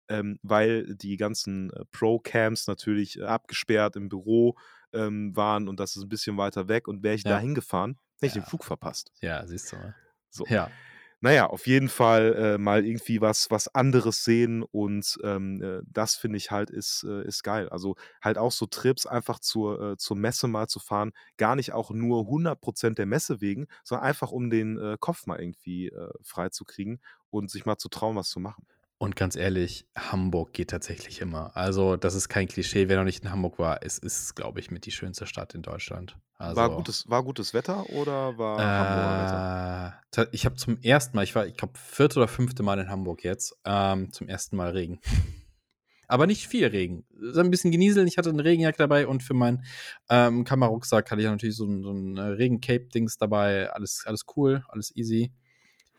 ähm, 0.08 0.38
weil 0.42 0.94
die 0.96 1.16
ganzen 1.16 1.70
äh, 1.72 1.84
Pro-Camps 1.92 2.66
natürlich 2.66 3.18
äh, 3.18 3.22
abgesperrt 3.22 3.94
im 3.96 4.08
Büro 4.08 4.56
ähm, 4.92 5.34
waren 5.36 5.68
und 5.68 5.78
das 5.78 5.94
ist 5.96 6.02
ein 6.02 6.08
bisschen 6.08 6.36
weiter 6.36 6.66
weg. 6.66 6.88
Und 6.88 7.04
wäre 7.04 7.14
ich 7.14 7.22
Ja. 7.22 7.30
da 7.30 7.38
hingefahren, 7.38 7.98
hätte 8.16 8.26
ich 8.26 8.32
den 8.32 8.42
Ja. 8.42 8.48
Flug 8.48 8.64
verpasst. 8.64 9.12
Ja, 9.20 9.46
siehst 9.46 9.70
du 9.72 9.76
mal. 9.76 9.94
So. 10.28 10.44
Ja. 10.48 10.68
Naja, 11.22 11.46
auf 11.48 11.66
jeden 11.66 11.88
Fall 11.90 12.34
äh, 12.34 12.58
mal 12.58 12.84
irgendwie 12.86 13.20
was, 13.20 13.50
was 13.50 13.68
anderes 13.74 14.24
sehen 14.24 14.62
und 14.62 15.18
ähm, 15.22 15.62
äh, 15.62 15.82
das 15.86 16.14
finde 16.16 16.38
ich 16.38 16.50
halt 16.50 16.70
ist, 16.70 17.04
äh, 17.06 17.22
ist 17.26 17.42
geil. 17.42 17.68
Also 17.68 17.96
halt 18.22 18.38
auch 18.38 18.52
so 18.52 18.64
Trips 18.66 19.04
einfach 19.04 19.38
zur, 19.38 19.80
äh, 19.92 19.96
zur 19.98 20.16
Messe 20.16 20.48
mal 20.48 20.66
zu 20.68 20.78
fahren, 20.80 21.12
gar 21.36 21.56
nicht 21.56 21.72
auch 21.74 21.90
nur 21.90 22.26
100% 22.26 22.98
der 22.98 23.04
Messe 23.06 23.40
wegen, 23.42 23.66
sondern 23.84 24.06
einfach 24.06 24.30
um 24.32 24.48
den 24.48 24.78
äh, 24.78 24.96
Kopf 24.98 25.26
mal 25.26 25.38
irgendwie 25.38 25.92
frei 26.22 26.48
zu 26.48 26.64
kriegen 26.64 27.00
und 27.30 27.50
sich 27.50 27.66
mal 27.66 27.76
zu 27.76 27.88
trauen, 27.88 28.16
was 28.16 28.28
zu 28.30 28.40
machen. 28.40 28.66
Und 29.02 29.16
ganz 29.16 29.34
ehrlich, 29.34 29.86
Hamburg 29.96 30.52
geht 30.52 30.68
tatsächlich 30.68 31.22
immer. 31.22 31.56
Also, 31.56 31.96
das 31.96 32.14
ist 32.14 32.28
kein 32.28 32.48
Klischee. 32.48 32.90
Wer 32.90 32.98
noch 32.98 33.04
nicht 33.04 33.24
in 33.24 33.30
Hamburg 33.30 33.58
war, 33.58 33.82
es 33.82 33.96
ist, 33.96 34.36
glaube 34.36 34.60
ich, 34.60 34.70
mit 34.70 34.84
die 34.84 34.90
schönste 34.90 35.24
Stadt 35.26 35.54
in 35.54 35.62
Deutschland. 35.62 36.18
Also, 36.34 36.60
War, 36.60 36.76
gutes, 36.76 37.08
war 37.08 37.24
gutes 37.24 37.54
Wetter 37.54 37.88
oder 37.88 38.36
war 38.36 38.58
Hamburger 38.58 40.02
Wetter? 40.12 40.22
äh, 40.22 40.36
ich 40.36 40.44
habe 40.44 40.56
zum 40.56 40.78
ersten 40.82 41.16
Mal, 41.16 41.22
ich 41.22 41.34
war, 41.34 41.46
ich 41.46 41.56
glaube, 41.56 41.78
vierte 41.78 42.18
oder 42.18 42.28
fünfte 42.28 42.62
Mal 42.62 42.78
in 42.78 42.90
Hamburg 42.90 43.24
jetzt, 43.24 43.56
ähm, 43.64 44.12
zum 44.12 44.28
ersten 44.28 44.56
Mal 44.56 44.72
Regen. 44.72 45.00
Aber 46.06 46.26
nicht 46.26 46.46
viel 46.46 46.66
Regen. 46.66 47.06
Ein 47.34 47.50
bisschen 47.50 47.70
genieseln. 47.70 48.06
Ich 48.06 48.18
hatte 48.18 48.28
eine 48.28 48.44
Regenjacke 48.44 48.76
dabei 48.76 49.06
und 49.06 49.22
für 49.22 49.32
meinen 49.32 49.64
ähm, 50.10 50.44
Kamerarucksack 50.44 51.10
hatte 51.10 51.22
ich 51.22 51.26
natürlich 51.26 51.56
so 51.56 51.64
ein, 51.64 51.82
so 51.82 51.92
ein 51.92 52.18
äh, 52.18 52.20
Regen-Cape-Dings 52.20 53.16
dabei. 53.16 53.70
Alles, 53.70 54.02
alles 54.04 54.26
cool, 54.36 54.62
alles 54.68 54.94
easy. 54.94 55.32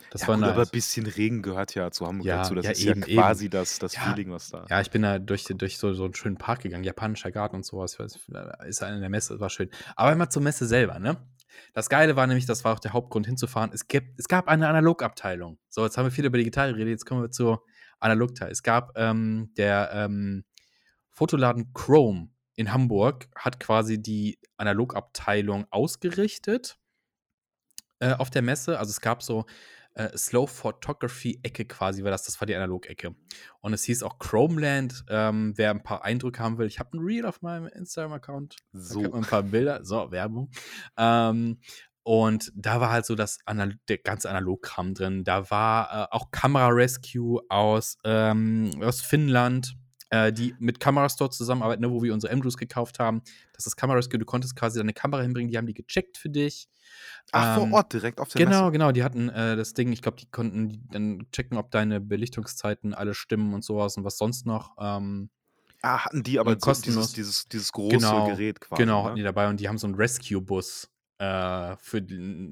Das 0.10 0.22
ja, 0.22 0.28
war 0.28 0.36
gut, 0.36 0.42
nice. 0.42 0.52
aber 0.52 0.62
ein 0.64 0.70
bisschen 0.72 1.06
Regen 1.06 1.42
gehört 1.42 1.76
ja 1.76 1.92
zu 1.92 2.08
Hamburg 2.08 2.26
Ja, 2.26 2.38
dazu. 2.38 2.56
Das 2.56 2.66
ja, 2.66 2.72
ist 2.72 2.86
eben, 2.86 3.04
ja 3.08 3.22
quasi 3.22 3.50
das, 3.50 3.80
das 3.80 3.96
Ja, 3.96 4.02
Feeling, 4.02 4.32
was 4.32 4.50
da. 4.50 4.66
Ja, 4.70 4.82
ich 4.82 4.92
bin 4.92 5.02
da 5.02 5.20
durch, 5.20 5.46
durch 5.46 5.78
so, 5.78 5.94
so 5.94 6.06
einen 6.06 6.16
schönen 6.16 6.38
Park 6.38 6.62
gegangen, 6.62 6.84
japanischer 6.84 7.32
Garten 7.32 7.58
und 7.58 7.66
sowas. 7.66 8.00
Weiß, 8.00 8.20
Ist 8.66 8.84
eine 8.84 9.00
der 9.00 9.10
Messe, 9.10 9.34
das 9.34 9.42
war 9.42 9.50
schön. 9.50 9.70
Aber 9.96 10.12
immer 10.12 10.30
zur 10.30 10.42
Messe 10.42 10.66
selber, 10.66 11.00
ne? 11.00 11.18
Das 11.74 11.90
Geile 11.90 12.16
war 12.16 12.28
nämlich, 12.28 12.46
das 12.46 12.64
war 12.64 12.74
auch 12.74 12.80
der 12.80 12.94
Hauptgrund 12.94 13.26
hinzufahren. 13.26 13.72
Es, 13.74 13.88
gibt, 13.88 14.20
es 14.20 14.28
gab 14.28 14.48
eine 14.48 14.68
Analogabteilung. 14.68 15.60
So, 15.70 15.84
jetzt 15.84 15.98
haben 15.98 16.06
wir 16.06 16.12
viel 16.12 16.26
über 16.26 16.38
die 16.38 16.46
Gitarre 16.46 16.72
geredet, 16.72 16.92
jetzt 16.92 17.06
kommen 17.06 17.22
wir 17.22 17.32
zur 17.32 17.64
Analogteil. 18.00 18.52
Es 18.52 18.64
gab 18.64 18.98
ähm, 18.98 19.52
der 19.58 19.92
ähm, 19.94 20.44
Fotoladen 21.10 21.74
Chrome 21.74 22.30
in 22.56 22.74
Hamburg, 22.74 23.28
hat 23.36 23.60
quasi 23.60 24.02
die 24.02 24.40
Analogabteilung 24.58 25.66
ausgerichtet 25.70 26.78
äh, 28.00 28.14
auf 28.14 28.30
der 28.30 28.42
Messe. 28.42 28.80
Also 28.80 28.90
es 28.90 29.02
gab 29.02 29.24
so 29.24 29.46
äh, 29.94 30.18
Slow 30.18 30.48
Photography-Ecke 30.48 31.66
quasi, 31.66 32.04
weil 32.04 32.12
das, 32.12 32.24
das 32.24 32.40
war 32.40 32.46
die 32.46 32.56
Analog-Ecke. 32.56 33.16
Und 33.60 33.74
es 33.74 33.84
hieß 33.84 34.04
auch 34.04 34.20
Chromeland, 34.20 35.04
ähm, 35.10 35.54
wer 35.56 35.72
ein 35.72 35.84
paar 35.84 36.04
Eindrücke 36.04 36.42
haben 36.42 36.58
will. 36.58 36.68
Ich 36.68 36.80
habe 36.80 36.98
ein 36.98 37.04
Reel 37.04 37.26
auf 37.26 37.42
meinem 37.42 37.68
Instagram-Account. 37.68 38.56
So. 38.74 39.12
ein 39.14 39.22
paar 39.22 39.44
Bilder. 39.44 39.84
So, 39.84 40.12
Werbung. 40.12 40.50
Ähm, 40.98 41.60
und 42.04 42.52
da 42.56 42.82
war 42.82 42.92
halt 42.92 43.06
so 43.06 43.16
das 43.16 43.40
Anal 43.46 43.76
der 43.88 44.00
ganze 44.00 44.30
Analogkram 44.30 44.94
drin. 44.94 45.24
Da 45.24 45.52
war 45.52 45.92
äh, 45.92 46.16
auch 46.16 46.32
Kamera 46.32 46.70
Rescue 46.70 47.42
aus, 47.50 47.98
ähm, 48.04 48.72
aus 48.82 49.02
Finnland, 49.02 49.76
äh, 50.12 50.32
die 50.32 50.56
mit 50.60 50.80
Kamerastore 50.80 51.32
zusammenarbeiten, 51.32 51.82
ne, 51.82 51.92
wo 51.92 52.04
wir 52.04 52.14
unsere 52.14 52.32
Andrews 52.34 52.58
gekauft 52.58 53.00
haben. 53.00 53.22
Das 53.54 53.66
ist 53.68 53.76
Kamera 53.76 53.98
Rescue. 53.98 54.20
Du 54.20 54.26
konntest 54.26 54.56
quasi 54.56 54.80
deine 54.80 54.94
Kamera 54.94 55.22
hinbringen, 55.24 55.50
die 55.52 55.58
haben 55.58 55.68
die 55.68 55.74
gecheckt 55.74 56.18
für 56.18 56.30
dich. 56.30 56.68
Ach, 57.32 57.46
Ähm, 57.46 57.54
vor 57.54 57.72
Ort, 57.72 57.94
direkt 57.94 58.20
auf 58.20 58.30
der 58.30 58.42
Genau, 58.42 58.66
Messe. 58.66 58.72
genau. 58.72 58.92
Die 58.92 59.04
hatten 59.04 59.30
äh, 59.30 59.56
das 59.56 59.74
Ding, 59.74 59.92
ich 59.92 60.02
glaube, 60.02 60.18
die 60.18 60.30
konnten 60.30 60.70
die 60.70 60.82
dann 60.90 61.28
checken, 61.32 61.58
ob 61.58 61.72
deine 61.72 62.02
Belichtungszeiten 62.02 62.94
alle 62.94 63.14
stimmen 63.14 63.54
und 63.54 63.64
sowas 63.64 63.98
und 63.98 64.04
was 64.04 64.18
sonst 64.18 64.46
noch. 64.46 64.76
Ähm, 64.80 65.30
Ah, 65.84 66.06
hatten 66.06 66.22
die 66.24 66.40
aber 66.40 66.54
so 66.54 66.60
kostenlos. 66.60 67.12
dieses, 67.12 67.14
dieses, 67.14 67.46
dieses 67.48 67.72
große 67.72 67.98
Genau, 67.98 68.26
Gerät 68.26 68.62
quasi. 68.62 68.84
genau, 68.84 69.00
ne? 69.00 69.06
hatten 69.06 69.16
die 69.18 69.24
dabei 69.24 69.50
und 69.50 69.60
die 69.60 69.68
haben 69.68 69.78
so 69.80 69.88
einen 69.88 69.96
Rescue-Bus 69.96 70.91
äh, 71.22 71.78
für 71.78 72.02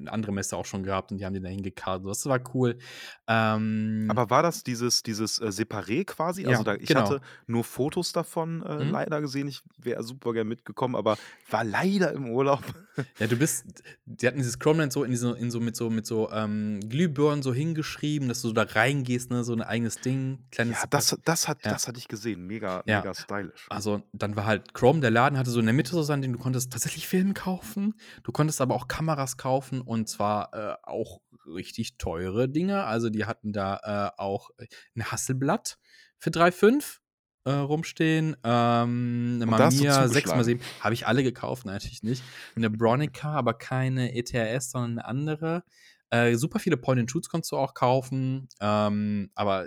andere 0.06 0.32
Messe 0.32 0.56
auch 0.56 0.64
schon 0.64 0.84
gehabt 0.84 1.10
und 1.10 1.18
die 1.18 1.24
haben 1.26 1.34
den 1.34 1.42
da 1.42 1.48
hingekarrt. 1.48 2.06
Das 2.06 2.24
war 2.26 2.38
cool. 2.54 2.78
Ähm, 3.26 4.06
Aber 4.08 4.30
war 4.30 4.42
das 4.42 4.62
dieses, 4.62 5.02
dieses 5.02 5.38
äh, 5.40 5.46
Separé 5.46 6.04
quasi? 6.04 6.42
Ja, 6.42 6.50
Also 6.50 6.62
da, 6.62 6.74
ich 6.74 6.86
genau. 6.86 7.00
hatte 7.02 7.20
nur 7.46 7.64
Fotos 7.64 8.12
davon 8.12 8.62
äh, 8.62 8.84
Mhm. 8.84 8.90
leider 8.92 9.20
gesehen. 9.20 9.48
Ich 9.48 9.62
wäre 9.78 10.02
super 10.02 10.32
gern 10.32 10.46
mitgekommen, 10.48 10.94
aber 10.96 11.16
war 11.50 11.64
leider 11.64 12.12
im 12.12 12.30
Urlaub. 12.30 12.62
Ja, 13.18 13.26
du 13.28 13.36
bist, 13.36 13.64
die 14.04 14.26
hatten 14.26 14.36
dieses 14.38 14.58
Chromeland 14.58 14.92
so 14.92 15.04
in, 15.04 15.10
diese, 15.10 15.30
in 15.38 15.50
so 15.50 15.58
mit 15.58 15.74
so 15.74 15.88
mit 15.88 16.06
so 16.06 16.30
ähm, 16.32 16.80
Glühbirnen 16.86 17.42
so 17.42 17.54
hingeschrieben, 17.54 18.28
dass 18.28 18.42
du 18.42 18.48
so 18.48 18.52
da 18.54 18.64
reingehst, 18.64 19.30
ne, 19.30 19.42
so 19.42 19.54
ein 19.54 19.62
eigenes 19.62 20.00
Ding, 20.02 20.40
kleines 20.50 20.80
Ja, 20.82 20.86
das, 20.90 21.16
das, 21.24 21.48
hat, 21.48 21.64
Ja. 21.64 21.70
das 21.72 21.88
hatte 21.88 21.98
ich 21.98 22.08
gesehen. 22.08 22.46
Mega, 22.46 22.82
Ja. 22.86 22.98
mega 22.98 23.14
stylisch. 23.14 23.66
Also 23.70 24.02
dann 24.12 24.36
war 24.36 24.44
halt 24.44 24.74
Chrome, 24.74 25.00
der 25.00 25.10
Laden 25.10 25.38
hatte 25.38 25.50
so 25.50 25.60
in 25.60 25.66
der 25.66 25.72
Mitte 25.74 25.92
so 25.92 26.02
sein 26.02 26.20
Ding, 26.20 26.32
du 26.34 26.38
konntest 26.38 26.72
tatsächlich 26.72 27.08
Filme 27.08 27.32
kaufen, 27.32 27.94
du 28.22 28.32
konntest 28.32 28.59
aber 28.60 28.74
auch 28.74 28.88
Kameras 28.88 29.36
kaufen 29.36 29.80
und 29.80 30.08
zwar 30.08 30.54
äh, 30.54 30.76
auch 30.82 31.20
richtig 31.46 31.98
teure 31.98 32.48
Dinge. 32.48 32.84
Also 32.84 33.10
die 33.10 33.24
hatten 33.24 33.52
da 33.52 34.12
äh, 34.16 34.20
auch 34.20 34.50
ein 34.96 35.10
Hasselblatt 35.10 35.78
für 36.18 36.30
3,5 36.30 36.98
äh, 37.44 37.52
rumstehen, 37.52 38.36
ähm, 38.44 39.32
eine 39.36 39.46
Mamiya 39.46 40.06
zugeschlagen. 40.06 40.42
6x7, 40.42 40.60
habe 40.80 40.94
ich 40.94 41.06
alle 41.06 41.22
gekauft, 41.22 41.64
nein, 41.64 41.74
natürlich 41.76 42.02
nicht. 42.02 42.22
Eine 42.54 42.70
Bronica, 42.70 43.32
aber 43.32 43.54
keine 43.54 44.14
ETRS, 44.14 44.70
sondern 44.70 44.98
eine 44.98 45.04
andere. 45.06 45.64
Äh, 46.10 46.34
super 46.36 46.58
viele 46.58 46.76
Point-and-Shoots 46.76 47.28
konntest 47.28 47.52
du 47.52 47.56
auch 47.56 47.72
kaufen, 47.74 48.48
ähm, 48.60 49.30
aber 49.34 49.66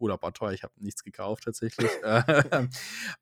Urlaub 0.00 0.22
war 0.22 0.32
teuer, 0.32 0.52
ich 0.52 0.62
habe 0.62 0.74
nichts 0.78 1.04
gekauft 1.04 1.44
tatsächlich. 1.44 1.90
Ähm, 2.52 2.70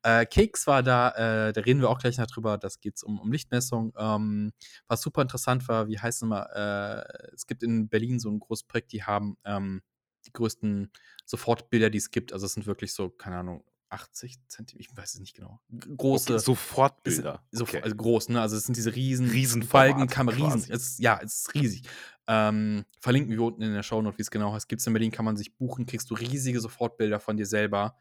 äh, 0.03 0.25
Keks 0.25 0.67
war 0.67 0.83
da, 0.83 1.09
äh, 1.49 1.53
da 1.53 1.61
reden 1.61 1.81
wir 1.81 1.89
auch 1.89 1.99
gleich 1.99 2.17
noch 2.17 2.27
drüber, 2.27 2.57
das 2.57 2.79
geht 2.79 3.01
um, 3.03 3.19
um 3.19 3.31
Lichtmessung. 3.31 3.93
Ähm, 3.97 4.53
was 4.87 5.01
super 5.01 5.21
interessant 5.21 5.67
war, 5.67 5.87
wie 5.87 5.99
heißt 5.99 6.21
es 6.21 6.27
mal, 6.27 6.43
äh, 6.53 7.33
es 7.33 7.45
gibt 7.47 7.63
in 7.63 7.89
Berlin 7.89 8.19
so 8.19 8.29
ein 8.29 8.39
großes 8.39 8.63
Projekt, 8.63 8.91
die 8.91 9.03
haben 9.03 9.37
ähm, 9.45 9.81
die 10.25 10.33
größten 10.33 10.91
Sofortbilder, 11.25 11.89
die 11.89 11.97
es 11.97 12.11
gibt. 12.11 12.33
Also 12.33 12.45
es 12.45 12.53
sind 12.53 12.65
wirklich 12.65 12.93
so, 12.93 13.09
keine 13.09 13.37
Ahnung, 13.37 13.63
80 13.89 14.37
Zentimeter, 14.47 14.89
ich 14.89 14.97
weiß 14.97 15.15
es 15.15 15.19
nicht 15.19 15.35
genau. 15.35 15.59
Okay, 15.73 15.95
Große, 15.97 16.33
ist, 16.35 16.45
Sofortbilder. 16.45 17.43
so, 17.51 17.63
Okay. 17.63 17.81
also 17.81 17.95
groß, 17.95 18.29
ne? 18.29 18.41
Also 18.41 18.55
es 18.55 18.65
sind 18.65 18.77
diese 18.77 18.95
riesen 18.95 19.29
Riesenformat 19.29 19.87
Balkenkamera, 19.89 20.53
riesen, 20.53 20.71
es, 20.71 20.97
ja, 20.99 21.19
es 21.23 21.41
ist 21.41 21.53
riesig. 21.55 21.83
Ähm, 22.27 22.85
verlinken 22.99 23.31
wir 23.31 23.41
unten 23.41 23.61
in 23.63 23.73
der 23.73 23.83
Shownote, 23.83 24.17
wie 24.17 24.21
es 24.21 24.31
genau 24.31 24.53
heißt. 24.53 24.67
Gibt 24.69 24.81
es 24.81 24.87
in 24.87 24.93
Berlin, 24.93 25.11
kann 25.11 25.25
man 25.25 25.37
sich 25.37 25.55
buchen, 25.55 25.85
kriegst 25.85 26.09
du 26.11 26.15
riesige 26.15 26.59
Sofortbilder 26.59 27.19
von 27.19 27.37
dir 27.37 27.45
selber. 27.45 27.95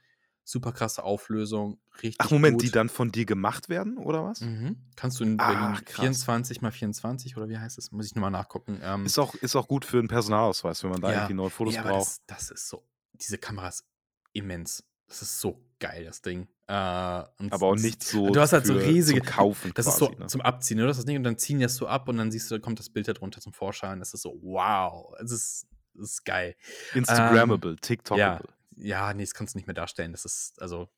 Super 0.45 0.73
krasse 0.73 1.03
Auflösung, 1.03 1.79
richtig 2.03 2.17
Ach, 2.21 2.31
Moment, 2.31 2.63
die 2.63 2.67
gut. 2.67 2.77
dann 2.77 2.89
von 2.89 3.13
dir 3.13 3.27
gemacht 3.27 3.69
werden, 3.69 3.99
oder 3.99 4.25
was? 4.25 4.41
Mhm. 4.41 4.77
Kannst 4.97 5.21
du 5.21 5.25
in 5.25 5.39
Ach, 5.39 5.47
Berlin 5.47 5.85
krass. 5.85 6.01
24 6.01 6.63
mal 6.63 6.71
24 6.71 7.37
oder 7.37 7.51
wie 7.51 7.59
heißt 7.59 7.77
das? 7.77 7.93
Muss 7.93 8.07
ich 8.07 8.15
nochmal 8.15 8.31
nachgucken. 8.31 8.81
Ähm, 8.83 9.05
Ist 9.05 9.19
auch, 9.19 9.35
ist 9.35 9.57
auch 9.57 9.69
gut 9.69 9.85
für 9.85 9.99
einen 9.99 10.09
Personalausweis, 10.09 10.83
wenn 10.85 10.91
man 10.91 11.03
da 11.03 11.11
ja, 11.11 11.15
irgendwie 11.17 11.35
neue 11.35 11.51
Fotos 11.51 11.75
ja, 11.75 11.83
braucht. 11.83 12.07
das, 12.07 12.23
das 12.27 12.51
ist 12.51 12.69
so, 12.69 12.83
diese 13.13 13.37
Kamera 13.37 13.69
ist 13.69 13.85
immens. 14.33 14.85
Das 15.07 15.21
ist 15.21 15.39
so 15.39 15.63
geil, 15.81 16.05
das 16.05 16.23
Ding. 16.23 16.49
Äh, 16.67 16.73
Aber 16.73 17.29
auch 17.63 17.75
nicht 17.77 18.03
so 18.03 18.31
Du 18.31 18.41
hast 18.41 18.53
halt 18.53 18.67
so 18.67 18.75
riesige. 18.75 19.21
zum 19.23 19.29
Kaufen 19.29 19.73
Das 19.75 19.87
quasi, 19.87 20.05
ist 20.05 20.13
so 20.13 20.19
ne? 20.19 20.27
zum 20.27 20.41
Abziehen, 20.43 20.77
ne? 20.79 20.83
Du 20.85 20.89
hast 20.91 20.99
das 20.99 21.07
Ding 21.07 21.17
und 21.17 21.25
dann 21.25 21.39
ziehen 21.39 21.59
die 21.59 21.65
das 21.65 21.77
so 21.77 21.87
ab 21.87 22.09
und 22.09 22.17
dann 22.19 22.31
siehst 22.31 22.51
du, 22.51 22.57
da 22.57 22.61
kommt 22.61 22.79
das 22.79 22.91
Bild 22.91 23.09
darunter 23.09 23.41
zum 23.41 23.53
Vorschein. 23.53 23.99
Das 23.99 24.13
ist 24.15 24.23
so, 24.23 24.39
wow. 24.43 25.15
Es 25.23 25.31
ist, 25.33 25.67
das 25.95 26.11
ist 26.11 26.25
geil. 26.25 26.55
Instagrammable, 26.95 27.73
Ja, 27.73 27.77
TikTokable. 27.81 28.49
ja, 28.77 29.15
nee, 29.15 29.23
das 29.25 29.35
kannst 29.35 29.55
du 29.55 29.59
nicht 29.59 29.67
mehr 29.67 29.75
darstellen. 29.75 30.13
Das 30.13 30.25
ist, 30.25 30.61
also, 30.61 30.89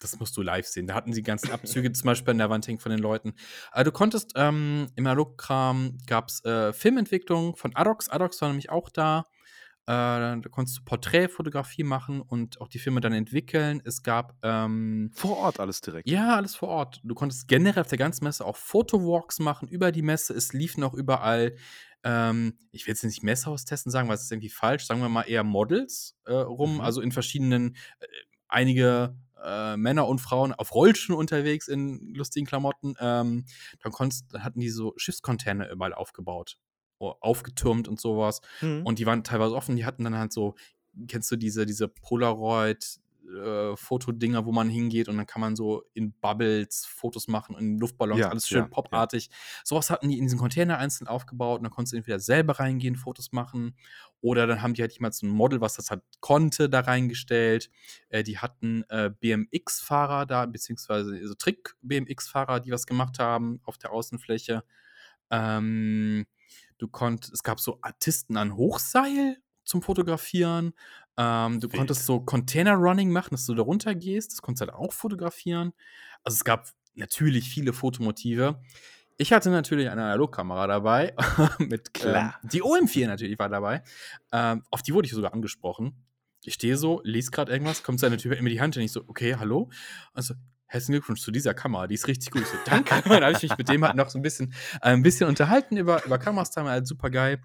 das 0.00 0.18
musst 0.18 0.36
du 0.36 0.42
live 0.42 0.66
sehen. 0.66 0.86
Da 0.86 0.94
hatten 0.94 1.12
sie 1.12 1.20
die 1.22 1.26
ganzen 1.26 1.50
Abzüge 1.52 1.90
zum 1.92 2.06
Beispiel 2.06 2.32
an 2.32 2.38
der 2.38 2.50
Wand 2.50 2.66
hängen 2.66 2.80
von 2.80 2.90
den 2.90 2.98
Leuten. 3.00 3.32
Aber 3.70 3.84
du 3.84 3.92
konntest 3.92 4.32
ähm, 4.36 4.88
im 4.96 5.06
Analogkram 5.06 5.96
gab 6.06 6.28
es 6.28 6.44
äh, 6.44 6.72
Filmentwicklung 6.74 7.56
von 7.56 7.74
Adox. 7.74 8.08
Adox 8.10 8.40
war 8.42 8.48
nämlich 8.48 8.68
auch 8.70 8.90
da. 8.90 9.26
Äh, 9.86 9.92
da 9.92 10.40
konntest 10.50 10.78
du 10.78 10.82
Porträtfotografie 10.84 11.84
machen 11.84 12.22
und 12.22 12.60
auch 12.60 12.68
die 12.68 12.78
Filme 12.78 13.00
dann 13.00 13.12
entwickeln. 13.12 13.82
Es 13.84 14.02
gab 14.02 14.34
ähm, 14.42 15.10
Vor 15.14 15.36
Ort 15.38 15.60
alles 15.60 15.80
direkt. 15.82 16.08
ja, 16.08 16.36
alles 16.36 16.54
vor 16.56 16.68
Ort. 16.68 17.00
Du 17.04 17.14
konntest 17.14 17.48
generell 17.48 17.82
auf 17.82 17.88
der 17.88 17.98
ganzen 17.98 18.24
Messe 18.24 18.44
auch 18.46 18.56
Fotowalks 18.56 19.38
machen 19.40 19.68
über 19.68 19.92
die 19.92 20.02
Messe. 20.02 20.32
Es 20.32 20.52
liefen 20.54 20.82
auch 20.84 20.94
überall, 20.94 21.56
ähm, 22.02 22.58
ich 22.72 22.86
will 22.86 22.92
jetzt 22.92 23.04
nicht 23.04 23.22
Messehaustesten 23.22 23.92
sagen, 23.92 24.08
weil 24.08 24.14
es 24.16 24.22
ist 24.24 24.32
irgendwie 24.32 24.48
falsch, 24.50 24.86
sagen 24.86 25.00
wir 25.00 25.08
mal 25.10 25.22
eher 25.22 25.44
Models 25.44 26.16
äh, 26.24 26.32
rum, 26.32 26.76
Mhm. 26.76 26.80
also 26.80 27.00
in 27.02 27.12
verschiedenen, 27.12 27.76
äh, 28.00 28.06
einige 28.48 29.16
äh, 29.44 29.76
Männer 29.76 30.08
und 30.08 30.20
Frauen 30.20 30.54
auf 30.54 30.74
Rollschuhen 30.74 31.18
unterwegs 31.18 31.68
in 31.68 32.14
lustigen 32.14 32.46
Klamotten. 32.46 32.94
Ähm, 32.98 33.44
dann, 33.82 33.92
konntest, 33.92 34.32
dann 34.32 34.44
hatten 34.44 34.60
die 34.60 34.70
so 34.70 34.94
Schiffscontainer 34.96 35.68
überall 35.70 35.92
aufgebaut, 35.92 36.56
aufgetürmt 37.10 37.88
und 37.88 38.00
sowas. 38.00 38.40
Mhm. 38.60 38.82
Und 38.84 38.98
die 38.98 39.06
waren 39.06 39.24
teilweise 39.24 39.54
offen, 39.54 39.76
die 39.76 39.84
hatten 39.84 40.04
dann 40.04 40.16
halt 40.16 40.32
so, 40.32 40.54
kennst 41.08 41.30
du 41.30 41.36
diese, 41.36 41.66
diese 41.66 41.88
Polaroid 41.88 43.00
äh, 43.28 43.76
Fotodinger, 43.76 44.44
wo 44.44 44.52
man 44.52 44.68
hingeht 44.68 45.08
und 45.08 45.16
dann 45.16 45.26
kann 45.26 45.40
man 45.40 45.56
so 45.56 45.84
in 45.94 46.12
Bubbles 46.12 46.86
Fotos 46.86 47.28
machen, 47.28 47.56
in 47.58 47.78
Luftballons, 47.78 48.20
Ja, 48.20 48.28
alles 48.28 48.46
schön 48.46 48.58
ja, 48.58 48.64
ja. 48.64 48.68
popartig. 48.68 49.30
Sowas 49.64 49.90
hatten 49.90 50.08
die 50.08 50.18
in 50.18 50.24
diesen 50.24 50.38
Container 50.38 50.78
einzeln 50.78 51.08
aufgebaut 51.08 51.58
und 51.58 51.64
dann 51.64 51.72
konntest 51.72 51.92
du 51.92 51.96
entweder 51.96 52.18
selber 52.18 52.58
reingehen, 52.60 52.96
Fotos 52.96 53.32
machen 53.32 53.76
oder 54.20 54.46
dann 54.46 54.62
haben 54.62 54.74
die 54.74 54.82
halt 54.82 54.92
jemals 54.92 55.18
so 55.18 55.26
ein 55.26 55.30
Model, 55.30 55.60
was 55.60 55.74
das 55.74 55.90
halt 55.90 56.02
konnte, 56.20 56.68
da 56.68 56.80
reingestellt. 56.80 57.70
Äh, 58.08 58.22
die 58.22 58.38
hatten 58.38 58.84
äh, 58.88 59.10
BMX-Fahrer 59.18 60.26
da, 60.26 60.46
beziehungsweise 60.46 61.26
so 61.26 61.34
Trick-BMX-Fahrer, 61.34 62.60
die 62.60 62.70
was 62.70 62.86
gemacht 62.86 63.18
haben 63.18 63.60
auf 63.64 63.78
der 63.78 63.92
Außenfläche. 63.92 64.64
Ähm, 65.30 66.26
du 66.84 66.88
konntest, 66.88 67.32
es 67.32 67.42
gab 67.42 67.60
so 67.60 67.78
Artisten 67.82 68.36
an 68.36 68.56
Hochseil 68.56 69.38
zum 69.64 69.82
Fotografieren. 69.82 70.74
Ähm, 71.16 71.60
du 71.60 71.68
Wild. 71.68 71.78
konntest 71.78 72.06
so 72.06 72.20
Container-Running 72.20 73.10
machen, 73.10 73.30
dass 73.32 73.46
du 73.46 73.54
da 73.54 73.62
runter 73.62 73.94
gehst. 73.94 74.32
Das 74.32 74.42
konntest 74.42 74.62
du 74.62 74.72
halt 74.72 74.78
auch 74.78 74.92
fotografieren. 74.92 75.72
Also 76.22 76.36
es 76.36 76.44
gab 76.44 76.68
natürlich 76.94 77.48
viele 77.48 77.72
Fotomotive. 77.72 78.60
Ich 79.16 79.32
hatte 79.32 79.50
natürlich 79.50 79.88
eine 79.88 80.02
Analogkamera 80.02 80.66
dabei. 80.66 81.14
mit, 81.58 81.94
Klar. 81.94 82.38
Ähm, 82.42 82.48
die 82.50 82.62
OM4 82.62 83.06
natürlich 83.06 83.38
war 83.38 83.48
dabei. 83.48 83.82
Ähm, 84.32 84.62
auf 84.70 84.82
die 84.82 84.92
wurde 84.92 85.06
ich 85.06 85.12
sogar 85.12 85.32
angesprochen. 85.32 86.04
Ich 86.42 86.54
stehe 86.54 86.76
so, 86.76 87.00
lese 87.04 87.30
gerade 87.30 87.52
irgendwas, 87.52 87.82
kommt 87.82 88.00
seine 88.00 88.18
Typ 88.18 88.38
mir 88.38 88.50
die 88.50 88.60
Hand 88.60 88.76
und 88.76 88.82
ich 88.82 88.92
so, 88.92 89.02
okay, 89.06 89.36
hallo. 89.36 89.70
Also, 90.12 90.34
herzlichen 90.74 90.94
Glückwunsch 90.94 91.20
zu 91.20 91.30
dieser 91.30 91.54
Kamera, 91.54 91.86
die 91.86 91.94
ist 91.94 92.08
richtig 92.08 92.30
gut. 92.30 92.46
So, 92.46 92.56
danke. 92.66 93.00
dann 93.08 93.24
habe 93.24 93.32
ich 93.32 93.42
mich 93.42 93.56
mit 93.56 93.68
dem 93.68 93.84
halt 93.84 93.96
noch 93.96 94.10
so 94.10 94.18
ein 94.18 94.22
bisschen, 94.22 94.52
äh, 94.82 94.90
ein 94.90 95.02
bisschen 95.02 95.28
unterhalten 95.28 95.76
über, 95.76 96.04
über 96.04 96.18
Kameras, 96.18 96.50
da 96.50 96.64
halt 96.64 96.86
super 96.86 97.10
geil. 97.10 97.40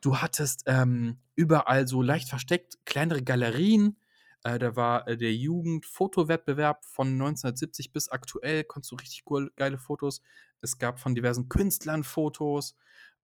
Du 0.00 0.18
hattest 0.18 0.64
ähm, 0.66 1.18
überall 1.36 1.86
so 1.86 2.02
leicht 2.02 2.28
versteckt 2.28 2.78
kleinere 2.84 3.22
Galerien. 3.22 3.96
Äh, 4.42 4.58
da 4.58 4.76
war 4.76 5.08
äh, 5.08 5.16
der 5.16 5.32
Jugendfotowettbewerb 5.34 6.84
von 6.84 7.08
1970 7.08 7.92
bis 7.92 8.08
aktuell, 8.08 8.64
konntest 8.64 8.92
du 8.92 8.96
richtig 8.96 9.22
cool, 9.30 9.50
geile 9.56 9.78
Fotos. 9.78 10.20
Es 10.60 10.78
gab 10.78 10.98
von 10.98 11.14
diversen 11.14 11.48
Künstlern 11.48 12.04
Fotos, 12.04 12.76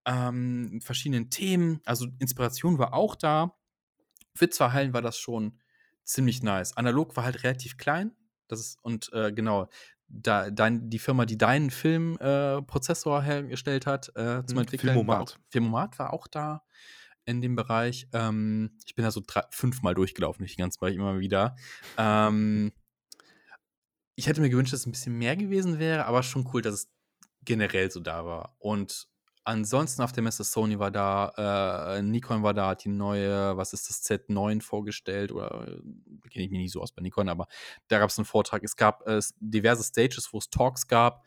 ähm, 0.05 0.79
verschiedenen 0.81 1.29
Themen. 1.29 1.81
Also 1.85 2.07
Inspiration 2.19 2.79
war 2.79 2.93
auch 2.93 3.15
da. 3.15 3.55
Für 4.35 4.49
zwei 4.49 4.71
Hallen 4.71 4.93
war 4.93 5.01
das 5.01 5.17
schon 5.17 5.59
ziemlich 6.03 6.41
nice. 6.43 6.75
Analog 6.75 7.15
war 7.15 7.23
halt 7.25 7.43
relativ 7.43 7.77
klein. 7.77 8.15
Das 8.47 8.59
ist, 8.59 8.79
und 8.83 9.11
äh, 9.13 9.31
genau, 9.31 9.67
da, 10.07 10.51
dein, 10.51 10.89
die 10.89 10.99
Firma, 10.99 11.25
die 11.25 11.37
deinen 11.37 11.71
Filmprozessor 11.71 13.21
äh, 13.21 13.25
hergestellt 13.25 13.85
hat, 13.85 14.09
äh, 14.15 14.45
zum 14.45 14.57
Mhm, 14.57 14.61
Entwickeln, 14.61 14.89
war 14.89 14.95
Filmomat. 14.95 15.21
auch, 15.21 15.37
Filmomat 15.49 15.99
war 15.99 16.13
auch 16.13 16.27
da 16.27 16.63
in 17.25 17.41
dem 17.41 17.55
Bereich. 17.55 18.07
Ähm, 18.13 18.77
ich 18.85 18.95
bin 18.95 19.03
da 19.05 19.11
so 19.11 19.21
drei, 19.25 19.43
fünfmal 19.49 19.93
durchgelaufen, 19.95 20.43
nicht 20.43 20.57
ganz 20.57 20.77
Bereich 20.77 20.95
immer 20.95 21.19
wieder. 21.19 21.55
Ähm, 21.97 22.73
ich 24.15 24.27
hätte 24.27 24.41
mir 24.41 24.49
gewünscht, 24.49 24.73
dass 24.73 24.81
es 24.81 24.85
ein 24.85 24.91
bisschen 24.91 25.17
mehr 25.17 25.35
gewesen 25.35 25.79
wäre, 25.79 26.05
aber 26.05 26.21
schon 26.21 26.47
cool, 26.53 26.61
dass 26.61 26.73
es 26.73 26.91
generell 27.45 27.89
so 27.89 27.99
da 27.99 28.25
war. 28.25 28.55
Und 28.59 29.07
ansonsten 29.43 30.01
auf 30.01 30.11
der 30.11 30.23
Messe 30.23 30.43
Sony 30.43 30.79
war 30.79 30.91
da, 30.91 31.95
äh, 31.97 32.01
Nikon 32.01 32.43
war 32.43 32.53
da, 32.53 32.69
hat 32.69 32.83
die 32.83 32.89
neue, 32.89 33.55
was 33.57 33.73
ist 33.73 33.89
das, 33.89 34.03
Z9 34.03 34.61
vorgestellt 34.61 35.31
oder 35.31 35.67
äh, 35.67 36.29
kenne 36.29 36.45
ich 36.45 36.51
mich 36.51 36.59
nicht 36.59 36.71
so 36.71 36.81
aus 36.81 36.91
bei 36.91 37.01
Nikon, 37.01 37.29
aber 37.29 37.47
da 37.87 37.99
gab 37.99 38.09
es 38.09 38.17
einen 38.17 38.25
Vortrag. 38.25 38.63
Es 38.63 38.75
gab 38.75 39.07
äh, 39.07 39.19
diverse 39.39 39.83
Stages, 39.83 40.31
wo 40.33 40.37
es 40.37 40.49
Talks 40.49 40.87
gab. 40.87 41.25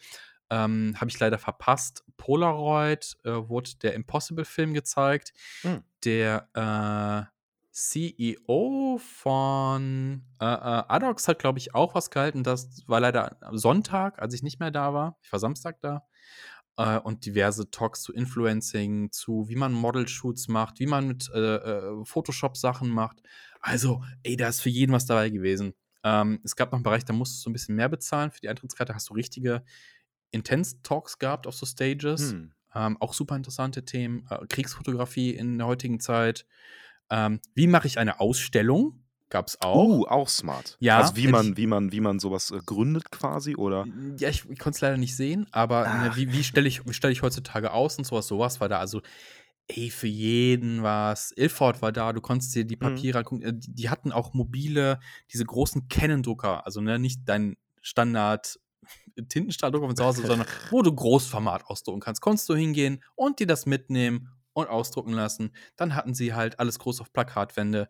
Ähm, 0.48 0.94
Habe 0.96 1.10
ich 1.10 1.18
leider 1.18 1.38
verpasst. 1.38 2.04
Polaroid 2.16 3.16
äh, 3.24 3.30
wurde 3.30 3.70
der 3.82 3.94
Impossible-Film 3.94 4.74
gezeigt. 4.74 5.32
Hm. 5.62 5.82
Der 6.04 6.48
äh, 6.54 7.36
CEO 7.72 8.98
von 8.98 10.24
äh, 10.40 10.44
Adox 10.44 11.28
hat, 11.28 11.40
glaube 11.40 11.58
ich, 11.58 11.74
auch 11.74 11.94
was 11.94 12.10
gehalten. 12.10 12.42
Das 12.42 12.84
war 12.86 13.00
leider 13.00 13.36
Sonntag, 13.52 14.20
als 14.22 14.34
ich 14.34 14.42
nicht 14.42 14.60
mehr 14.60 14.70
da 14.70 14.94
war. 14.94 15.18
Ich 15.22 15.32
war 15.32 15.40
Samstag 15.40 15.80
da. 15.80 16.06
Äh, 16.76 16.98
und 16.98 17.24
diverse 17.24 17.70
Talks 17.70 18.02
zu 18.02 18.12
Influencing, 18.12 19.10
zu 19.10 19.48
wie 19.48 19.56
man 19.56 19.72
Model-Shoots 19.72 20.48
macht, 20.48 20.78
wie 20.78 20.86
man 20.86 21.08
mit 21.08 21.30
äh, 21.34 21.56
äh, 21.56 22.04
Photoshop 22.04 22.56
Sachen 22.56 22.90
macht. 22.90 23.22
Also, 23.60 24.02
ey, 24.22 24.36
da 24.36 24.48
ist 24.48 24.60
für 24.60 24.68
jeden 24.68 24.92
was 24.92 25.06
dabei 25.06 25.30
gewesen. 25.30 25.74
Ähm, 26.04 26.40
es 26.44 26.54
gab 26.54 26.70
noch 26.70 26.76
einen 26.76 26.84
Bereich, 26.84 27.04
da 27.04 27.12
musstest 27.12 27.44
du 27.44 27.50
ein 27.50 27.54
bisschen 27.54 27.76
mehr 27.76 27.88
bezahlen. 27.88 28.30
Für 28.30 28.40
die 28.40 28.48
Eintrittskarte 28.48 28.94
hast 28.94 29.08
du 29.08 29.14
richtige 29.14 29.64
Intense-Talks 30.30 31.18
gehabt 31.18 31.46
auf 31.46 31.54
so 31.54 31.66
Stages. 31.66 32.32
Hm. 32.32 32.52
Ähm, 32.74 32.96
auch 33.00 33.14
super 33.14 33.36
interessante 33.36 33.84
Themen. 33.84 34.26
Äh, 34.28 34.46
Kriegsfotografie 34.46 35.30
in 35.30 35.58
der 35.58 35.66
heutigen 35.66 35.98
Zeit. 35.98 36.46
Ähm, 37.08 37.40
wie 37.54 37.66
mache 37.66 37.86
ich 37.86 37.98
eine 37.98 38.20
Ausstellung? 38.20 39.02
Gab 39.28 39.48
es 39.48 39.60
auch. 39.60 39.84
Uh, 39.88 40.06
auch 40.06 40.28
smart. 40.28 40.76
Ja, 40.80 40.98
Also 40.98 41.16
wie 41.16 41.26
man, 41.26 41.56
wie 41.56 41.66
man, 41.66 41.90
wie 41.90 42.00
man 42.00 42.18
sowas 42.20 42.50
äh, 42.52 42.60
gründet 42.64 43.10
quasi 43.10 43.56
oder. 43.56 43.84
Ja, 44.18 44.28
ich, 44.28 44.48
ich 44.48 44.58
konnte 44.58 44.76
es 44.76 44.80
leider 44.80 44.96
nicht 44.96 45.16
sehen, 45.16 45.46
aber 45.50 45.82
ne, 45.84 46.10
Ach. 46.12 46.16
wie, 46.16 46.32
wie 46.32 46.44
stelle 46.44 46.68
ich, 46.68 46.86
wie 46.86 46.94
stell 46.94 47.10
ich 47.10 47.22
heutzutage 47.22 47.72
aus 47.72 47.98
und 47.98 48.04
sowas? 48.04 48.28
Sowas 48.28 48.60
war 48.60 48.68
da. 48.68 48.78
Also, 48.78 49.02
ey, 49.66 49.90
für 49.90 50.06
jeden 50.06 50.84
was. 50.84 51.32
Ilford 51.32 51.82
war 51.82 51.90
da, 51.90 52.12
du 52.12 52.20
konntest 52.20 52.54
dir 52.54 52.64
die 52.64 52.76
Mhm. 52.76 52.80
Papiere 52.80 53.18
angucken. 53.18 53.42
Äh, 53.42 53.52
Die, 53.54 53.74
die 53.74 53.90
hatten 53.90 54.12
auch 54.12 54.32
mobile, 54.32 55.00
diese 55.32 55.44
großen 55.44 55.88
Canon-Drucker. 55.88 56.64
Also, 56.64 56.80
ne, 56.80 56.98
nicht 57.00 57.22
dein 57.24 57.56
Standard 57.82 58.60
Tintenstrahldrucker 59.28 59.88
von 59.88 59.96
zu 59.96 60.04
Hause, 60.04 60.24
sondern 60.24 60.46
wo 60.70 60.82
du 60.82 60.94
Großformat 60.94 61.66
ausdrucken 61.66 62.00
kannst. 62.00 62.20
Konntest 62.20 62.48
du 62.48 62.54
hingehen 62.54 63.02
und 63.16 63.40
dir 63.40 63.48
das 63.48 63.66
mitnehmen 63.66 64.28
und 64.52 64.68
ausdrucken 64.68 65.12
lassen. 65.12 65.50
Dann 65.74 65.96
hatten 65.96 66.14
sie 66.14 66.32
halt 66.34 66.60
alles 66.60 66.78
groß 66.78 67.00
auf 67.00 67.12
Plakatwände. 67.12 67.88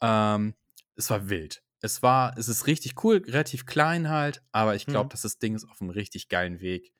Ähm, 0.00 0.54
es 0.98 1.10
war 1.10 1.28
wild. 1.30 1.62
Es 1.80 2.02
war, 2.02 2.36
es 2.38 2.48
ist 2.48 2.66
richtig 2.66 3.04
cool, 3.04 3.18
relativ 3.26 3.66
klein 3.66 4.08
halt, 4.10 4.42
aber 4.52 4.74
ich 4.76 4.88
glaube, 4.88 5.08
Mhm. 5.08 5.12
dass 5.12 5.22
das 5.22 5.38
Ding 5.38 5.54
ist 5.54 5.64
auf 5.70 5.80
einem 5.80 5.90
richtig 5.90 6.28
geilen 6.28 6.60
Weg. 6.60 6.92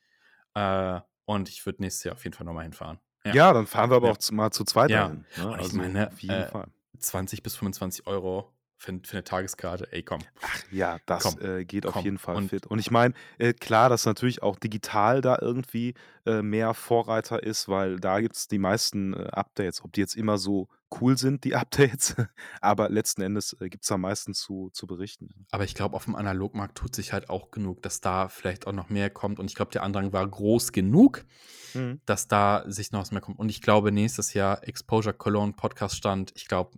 Äh, 0.55 1.01
und 1.27 1.49
ich 1.51 1.67
würde 1.67 1.83
nächstes 1.83 2.05
Jahr 2.05 2.15
auf 2.17 2.25
jeden 2.25 2.37
Fall 2.37 2.47
nochmal 2.47 2.65
hinfahren. 2.65 3.01
Ja. 3.25 3.45
dann 3.53 3.67
fahren 3.67 3.91
wir 3.91 3.97
aber 3.97 4.09
Ja. 4.09 4.13
auch 4.13 4.19
mal 4.33 4.51
zu 4.53 4.65
zweit 4.65 4.93
Ja. 4.93 4.95
dahin. 4.95 5.27
Ne? 5.37 5.57
Ich 5.59 5.73
Also 5.73 5.75
meine, 5.75 6.13
auf 6.13 6.21
jeden 6.23 6.45
äh, 6.45 6.45
Fall. 6.45 6.69
20 6.99 7.43
bis 7.43 7.57
25 7.57 8.07
Euro 8.07 8.53
für, 8.79 8.99
für 9.05 9.13
eine 9.17 9.25
Tageskarte. 9.25 9.93
Ey, 9.93 10.03
komm. 10.03 10.21
Ach 10.41 10.63
ja, 10.71 10.99
das 11.07 11.25
Komm, 11.25 11.41
äh, 11.45 11.65
geht 11.65 11.85
auf 11.85 11.95
komm. 11.95 12.05
jeden 12.05 12.19
Fall 12.19 12.37
Und 12.37 12.49
fit. 12.49 12.67
Und 12.67 12.79
ich 12.79 12.91
meine, 12.91 13.13
äh, 13.39 13.53
klar, 13.53 13.89
dass 13.91 14.07
natürlich 14.07 14.43
auch 14.43 14.57
digital 14.57 15.21
da 15.21 15.37
irgendwie 15.41 15.95
äh, 16.25 16.43
mehr 16.43 16.73
Vorreiter 16.75 17.43
ist, 17.43 17.69
weil 17.69 17.99
da 17.99 18.21
gibt 18.21 18.37
es 18.37 18.47
die 18.49 18.59
meisten 18.59 19.15
äh, 19.15 19.25
Updates. 19.33 19.85
Ob 19.85 19.93
die 19.93 20.01
jetzt 20.01 20.15
immer 20.15 20.39
so 20.39 20.69
cool 21.01 21.19
sind, 21.19 21.45
die 21.45 21.55
Updates, 21.57 22.15
aber 22.61 22.89
letzten 22.89 23.23
Endes 23.23 23.55
äh, 23.61 23.69
gibt 23.69 23.83
es 23.83 23.89
da 23.89 23.99
meistens 23.99 24.41
zu, 24.41 24.71
zu 24.73 24.87
berichten. 24.87 25.45
aber 25.51 25.65
ich 25.65 25.75
glaube, 25.75 25.97
auf 25.97 26.05
dem 26.05 26.15
Analogmarkt 26.15 26.79
tut 26.79 26.95
sich 26.95 27.13
halt 27.13 27.29
auch 27.29 27.51
genug, 27.51 27.83
dass 27.83 28.01
da 28.01 28.29
vielleicht 28.29 28.67
auch 28.67 28.73
noch 28.73 28.89
mehr 28.89 29.11
kommt. 29.11 29.39
Und 29.41 29.47
ich 29.51 29.55
glaube, 29.57 29.73
der 29.73 29.83
Andrang 29.83 30.13
war 30.13 30.27
groß 30.27 30.73
genug, 30.73 31.25
Mhm. 31.75 32.01
dass 32.07 32.29
da 32.29 32.65
sich 32.67 32.93
noch 32.93 33.01
was 33.03 33.11
mehr 33.11 33.21
kommt. 33.21 33.39
Und 33.39 33.51
ich 33.51 33.61
glaube, 33.61 33.93
nächstes 33.93 34.33
Jahr 34.33 34.67
Exposure 34.67 35.13
Cologne 35.13 35.53
Podcast 35.53 35.97
stand. 35.97 36.33
Ich 36.35 36.49
glaube, 36.49 36.71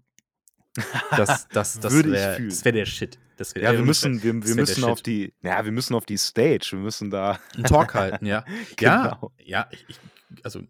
das, 1.16 1.48
das, 1.52 1.80
das 1.80 1.92
Würde 1.92 2.08
ich 2.10 2.14
wäre 2.14 2.36
fühlen. 2.36 2.48
das 2.50 2.64
wär 2.64 2.72
der 2.72 2.86
Shit. 2.86 3.18
Das 3.36 3.54
wär, 3.54 3.62
Ja, 3.62 3.72
wir 3.72 3.82
müssen, 3.82 4.22
wir, 4.22 4.34
wir 4.34 4.44
wär 4.46 4.54
müssen 4.56 4.84
auf 4.84 4.98
Shit. 4.98 5.06
die, 5.06 5.34
ja, 5.42 5.64
wir 5.64 5.72
müssen 5.72 5.94
auf 5.94 6.04
die 6.06 6.18
Stage, 6.18 6.68
wir 6.72 6.78
müssen 6.80 7.10
da. 7.10 7.38
einen 7.54 7.64
Talk 7.64 7.94
halten, 7.94 8.26
ja. 8.26 8.44
Ja, 8.80 9.02
Genau. 9.16 9.32
ja, 9.44 9.66
ich, 9.70 9.84
ich- 9.88 10.44
also 10.44 10.60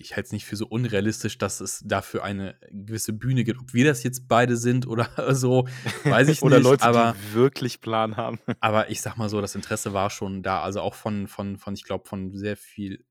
ich 0.00 0.14
halte 0.14 0.26
es 0.26 0.32
nicht 0.32 0.44
für 0.44 0.54
so 0.54 0.66
unrealistisch, 0.66 1.38
dass 1.38 1.60
es 1.60 1.82
dafür 1.84 2.22
eine 2.22 2.54
gewisse 2.70 3.12
Bühne 3.12 3.42
gibt. 3.42 3.58
Ob 3.60 3.74
wir 3.74 3.84
das 3.84 4.04
jetzt 4.04 4.28
beide 4.28 4.56
sind 4.56 4.86
oder 4.86 5.08
so, 5.34 5.66
weiß 6.04 6.28
ich 6.28 6.42
Oder 6.42 6.58
nicht. 6.58 6.64
Leute, 6.64 6.84
aber, 6.84 7.16
die 7.18 7.34
wirklich 7.34 7.80
Plan 7.80 8.16
haben. 8.16 8.38
aber 8.60 8.90
ich 8.90 9.00
sag 9.00 9.16
mal 9.16 9.28
so, 9.28 9.40
das 9.40 9.56
Interesse 9.56 9.92
war 9.94 10.10
schon 10.10 10.44
da. 10.44 10.62
Also 10.62 10.82
auch 10.82 10.94
von, 10.94 11.26
von, 11.26 11.56
von 11.56 11.74
ich 11.74 11.82
glaube, 11.82 12.06
von 12.08 12.32
sehr 12.36 12.56
viel 12.56 13.04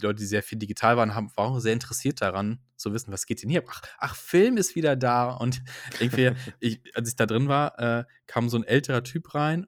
Leute, 0.00 0.20
die 0.20 0.26
sehr 0.26 0.42
viel 0.42 0.58
digital 0.58 0.96
waren, 0.96 1.14
haben, 1.14 1.30
waren 1.36 1.52
auch 1.52 1.58
sehr 1.60 1.72
interessiert 1.72 2.20
daran, 2.20 2.60
zu 2.76 2.92
wissen, 2.92 3.12
was 3.12 3.26
geht 3.26 3.42
denn 3.42 3.50
hier? 3.50 3.64
Ach, 3.68 3.82
ach 3.98 4.14
Film 4.16 4.56
ist 4.56 4.74
wieder 4.74 4.96
da. 4.96 5.30
Und 5.30 5.62
irgendwie, 6.00 6.32
ich, 6.60 6.80
als 6.94 7.08
ich 7.08 7.16
da 7.16 7.26
drin 7.26 7.48
war, 7.48 7.78
äh, 7.78 8.04
kam 8.26 8.48
so 8.48 8.56
ein 8.56 8.64
älterer 8.64 9.02
Typ 9.02 9.34
rein 9.34 9.66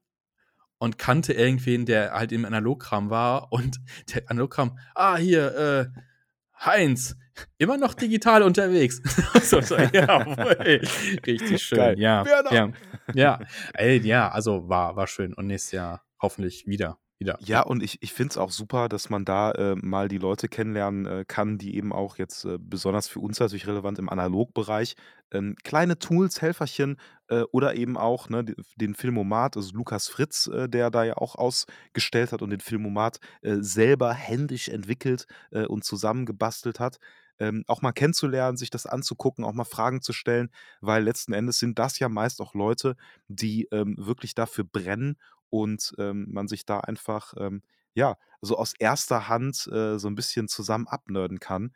und 0.79 0.99
kannte 0.99 1.33
irgendwen, 1.33 1.87
der 1.87 2.13
halt 2.13 2.33
im 2.33 2.45
Analogkram 2.45 3.11
war. 3.11 3.53
Und 3.53 3.81
der 4.15 4.31
Analogkram, 4.31 4.79
ah, 4.95 5.17
hier, 5.17 5.55
äh, 5.57 6.01
Heinz, 6.65 7.17
immer 7.59 7.77
noch 7.77 7.95
digital 7.95 8.43
unterwegs. 8.43 9.03
so, 9.43 9.61
so, 9.61 9.77
jawohl, 9.77 10.83
richtig 11.27 11.63
schön. 11.63 11.79
Geil. 11.79 11.99
Ja, 11.99 12.25
ja, 12.51 12.73
ja, 13.13 13.41
ey, 13.75 13.99
ja, 14.01 14.31
also 14.31 14.69
war, 14.69 14.97
war 14.97 15.07
schön. 15.07 15.35
Und 15.35 15.49
nächstes 15.49 15.73
Jahr 15.73 16.05
hoffentlich 16.21 16.67
wieder. 16.67 16.99
Wieder. 17.19 17.39
Ja, 17.43 17.63
und 17.63 17.83
ich, 17.83 18.01
ich 18.01 18.13
finde 18.13 18.31
es 18.33 18.39
auch 18.39 18.51
super, 18.53 18.89
dass 18.89 19.11
man 19.11 19.25
da 19.25 19.51
äh, 19.53 19.75
mal 19.75 20.07
die 20.09 20.19
Leute 20.19 20.49
kennenlernen 20.49 21.05
äh, 21.07 21.25
kann, 21.27 21.59
die 21.59 21.77
eben 21.77 21.93
auch 21.93 22.17
jetzt 22.17 22.45
äh, 22.45 22.59
besonders 22.61 23.09
für 23.09 23.19
uns 23.21 23.41
natürlich 23.41 23.67
relevant 23.67 23.99
im 23.99 24.09
Analogbereich 24.09 24.95
ähm, 25.33 25.57
kleine 25.65 25.99
Tools, 25.99 26.41
Helferchen 26.41 26.97
äh, 27.29 27.43
oder 27.51 27.75
eben 27.75 27.97
auch 27.97 28.29
ne, 28.29 28.45
de- 28.45 28.55
den 28.77 28.95
Filmomat, 28.95 29.57
also 29.57 29.73
Lukas 29.75 30.07
Fritz, 30.09 30.47
äh, 30.47 30.69
der 30.69 30.91
da 30.91 31.03
ja 31.05 31.17
auch 31.17 31.35
ausgestellt 31.35 32.31
hat 32.33 32.41
und 32.41 32.51
den 32.51 32.61
Filmomat 32.61 33.19
äh, 33.43 33.57
selber 33.61 34.13
händisch 34.15 34.69
entwickelt 34.69 35.27
und 35.69 35.85
zusammengebastelt 35.85 36.81
hat. 36.81 36.99
Ähm, 37.41 37.65
auch 37.67 37.83
mal 37.83 37.91
kennenzulernen, 37.93 38.57
sich 38.57 38.71
das 38.71 38.87
anzugucken, 38.87 39.45
auch 39.45 39.53
mal 39.53 39.65
Fragen 39.65 40.03
zu 40.03 40.13
stellen, 40.13 40.51
weil 40.81 41.03
letzten 41.03 41.33
Endes 41.33 41.59
sind 41.59 41.79
das 41.81 41.99
ja 41.99 42.09
meist 42.09 42.41
auch 42.41 42.55
Leute, 42.55 42.95
die 43.27 43.67
ähm, 43.73 43.97
wirklich 43.99 44.35
dafür 44.37 44.63
brennen 44.65 45.17
und 45.55 45.95
ähm, 45.99 46.27
man 46.33 46.49
sich 46.49 46.67
da 46.67 46.81
einfach, 46.81 47.33
ähm, 47.39 47.63
ja, 47.95 48.17
so 48.41 48.59
aus 48.59 48.75
erster 48.77 49.29
Hand 49.29 49.69
äh, 49.69 50.01
so 50.01 50.09
ein 50.09 50.17
bisschen 50.17 50.49
zusammen 50.49 50.89
abnörden 50.89 51.39
kann. 51.39 51.73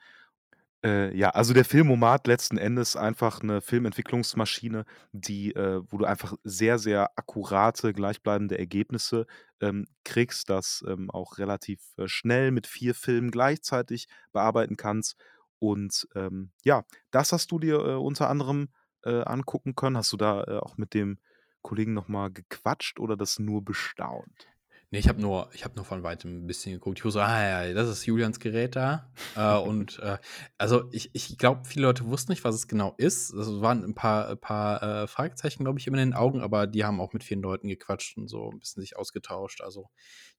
Äh, 0.84 1.16
ja, 1.16 1.30
also 1.30 1.54
der 1.54 1.64
Filmomat 1.64 2.26
letzten 2.26 2.58
Endes 2.58 2.96
einfach 2.96 3.40
eine 3.40 3.60
Filmentwicklungsmaschine, 3.60 4.84
die, 5.12 5.54
äh, 5.54 5.80
wo 5.88 5.98
du 5.98 6.06
einfach 6.06 6.34
sehr, 6.42 6.80
sehr 6.80 7.12
akkurate, 7.16 7.92
gleichbleibende 7.92 8.58
Ergebnisse 8.58 9.26
ähm, 9.60 9.86
kriegst, 10.04 10.50
das 10.50 10.84
ähm, 10.88 11.08
auch 11.12 11.38
relativ 11.38 11.80
äh, 11.98 12.08
schnell 12.08 12.50
mit 12.50 12.66
vier 12.66 12.96
Filmen 12.96 13.30
gleichzeitig 13.30 14.08
bearbeiten 14.32 14.76
kannst. 14.76 15.16
Und 15.60 16.08
ähm, 16.16 16.50
ja, 16.64 16.82
das 17.12 17.30
hast 17.30 17.52
du 17.52 17.60
dir 17.60 17.78
äh, 17.78 17.94
unter 17.94 18.28
anderem 18.28 18.70
äh, 19.04 19.22
angucken 19.22 19.76
können. 19.76 19.96
Hast 19.96 20.12
du 20.12 20.16
da 20.16 20.42
äh, 20.44 20.58
auch 20.58 20.78
mit 20.78 20.94
dem 20.94 21.18
Kollegen 21.62 21.94
nochmal 21.94 22.30
gequatscht 22.30 22.98
oder 23.00 23.16
das 23.16 23.38
nur 23.38 23.64
bestaunt? 23.64 24.48
Nee, 24.90 25.00
ich 25.00 25.08
habe 25.08 25.20
nur, 25.20 25.50
ich 25.52 25.64
hab 25.64 25.76
nur 25.76 25.84
von 25.84 26.02
weitem 26.02 26.44
ein 26.44 26.46
bisschen 26.46 26.72
geguckt. 26.72 26.98
Ich 26.98 27.04
wusste, 27.04 27.22
ah 27.22 27.66
ja, 27.66 27.74
das 27.74 27.90
ist 27.90 28.06
Julians 28.06 28.40
Gerät 28.40 28.74
da. 28.74 29.10
äh, 29.36 29.58
und 29.68 29.98
äh, 29.98 30.16
also 30.56 30.88
ich, 30.92 31.10
ich 31.12 31.36
glaube, 31.36 31.66
viele 31.66 31.86
Leute 31.86 32.06
wussten 32.06 32.32
nicht, 32.32 32.42
was 32.42 32.54
es 32.54 32.68
genau 32.68 32.94
ist. 32.96 33.34
Es 33.34 33.60
waren 33.60 33.84
ein 33.84 33.94
paar, 33.94 34.30
ein 34.30 34.38
paar 34.38 34.82
äh, 34.82 35.06
Fragezeichen, 35.06 35.64
glaube 35.64 35.78
ich, 35.78 35.86
immer 35.86 35.98
in 35.98 36.10
den 36.10 36.14
Augen, 36.14 36.40
aber 36.40 36.66
die 36.66 36.84
haben 36.84 37.00
auch 37.00 37.12
mit 37.12 37.22
vielen 37.22 37.42
Leuten 37.42 37.68
gequatscht 37.68 38.16
und 38.16 38.28
so 38.28 38.50
ein 38.50 38.60
bisschen 38.60 38.80
sich 38.80 38.96
ausgetauscht. 38.96 39.60
Also 39.60 39.90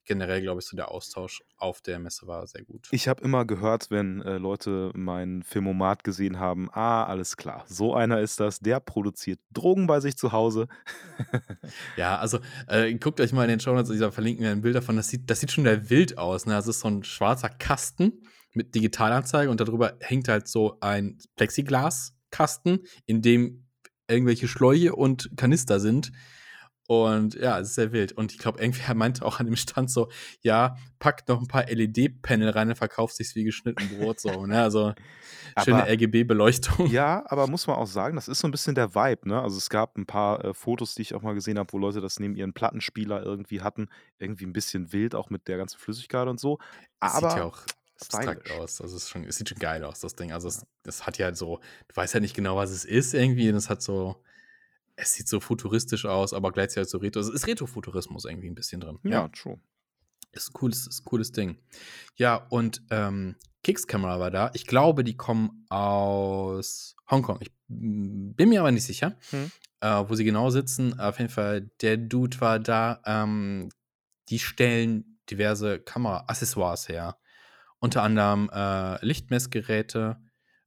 generell, 0.09 0.41
glaube 0.41 0.59
ich, 0.59 0.65
so 0.65 0.75
der 0.75 0.89
Austausch 0.89 1.43
auf 1.57 1.81
der 1.81 1.99
Messe 1.99 2.25
war 2.25 2.45
sehr 2.47 2.63
gut. 2.63 2.87
Ich 2.91 3.07
habe 3.07 3.23
immer 3.23 3.45
gehört, 3.45 3.91
wenn 3.91 4.21
äh, 4.23 4.39
Leute 4.39 4.91
meinen 4.95 5.43
Filmomat 5.43 6.03
gesehen 6.03 6.39
haben, 6.39 6.69
ah, 6.71 7.05
alles 7.05 7.37
klar, 7.37 7.63
so 7.67 7.93
einer 7.93 8.19
ist 8.19 8.39
das, 8.39 8.59
der 8.59 8.79
produziert 8.79 9.39
Drogen 9.51 9.85
bei 9.85 9.99
sich 9.99 10.17
zu 10.17 10.31
Hause. 10.31 10.67
Ja, 11.95 12.17
also 12.17 12.39
äh, 12.67 12.93
guckt 12.95 13.19
euch 13.19 13.33
mal 13.33 13.43
in 13.43 13.49
den 13.49 13.59
Show 13.59 13.73
Notes, 13.73 13.97
da 13.99 14.11
verlinken 14.39 14.43
wir 14.43 14.51
ein 14.51 14.61
Bild 14.61 14.75
davon. 14.75 14.95
Das 14.95 15.09
sieht, 15.09 15.29
das 15.29 15.39
sieht 15.39 15.51
schon 15.51 15.65
wieder 15.65 15.89
wild 15.89 16.17
aus. 16.17 16.45
Ne? 16.45 16.53
Das 16.53 16.67
ist 16.67 16.79
so 16.79 16.87
ein 16.87 17.03
schwarzer 17.03 17.49
Kasten 17.49 18.23
mit 18.53 18.73
Digitalanzeige 18.73 19.51
und 19.51 19.59
darüber 19.59 19.97
hängt 19.99 20.27
halt 20.27 20.47
so 20.47 20.77
ein 20.81 21.17
Plexiglaskasten, 21.35 22.79
in 23.05 23.21
dem 23.21 23.67
irgendwelche 24.09 24.47
Schläuche 24.47 24.95
und 24.95 25.29
Kanister 25.37 25.79
sind. 25.79 26.11
Und 26.89 27.35
ja, 27.35 27.59
es 27.59 27.67
ist 27.67 27.75
sehr 27.75 27.91
wild. 27.91 28.13
Und 28.13 28.31
ich 28.31 28.39
glaube, 28.39 28.59
irgendwer 28.59 28.95
meinte 28.95 29.23
auch 29.23 29.39
an 29.39 29.45
dem 29.45 29.55
Stand 29.55 29.91
so, 29.91 30.09
ja, 30.41 30.75
packt 30.97 31.29
noch 31.29 31.39
ein 31.39 31.47
paar 31.47 31.67
LED-Panel 31.67 32.49
rein 32.49 32.67
und 32.67 32.77
verkauft 32.77 33.15
sich's 33.15 33.35
wie 33.35 33.43
geschnitten 33.43 33.87
Brot. 33.89 34.19
So, 34.19 34.47
ne? 34.47 34.59
Also 34.63 34.95
schöne 35.63 35.87
RGB-Beleuchtung. 35.87 36.87
Ja, 36.87 37.23
aber 37.27 37.45
muss 37.45 37.67
man 37.67 37.75
auch 37.75 37.85
sagen, 37.85 38.15
das 38.15 38.27
ist 38.27 38.39
so 38.39 38.47
ein 38.47 38.51
bisschen 38.51 38.73
der 38.73 38.95
Vibe, 38.95 39.29
ne? 39.29 39.39
Also 39.39 39.59
es 39.59 39.69
gab 39.69 39.99
ein 39.99 40.07
paar 40.07 40.43
äh, 40.43 40.53
Fotos, 40.55 40.95
die 40.95 41.03
ich 41.03 41.13
auch 41.13 41.21
mal 41.21 41.35
gesehen 41.35 41.59
habe, 41.59 41.71
wo 41.71 41.77
Leute 41.77 42.01
das 42.01 42.19
neben 42.19 42.35
ihren 42.35 42.53
Plattenspieler 42.53 43.21
irgendwie 43.21 43.61
hatten. 43.61 43.89
Irgendwie 44.17 44.47
ein 44.47 44.53
bisschen 44.53 44.91
wild, 44.91 45.13
auch 45.13 45.29
mit 45.29 45.47
der 45.47 45.57
ganzen 45.57 45.77
Flüssigkeit 45.77 46.27
und 46.27 46.39
so. 46.39 46.57
Es 47.01 47.13
Aber 47.13 47.29
sieht 47.29 47.37
ja 47.37 47.45
auch 47.45 47.59
abstrakt 48.01 48.47
stylisch. 48.47 48.59
aus. 48.59 48.81
Also 48.81 48.95
es, 48.95 49.03
ist 49.03 49.09
schon, 49.09 49.25
es 49.25 49.35
sieht 49.35 49.49
schon 49.49 49.59
geil 49.59 49.83
aus, 49.83 49.99
das 49.99 50.15
Ding. 50.15 50.31
Also 50.31 50.47
es, 50.47 50.65
es 50.87 51.05
hat 51.05 51.19
ja 51.19 51.35
so, 51.35 51.59
du 51.87 51.95
weißt 51.95 52.15
ja 52.15 52.19
nicht 52.19 52.35
genau, 52.35 52.55
was 52.55 52.71
es 52.71 52.83
ist 52.83 53.13
irgendwie. 53.13 53.47
Und 53.49 53.57
es 53.57 53.69
hat 53.69 53.83
so, 53.83 54.23
es 55.01 55.13
sieht 55.13 55.27
so 55.27 55.39
futuristisch 55.39 56.05
aus, 56.05 56.33
aber 56.33 56.51
gleichzeitig 56.51 56.89
so 56.89 56.97
retro. 56.97 57.19
Es 57.21 57.29
ist 57.29 57.47
Retrofuturismus 57.47 58.25
irgendwie 58.25 58.49
ein 58.49 58.55
bisschen 58.55 58.81
drin. 58.81 58.99
Ja, 59.03 59.27
true. 59.29 59.59
Ist 60.31 60.49
ein 60.49 60.53
cooles, 60.53 60.85
ist 60.87 61.01
ein 61.01 61.05
cooles 61.05 61.31
Ding. 61.31 61.57
Ja, 62.15 62.35
und 62.49 62.81
ähm, 62.91 63.35
Kicks 63.63 63.87
Camera 63.87 64.19
war 64.19 64.31
da. 64.31 64.51
Ich 64.53 64.67
glaube, 64.67 65.03
die 65.03 65.17
kommen 65.17 65.65
aus 65.69 66.95
Hongkong. 67.09 67.39
Ich 67.41 67.51
bin 67.67 68.49
mir 68.49 68.59
aber 68.59 68.71
nicht 68.71 68.85
sicher, 68.85 69.17
Hm. 69.31 69.51
äh, 69.81 70.03
wo 70.07 70.15
sie 70.15 70.23
genau 70.23 70.49
sitzen. 70.49 70.99
Auf 70.99 71.17
jeden 71.17 71.31
Fall, 71.31 71.69
der 71.81 71.97
Dude 71.97 72.39
war 72.41 72.59
da. 72.59 73.01
Ähm, 73.05 73.69
die 74.29 74.39
stellen 74.39 75.19
diverse 75.29 75.79
Kamera-Accessoires 75.79 76.87
her. 76.89 77.17
Unter 77.79 78.03
anderem 78.03 78.49
äh, 78.53 79.03
Lichtmessgeräte, 79.05 80.17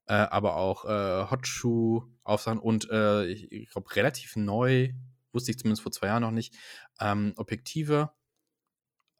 äh, 0.07 0.15
aber 0.15 0.57
auch 0.57 0.85
äh, 0.85 1.31
Hotshoe-Aufsachen 2.25 2.59
und 2.59 2.89
äh, 2.91 3.27
ich, 3.27 3.51
ich 3.53 3.71
glaube, 3.71 3.95
relativ 3.95 4.37
neu, 4.37 4.93
wusste 5.33 5.51
ich 5.51 5.59
zumindest 5.59 5.83
vor 5.83 5.93
zwei 5.93 6.09
Jahren 6.09 6.23
noch 6.23 6.31
nicht, 6.31 6.55
ähm, 7.01 7.33
Objektive 7.37 8.13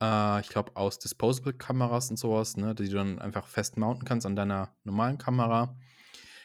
äh, 0.03 0.41
ich 0.41 0.49
glaube, 0.49 0.75
aus 0.75 0.99
Disposable-Kameras 0.99 2.09
und 2.09 2.17
sowas, 2.17 2.57
ne, 2.57 2.75
die 2.75 2.89
du 2.89 2.95
dann 2.95 3.19
einfach 3.19 3.47
fest 3.47 3.77
mounten 3.77 4.05
kannst 4.05 4.25
an 4.25 4.35
deiner 4.35 4.75
normalen 4.83 5.17
Kamera. 5.17 5.77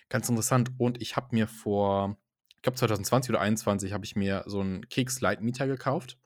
Ganz 0.08 0.28
interessant. 0.28 0.70
Und 0.78 1.02
ich 1.02 1.16
habe 1.16 1.34
mir 1.34 1.48
vor, 1.48 2.16
ich 2.56 2.62
glaube 2.62 2.78
2020 2.78 3.30
oder 3.30 3.40
2021, 3.40 3.92
habe 3.92 4.04
ich 4.04 4.16
mir 4.16 4.44
so 4.46 4.60
einen 4.60 4.88
Keks 4.88 5.20
Light 5.20 5.42
Meter 5.42 5.66
gekauft. 5.66 6.18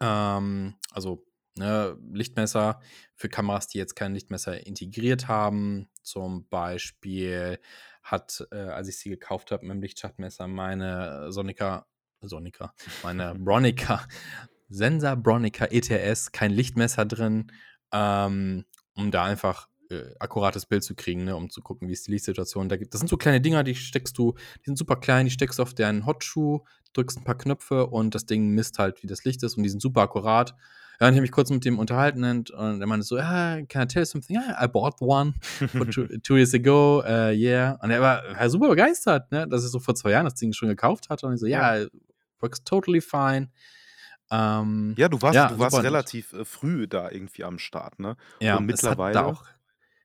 Ähm, 0.00 0.76
also 0.90 1.26
ne, 1.56 1.98
Lichtmesser 2.10 2.80
für 3.14 3.28
Kameras, 3.28 3.68
die 3.68 3.78
jetzt 3.78 3.94
kein 3.94 4.14
Lichtmesser 4.14 4.66
integriert 4.66 5.28
haben. 5.28 5.88
Zum 6.02 6.48
Beispiel 6.48 7.60
hat, 8.02 8.46
äh, 8.50 8.56
als 8.56 8.88
ich 8.88 8.98
sie 8.98 9.10
gekauft 9.10 9.52
habe 9.52 9.64
mit 9.66 9.76
dem 9.76 9.82
Lichtschattmesser, 9.82 10.46
meine 10.46 11.32
Sonica, 11.32 11.86
Sonica, 12.20 12.74
meine 13.02 13.34
Bronica 13.38 14.06
Sensor 14.72 15.16
Bronica 15.16 15.66
ETS, 15.66 16.32
kein 16.32 16.50
Lichtmesser 16.50 17.04
drin, 17.04 17.52
ähm, 17.92 18.64
um 18.94 19.10
da 19.10 19.24
einfach 19.24 19.68
äh, 19.90 20.14
akkurates 20.18 20.66
Bild 20.66 20.82
zu 20.82 20.94
kriegen, 20.94 21.24
ne, 21.24 21.36
um 21.36 21.50
zu 21.50 21.60
gucken, 21.60 21.88
wie 21.88 21.92
ist 21.92 22.06
die 22.06 22.12
Lichtsituation. 22.12 22.68
Da 22.68 22.76
gibt, 22.76 22.94
das 22.94 23.00
sind 23.00 23.08
so 23.08 23.18
kleine 23.18 23.40
Dinger, 23.40 23.64
die 23.64 23.74
steckst 23.74 24.16
du, 24.16 24.32
die 24.60 24.64
sind 24.64 24.78
super 24.78 24.96
klein, 24.96 25.26
die 25.26 25.30
steckst 25.30 25.58
du 25.58 25.62
auf 25.62 25.74
deinen 25.74 26.06
Hotschuh, 26.06 26.60
drückst 26.94 27.18
ein 27.18 27.24
paar 27.24 27.36
Knöpfe 27.36 27.86
und 27.86 28.14
das 28.14 28.24
Ding 28.24 28.48
misst 28.48 28.78
halt, 28.78 29.02
wie 29.02 29.06
das 29.06 29.24
Licht 29.24 29.42
ist 29.42 29.56
und 29.56 29.62
die 29.62 29.68
sind 29.68 29.80
super 29.80 30.02
akkurat. 30.02 30.56
Ja, 31.02 31.08
und 31.08 31.14
ich 31.14 31.16
habe 31.16 31.22
mich 31.22 31.32
kurz 31.32 31.50
mit 31.50 31.64
dem 31.64 31.80
unterhalten 31.80 32.22
und, 32.22 32.52
und 32.52 32.80
er 32.80 32.86
meinte 32.86 33.04
so, 33.04 33.18
ah, 33.18 33.58
can 33.68 33.82
I 33.82 33.86
tell 33.88 34.02
you 34.02 34.06
something? 34.06 34.36
Yeah, 34.36 34.64
I 34.64 34.68
bought 34.68 35.00
one 35.00 35.34
two, 35.90 36.06
two 36.22 36.36
years 36.36 36.54
ago, 36.54 37.02
uh, 37.04 37.32
yeah. 37.32 37.76
Und 37.82 37.90
er 37.90 38.00
war, 38.00 38.22
war 38.38 38.48
super 38.48 38.68
begeistert, 38.68 39.32
ne, 39.32 39.48
dass 39.48 39.64
er 39.64 39.70
so 39.70 39.80
vor 39.80 39.96
zwei 39.96 40.12
Jahren 40.12 40.26
das 40.26 40.36
Ding 40.36 40.52
schon 40.52 40.68
gekauft 40.68 41.10
hat. 41.10 41.24
Und 41.24 41.34
ich 41.34 41.40
so, 41.40 41.46
ja, 41.46 41.74
yeah, 41.74 41.88
works 42.38 42.62
totally 42.62 43.00
fine. 43.00 43.50
Ähm, 44.30 44.94
ja, 44.96 45.08
du 45.08 45.20
warst, 45.20 45.34
ja, 45.34 45.48
du 45.48 45.58
warst 45.58 45.82
relativ 45.82 46.34
äh, 46.34 46.44
früh 46.44 46.86
da 46.86 47.10
irgendwie 47.10 47.42
am 47.42 47.58
Start, 47.58 47.98
ne? 47.98 48.16
Ja, 48.38 48.58
und 48.58 48.66
mittlerweile. 48.66 49.26
Auch, 49.26 49.44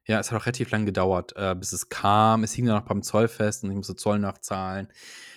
ja, 0.08 0.20
es 0.20 0.32
hat 0.32 0.42
auch 0.42 0.46
relativ 0.46 0.72
lang 0.72 0.86
gedauert, 0.86 1.34
äh, 1.36 1.54
bis 1.54 1.74
es 1.74 1.90
kam. 1.90 2.44
Es 2.44 2.54
hing 2.54 2.66
dann 2.66 2.78
noch 2.78 2.86
beim 2.86 3.04
Zoll 3.04 3.28
fest 3.28 3.64
und 3.64 3.72
ich 3.72 3.76
musste 3.76 3.96
Zoll 3.98 4.20
nachzahlen. 4.20 4.88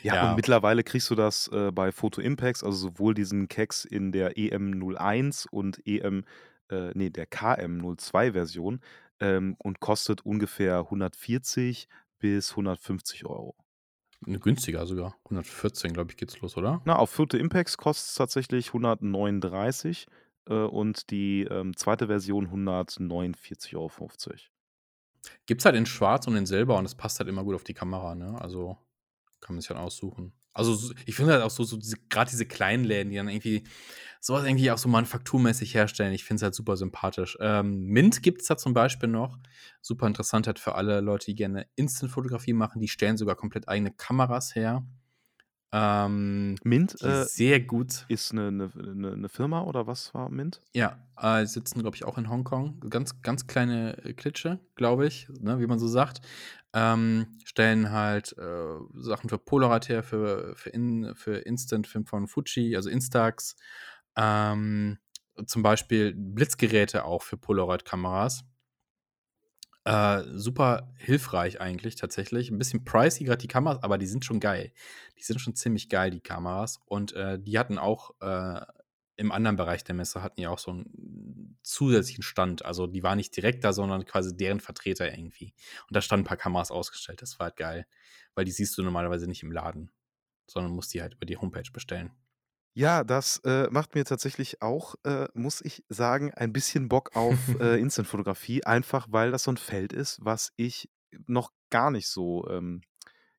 Ja, 0.02 0.14
ja. 0.14 0.30
und 0.30 0.36
mittlerweile 0.36 0.84
kriegst 0.84 1.10
du 1.10 1.16
das 1.16 1.48
äh, 1.48 1.72
bei 1.72 1.90
Photo 1.90 2.20
Impacts, 2.20 2.62
also 2.62 2.76
sowohl 2.76 3.14
diesen 3.14 3.48
Keks 3.48 3.84
in 3.84 4.12
der 4.12 4.36
EM01 4.36 5.48
und 5.50 5.84
EM, 5.86 6.24
äh, 6.70 6.92
nee, 6.94 7.10
der 7.10 7.28
KM02-Version 7.28 8.80
ähm, 9.18 9.56
und 9.58 9.80
kostet 9.80 10.24
ungefähr 10.24 10.78
140 10.78 11.88
bis 12.20 12.50
150 12.50 13.26
Euro. 13.26 13.56
Ne, 14.26 14.38
günstiger 14.38 14.86
sogar. 14.86 15.16
114, 15.24 15.92
glaube 15.92 16.12
ich, 16.12 16.16
geht's 16.16 16.40
los, 16.40 16.56
oder? 16.56 16.80
Na, 16.84 16.96
auf 16.96 17.10
Photo 17.10 17.36
Impacts 17.36 17.76
kostet 17.76 18.10
es 18.10 18.14
tatsächlich 18.14 18.68
139 18.68 20.06
äh, 20.46 20.54
und 20.54 21.10
die 21.10 21.42
ähm, 21.50 21.76
zweite 21.76 22.06
Version 22.06 22.48
149,50 22.48 23.74
Euro. 23.74 24.10
Gibt's 25.46 25.64
halt 25.64 25.76
in 25.76 25.86
schwarz 25.86 26.26
und 26.26 26.36
in 26.36 26.46
silber 26.46 26.76
und 26.76 26.84
das 26.84 26.94
passt 26.94 27.18
halt 27.18 27.28
immer 27.28 27.44
gut 27.44 27.54
auf 27.54 27.64
die 27.64 27.74
Kamera, 27.74 28.14
ne? 28.14 28.40
Also 28.40 28.78
kann 29.40 29.54
man 29.54 29.60
sich 29.60 29.68
dann 29.68 29.78
aussuchen. 29.78 30.32
Also 30.52 30.92
ich 31.06 31.14
finde 31.14 31.32
halt 31.32 31.42
auch 31.42 31.50
so, 31.50 31.64
so 31.64 31.76
diese, 31.76 31.96
gerade 32.08 32.30
diese 32.30 32.44
kleinen 32.44 32.84
Läden, 32.84 33.10
die 33.10 33.16
dann 33.16 33.28
irgendwie 33.28 33.62
sowas 34.20 34.44
irgendwie 34.44 34.70
auch 34.70 34.78
so 34.78 34.88
manufakturmäßig 34.88 35.74
herstellen. 35.74 36.12
Ich 36.12 36.24
finde 36.24 36.36
es 36.36 36.42
halt 36.42 36.54
super 36.54 36.76
sympathisch. 36.76 37.38
Ähm, 37.40 37.84
Mint 37.86 38.22
gibt 38.22 38.42
es 38.42 38.48
da 38.48 38.56
zum 38.56 38.74
Beispiel 38.74 39.08
noch. 39.08 39.38
Super 39.80 40.06
interessant 40.06 40.46
halt 40.46 40.58
für 40.58 40.74
alle 40.74 41.00
Leute, 41.00 41.26
die 41.26 41.36
gerne 41.36 41.66
Instant-Fotografie 41.76 42.52
machen. 42.52 42.80
Die 42.80 42.88
stellen 42.88 43.16
sogar 43.16 43.36
komplett 43.36 43.68
eigene 43.68 43.92
Kameras 43.92 44.54
her. 44.54 44.84
Ähm, 45.72 46.56
Mint 46.64 47.00
äh, 47.02 47.24
sehr 47.24 47.60
gut. 47.60 48.04
Ist 48.08 48.32
eine, 48.32 48.48
eine, 48.48 49.12
eine, 49.12 49.28
Firma 49.28 49.62
oder 49.62 49.86
was 49.86 50.12
war 50.14 50.28
Mint? 50.28 50.60
Ja, 50.74 50.98
äh, 51.16 51.46
sitzen, 51.46 51.80
glaube 51.80 51.96
ich, 51.96 52.04
auch 52.04 52.18
in 52.18 52.28
Hongkong. 52.28 52.80
Ganz, 52.90 53.22
ganz 53.22 53.46
kleine 53.46 53.94
Klitsche, 54.16 54.58
glaube 54.74 55.06
ich, 55.06 55.28
ne, 55.40 55.60
wie 55.60 55.66
man 55.66 55.78
so 55.78 55.86
sagt. 55.86 56.22
Ähm, 56.72 57.38
stellen 57.44 57.92
halt 57.92 58.36
äh, 58.36 58.78
Sachen 58.94 59.28
für 59.28 59.38
Polaroid 59.38 59.88
her, 59.88 60.02
für, 60.02 60.54
für, 60.56 60.70
in, 60.70 61.14
für 61.14 61.36
Instant 61.38 61.86
Film 61.86 62.06
von 62.06 62.26
Fuji, 62.26 62.74
also 62.74 62.90
Instax. 62.90 63.54
Ähm, 64.16 64.98
zum 65.46 65.62
Beispiel 65.62 66.14
Blitzgeräte 66.14 67.04
auch 67.04 67.22
für 67.22 67.36
Polaroid-Kameras. 67.36 68.44
Äh, 69.84 70.22
super 70.34 70.92
hilfreich 70.96 71.60
eigentlich 71.60 71.96
tatsächlich. 71.96 72.50
Ein 72.50 72.58
bisschen 72.58 72.84
pricey 72.84 73.24
gerade 73.24 73.40
die 73.40 73.48
Kameras, 73.48 73.82
aber 73.82 73.98
die 73.98 74.06
sind 74.06 74.24
schon 74.24 74.40
geil. 74.40 74.72
Die 75.18 75.22
sind 75.22 75.40
schon 75.40 75.54
ziemlich 75.54 75.88
geil, 75.88 76.10
die 76.10 76.20
Kameras. 76.20 76.80
Und 76.86 77.12
äh, 77.14 77.38
die 77.38 77.58
hatten 77.58 77.78
auch 77.78 78.14
äh, 78.20 78.60
im 79.16 79.32
anderen 79.32 79.56
Bereich 79.56 79.84
der 79.84 79.94
Messe 79.94 80.22
hatten 80.22 80.40
ja 80.40 80.48
auch 80.50 80.58
so 80.58 80.70
einen 80.70 81.58
zusätzlichen 81.62 82.22
Stand. 82.22 82.64
Also 82.64 82.86
die 82.86 83.02
waren 83.02 83.18
nicht 83.18 83.36
direkt 83.36 83.64
da, 83.64 83.72
sondern 83.72 84.04
quasi 84.06 84.36
deren 84.36 84.60
Vertreter 84.60 85.10
irgendwie. 85.10 85.54
Und 85.88 85.96
da 85.96 86.00
standen 86.00 86.24
ein 86.24 86.28
paar 86.28 86.36
Kameras 86.38 86.70
ausgestellt. 86.70 87.20
Das 87.22 87.38
war 87.38 87.48
halt 87.48 87.56
geil, 87.56 87.86
weil 88.34 88.46
die 88.46 88.52
siehst 88.52 88.76
du 88.78 88.82
normalerweise 88.82 89.26
nicht 89.26 89.42
im 89.42 89.52
Laden, 89.52 89.90
sondern 90.46 90.72
musst 90.72 90.94
die 90.94 91.02
halt 91.02 91.14
über 91.14 91.26
die 91.26 91.36
Homepage 91.36 91.70
bestellen. 91.72 92.12
Ja, 92.72 93.02
das, 93.04 93.38
äh, 93.44 93.68
macht 93.70 93.94
mir 93.94 94.04
tatsächlich 94.04 94.62
auch, 94.62 94.94
äh, 95.04 95.26
muss 95.34 95.60
ich 95.60 95.84
sagen, 95.88 96.32
ein 96.34 96.52
bisschen 96.52 96.88
Bock 96.88 97.16
auf, 97.16 97.36
äh, 97.60 97.78
Instant-Fotografie, 97.80 98.64
einfach 98.64 99.08
weil 99.10 99.32
das 99.32 99.44
so 99.44 99.52
ein 99.52 99.56
Feld 99.56 99.92
ist, 99.92 100.18
was 100.22 100.52
ich 100.56 100.88
noch 101.26 101.52
gar 101.70 101.90
nicht 101.90 102.08
so, 102.08 102.48
ähm, 102.48 102.82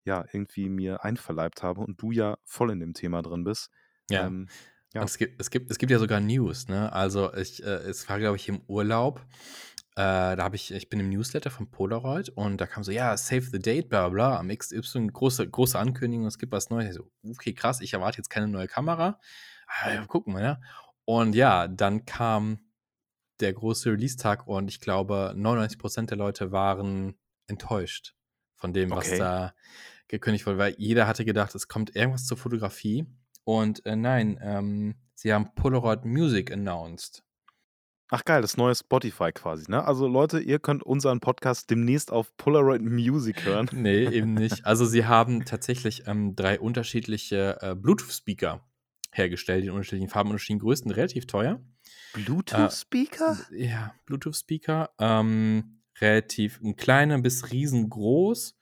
ja, 0.04 0.26
irgendwie 0.32 0.68
mir 0.70 1.04
einverleibt 1.04 1.64
habe 1.64 1.82
und 1.82 2.02
du 2.02 2.12
ja 2.12 2.38
voll 2.44 2.72
in 2.72 2.80
dem 2.80 2.94
Thema 2.94 3.22
drin 3.22 3.44
bist. 3.44 3.70
Ja. 4.10 4.28
Ähm, 4.28 4.50
ja. 4.94 5.04
es 5.04 5.18
gibt 5.18 5.40
es 5.40 5.50
gibt 5.50 5.72
es 5.72 5.78
gibt 5.78 5.92
ja 5.92 6.00
sogar 6.00 6.20
News, 6.20 6.68
ne? 6.68 6.92
Also, 6.92 7.34
ich, 7.34 7.64
äh 7.64 7.68
es 7.68 8.10
war, 8.10 8.20
glaube 8.20 8.36
ich, 8.36 8.50
im 8.50 8.62
Urlaub. 8.68 9.26
Äh, 10.02 10.36
da 10.36 10.44
habe 10.44 10.56
ich 10.56 10.72
ich 10.74 10.90
bin 10.90 11.00
im 11.00 11.10
Newsletter 11.10 11.52
von 11.52 11.70
Polaroid 11.70 12.30
und 12.30 12.60
da 12.60 12.66
kam 12.68 12.84
so: 12.84 12.92
„Ja, 12.92 13.16
save 13.18 13.44
the 13.44 13.60
date, 13.60 13.88
bla 13.90 14.10
bla 14.10 14.38
am 14.40 14.50
XY, 14.50 15.12
große 15.12 15.48
große 15.50 15.78
Ankündigung, 15.78 16.26
es 16.26 16.40
gibt 16.40 16.52
was 16.54 16.70
Neues.“ 16.72 16.90
Ich 16.90 16.96
so: 16.96 17.12
„Okay, 17.30 17.54
krass, 17.54 17.82
ich 17.82 17.94
erwarte 17.94 18.18
jetzt 18.18 18.30
keine 18.30 18.48
neue 18.48 18.68
Kamera. 18.68 19.20
Ah, 19.68 19.92
ja, 19.94 20.06
gucken 20.06 20.34
wir, 20.36 20.42
ja.“ 20.42 20.62
Und 21.06 21.36
ja, 21.36 21.68
dann 21.68 22.06
kam 22.06 22.60
der 23.40 23.54
große 23.54 23.92
Release-Tag 23.92 24.48
und 24.48 24.70
ich 24.70 24.80
glaube, 24.82 25.34
99% 25.36 26.12
der 26.12 26.18
Leute 26.18 26.52
waren 26.52 27.20
enttäuscht 27.48 28.16
von 28.56 28.74
dem, 28.74 28.96
was 28.96 29.14
da 29.16 29.54
gekündigt 30.08 30.46
wurde, 30.48 30.58
weil 30.60 30.76
jeder 30.78 31.08
hatte 31.08 31.26
gedacht, 31.26 31.56
es 31.56 31.68
kommt 31.68 31.96
irgendwas 31.96 32.26
zur 32.26 32.38
Fotografie 32.38 33.08
und, 33.46 33.86
äh, 33.86 33.96
nein, 33.96 34.40
ähm, 34.42 34.96
sie 35.16 35.34
haben 35.34 35.56
Polaroid 35.56 36.06
Music 36.06 36.52
announced. 36.52 37.24
Ach 38.14 38.26
geil, 38.26 38.42
das 38.42 38.58
neue 38.58 38.76
Spotify 38.76 39.32
quasi, 39.32 39.72
ne? 39.72 39.86
Also 39.86 40.06
Leute, 40.06 40.42
ihr 40.42 40.60
könnt 40.60 40.84
unseren 40.84 41.22
Podcast 41.22 41.70
demnächst 41.70 42.12
auf 42.12 42.36
Polaroid 42.36 42.82
Music 42.82 43.46
hören. 43.46 43.70
Nee, 43.74 44.06
eben 44.06 44.34
nicht. 44.34 44.66
Also 44.66 44.86
sie 44.86 45.06
haben 45.06 45.46
tatsächlich 45.46 46.08
ähm, 46.08 46.36
drei 46.36 46.60
unterschiedliche 46.60 47.58
äh, 47.62 47.74
Bluetooth-Speaker 47.74 48.68
hergestellt, 49.14 49.64
in 49.64 49.72
unterschiedlichen 49.72 50.10
Farben, 50.10 50.30
unterschiedlichen 50.30 50.60
Größen, 50.60 50.92
relativ 50.92 51.26
teuer. 51.26 51.62
Bluetooth-Speaker? 52.14 53.38
Äh, 53.54 53.68
ja, 53.70 53.96
Bluetooth-Speaker. 54.06 54.90
Ähm, 55.00 55.82
relativ 56.02 56.60
ein 56.62 56.76
kleiner 56.76 57.18
bis 57.18 57.50
riesengroß. 57.50 58.58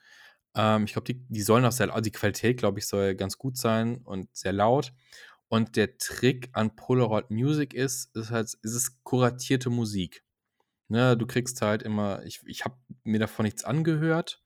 Ähm, 0.56 0.84
ich 0.84 0.94
glaube, 0.94 1.12
die, 1.12 1.26
die 1.28 1.42
sollen 1.42 1.66
auch 1.66 1.72
sehr, 1.72 1.90
also 1.90 2.02
die 2.02 2.12
Qualität, 2.12 2.58
glaube 2.58 2.78
ich, 2.78 2.88
soll 2.88 3.16
ganz 3.16 3.40
gut 3.40 3.58
sein 3.58 3.98
und 4.04 4.30
sehr 4.32 4.54
laut. 4.54 4.94
Und 5.50 5.76
der 5.76 5.98
Trick 5.98 6.50
an 6.54 6.76
Polaroid 6.76 7.32
Music 7.32 7.74
ist, 7.74 8.16
ist 8.16 8.32
halt, 8.32 8.54
ist 8.62 8.76
es 8.76 9.04
kuratierte 9.04 9.70
Musik. 9.70 10.24
Ne, 10.88 11.18
du 11.18 11.28
kriegst 11.28 11.62
halt 11.62 11.84
immer, 11.84 12.24
ich, 12.24 12.42
ich 12.46 12.66
habe 12.66 12.76
mir 13.04 13.20
davon 13.20 13.44
nichts 13.44 13.64
angehört, 13.64 14.42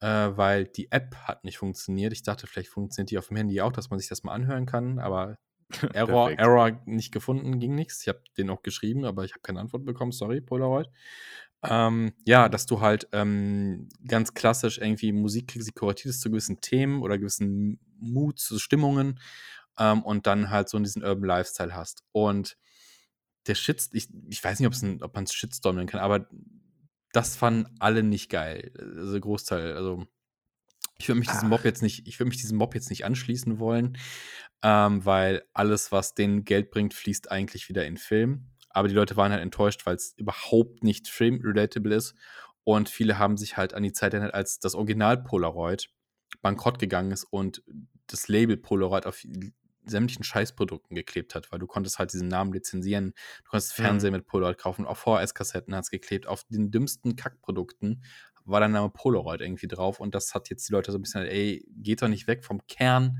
äh, 0.00 0.06
weil 0.06 0.64
die 0.64 0.90
App 0.90 1.14
hat 1.16 1.44
nicht 1.44 1.58
funktioniert. 1.58 2.12
Ich 2.12 2.22
dachte, 2.22 2.46
vielleicht 2.46 2.68
funktioniert 2.70 3.10
die 3.10 3.18
auf 3.18 3.28
dem 3.28 3.36
Handy 3.36 3.60
auch, 3.60 3.72
dass 3.72 3.90
man 3.90 3.98
sich 3.98 4.08
das 4.08 4.22
mal 4.22 4.32
anhören 4.32 4.66
kann, 4.66 4.98
aber 4.98 5.38
Error, 5.92 6.30
Error 6.30 6.80
nicht 6.86 7.12
gefunden, 7.12 7.58
ging 7.58 7.74
nichts. 7.74 8.02
Ich 8.02 8.08
habe 8.08 8.22
den 8.36 8.50
auch 8.50 8.62
geschrieben, 8.62 9.04
aber 9.04 9.24
ich 9.24 9.32
habe 9.32 9.42
keine 9.42 9.60
Antwort 9.60 9.84
bekommen. 9.84 10.12
Sorry, 10.12 10.40
Polaroid. 10.40 10.88
Ähm, 11.62 12.12
ja, 12.24 12.48
dass 12.48 12.66
du 12.66 12.80
halt 12.80 13.08
ähm, 13.12 13.88
ganz 14.06 14.32
klassisch 14.32 14.78
irgendwie 14.78 15.12
Musik 15.12 15.48
kriegst, 15.48 15.68
die 15.68 15.72
kuratiert 15.72 16.14
ist 16.14 16.20
zu 16.20 16.30
gewissen 16.30 16.60
Themen 16.60 17.02
oder 17.02 17.18
gewissen 17.18 17.80
Moods, 17.98 18.44
zu 18.46 18.58
Stimmungen 18.58 19.18
ähm, 19.78 20.02
und 20.02 20.26
dann 20.26 20.50
halt 20.50 20.68
so 20.68 20.76
in 20.76 20.84
diesen 20.84 21.02
Urban 21.02 21.28
Lifestyle 21.28 21.74
hast. 21.74 22.02
Und 22.12 22.56
der 23.46 23.54
Shitstorm, 23.54 23.96
ich, 23.96 24.08
ich 24.28 24.44
weiß 24.44 24.60
nicht, 24.60 24.82
ein, 24.82 25.02
ob 25.02 25.14
man 25.14 25.24
es 25.24 25.32
Shitstorm 25.32 25.76
nennen 25.76 25.88
kann, 25.88 26.00
aber 26.00 26.28
das 27.12 27.36
fanden 27.36 27.74
alle 27.78 28.02
nicht 28.02 28.30
geil. 28.30 28.72
Also 28.76 29.18
Großteil, 29.18 29.74
also 29.74 30.06
ich 30.98 31.08
würde 31.08 31.20
mich 31.20 31.28
diesem 31.28 31.48
Mob 31.48 31.64
jetzt 31.64 31.82
nicht, 31.82 32.06
ich 32.06 32.18
würde 32.18 32.28
mich 32.28 32.38
diesem 32.38 32.58
Mob 32.58 32.74
jetzt 32.74 32.90
nicht 32.90 33.04
anschließen 33.04 33.58
wollen, 33.58 33.96
ähm, 34.62 35.04
weil 35.04 35.44
alles, 35.54 35.92
was 35.92 36.14
denen 36.14 36.44
Geld 36.44 36.70
bringt, 36.70 36.92
fließt 36.92 37.30
eigentlich 37.30 37.68
wieder 37.68 37.86
in 37.86 37.96
Film. 37.96 38.50
Aber 38.70 38.88
die 38.88 38.94
Leute 38.94 39.16
waren 39.16 39.32
halt 39.32 39.42
enttäuscht, 39.42 39.86
weil 39.86 39.96
es 39.96 40.12
überhaupt 40.16 40.84
nicht 40.84 41.08
film-relatable 41.08 41.94
ist. 41.94 42.14
Und 42.64 42.88
viele 42.88 43.18
haben 43.18 43.36
sich 43.36 43.56
halt 43.56 43.72
an 43.72 43.82
die 43.82 43.92
Zeit 43.92 44.12
erinnert, 44.12 44.34
als 44.34 44.58
das 44.58 44.74
Original 44.74 45.22
Polaroid 45.22 45.88
bankrott 46.42 46.78
gegangen 46.78 47.12
ist 47.12 47.24
und 47.24 47.62
das 48.08 48.28
Label 48.28 48.56
Polaroid 48.56 49.06
auf 49.06 49.24
sämtlichen 49.90 50.24
Scheißprodukten 50.24 50.94
geklebt 50.94 51.34
hat, 51.34 51.50
weil 51.52 51.58
du 51.58 51.66
konntest 51.66 51.98
halt 51.98 52.12
diesen 52.12 52.28
Namen 52.28 52.52
lizenzieren. 52.52 53.12
Du 53.44 53.50
konntest 53.50 53.72
Fernseher 53.72 54.10
mhm. 54.10 54.18
mit 54.18 54.26
Polaroid 54.26 54.58
kaufen, 54.58 54.86
auf 54.86 54.98
VHS-Kassetten 54.98 55.74
hat 55.74 55.84
es 55.84 55.90
geklebt, 55.90 56.26
auf 56.26 56.44
den 56.44 56.70
dümmsten 56.70 57.16
Kackprodukten 57.16 58.02
war 58.48 58.60
der 58.60 58.68
Name 58.68 58.90
Polaroid 58.90 59.40
irgendwie 59.40 59.68
drauf 59.68 60.00
und 60.00 60.14
das 60.14 60.34
hat 60.34 60.48
jetzt 60.48 60.68
die 60.68 60.72
Leute 60.72 60.90
so 60.90 60.98
ein 60.98 61.02
bisschen, 61.02 61.24
ey, 61.24 61.64
geht 61.76 62.02
doch 62.02 62.08
nicht 62.08 62.26
weg 62.26 62.44
vom 62.44 62.66
Kern 62.66 63.18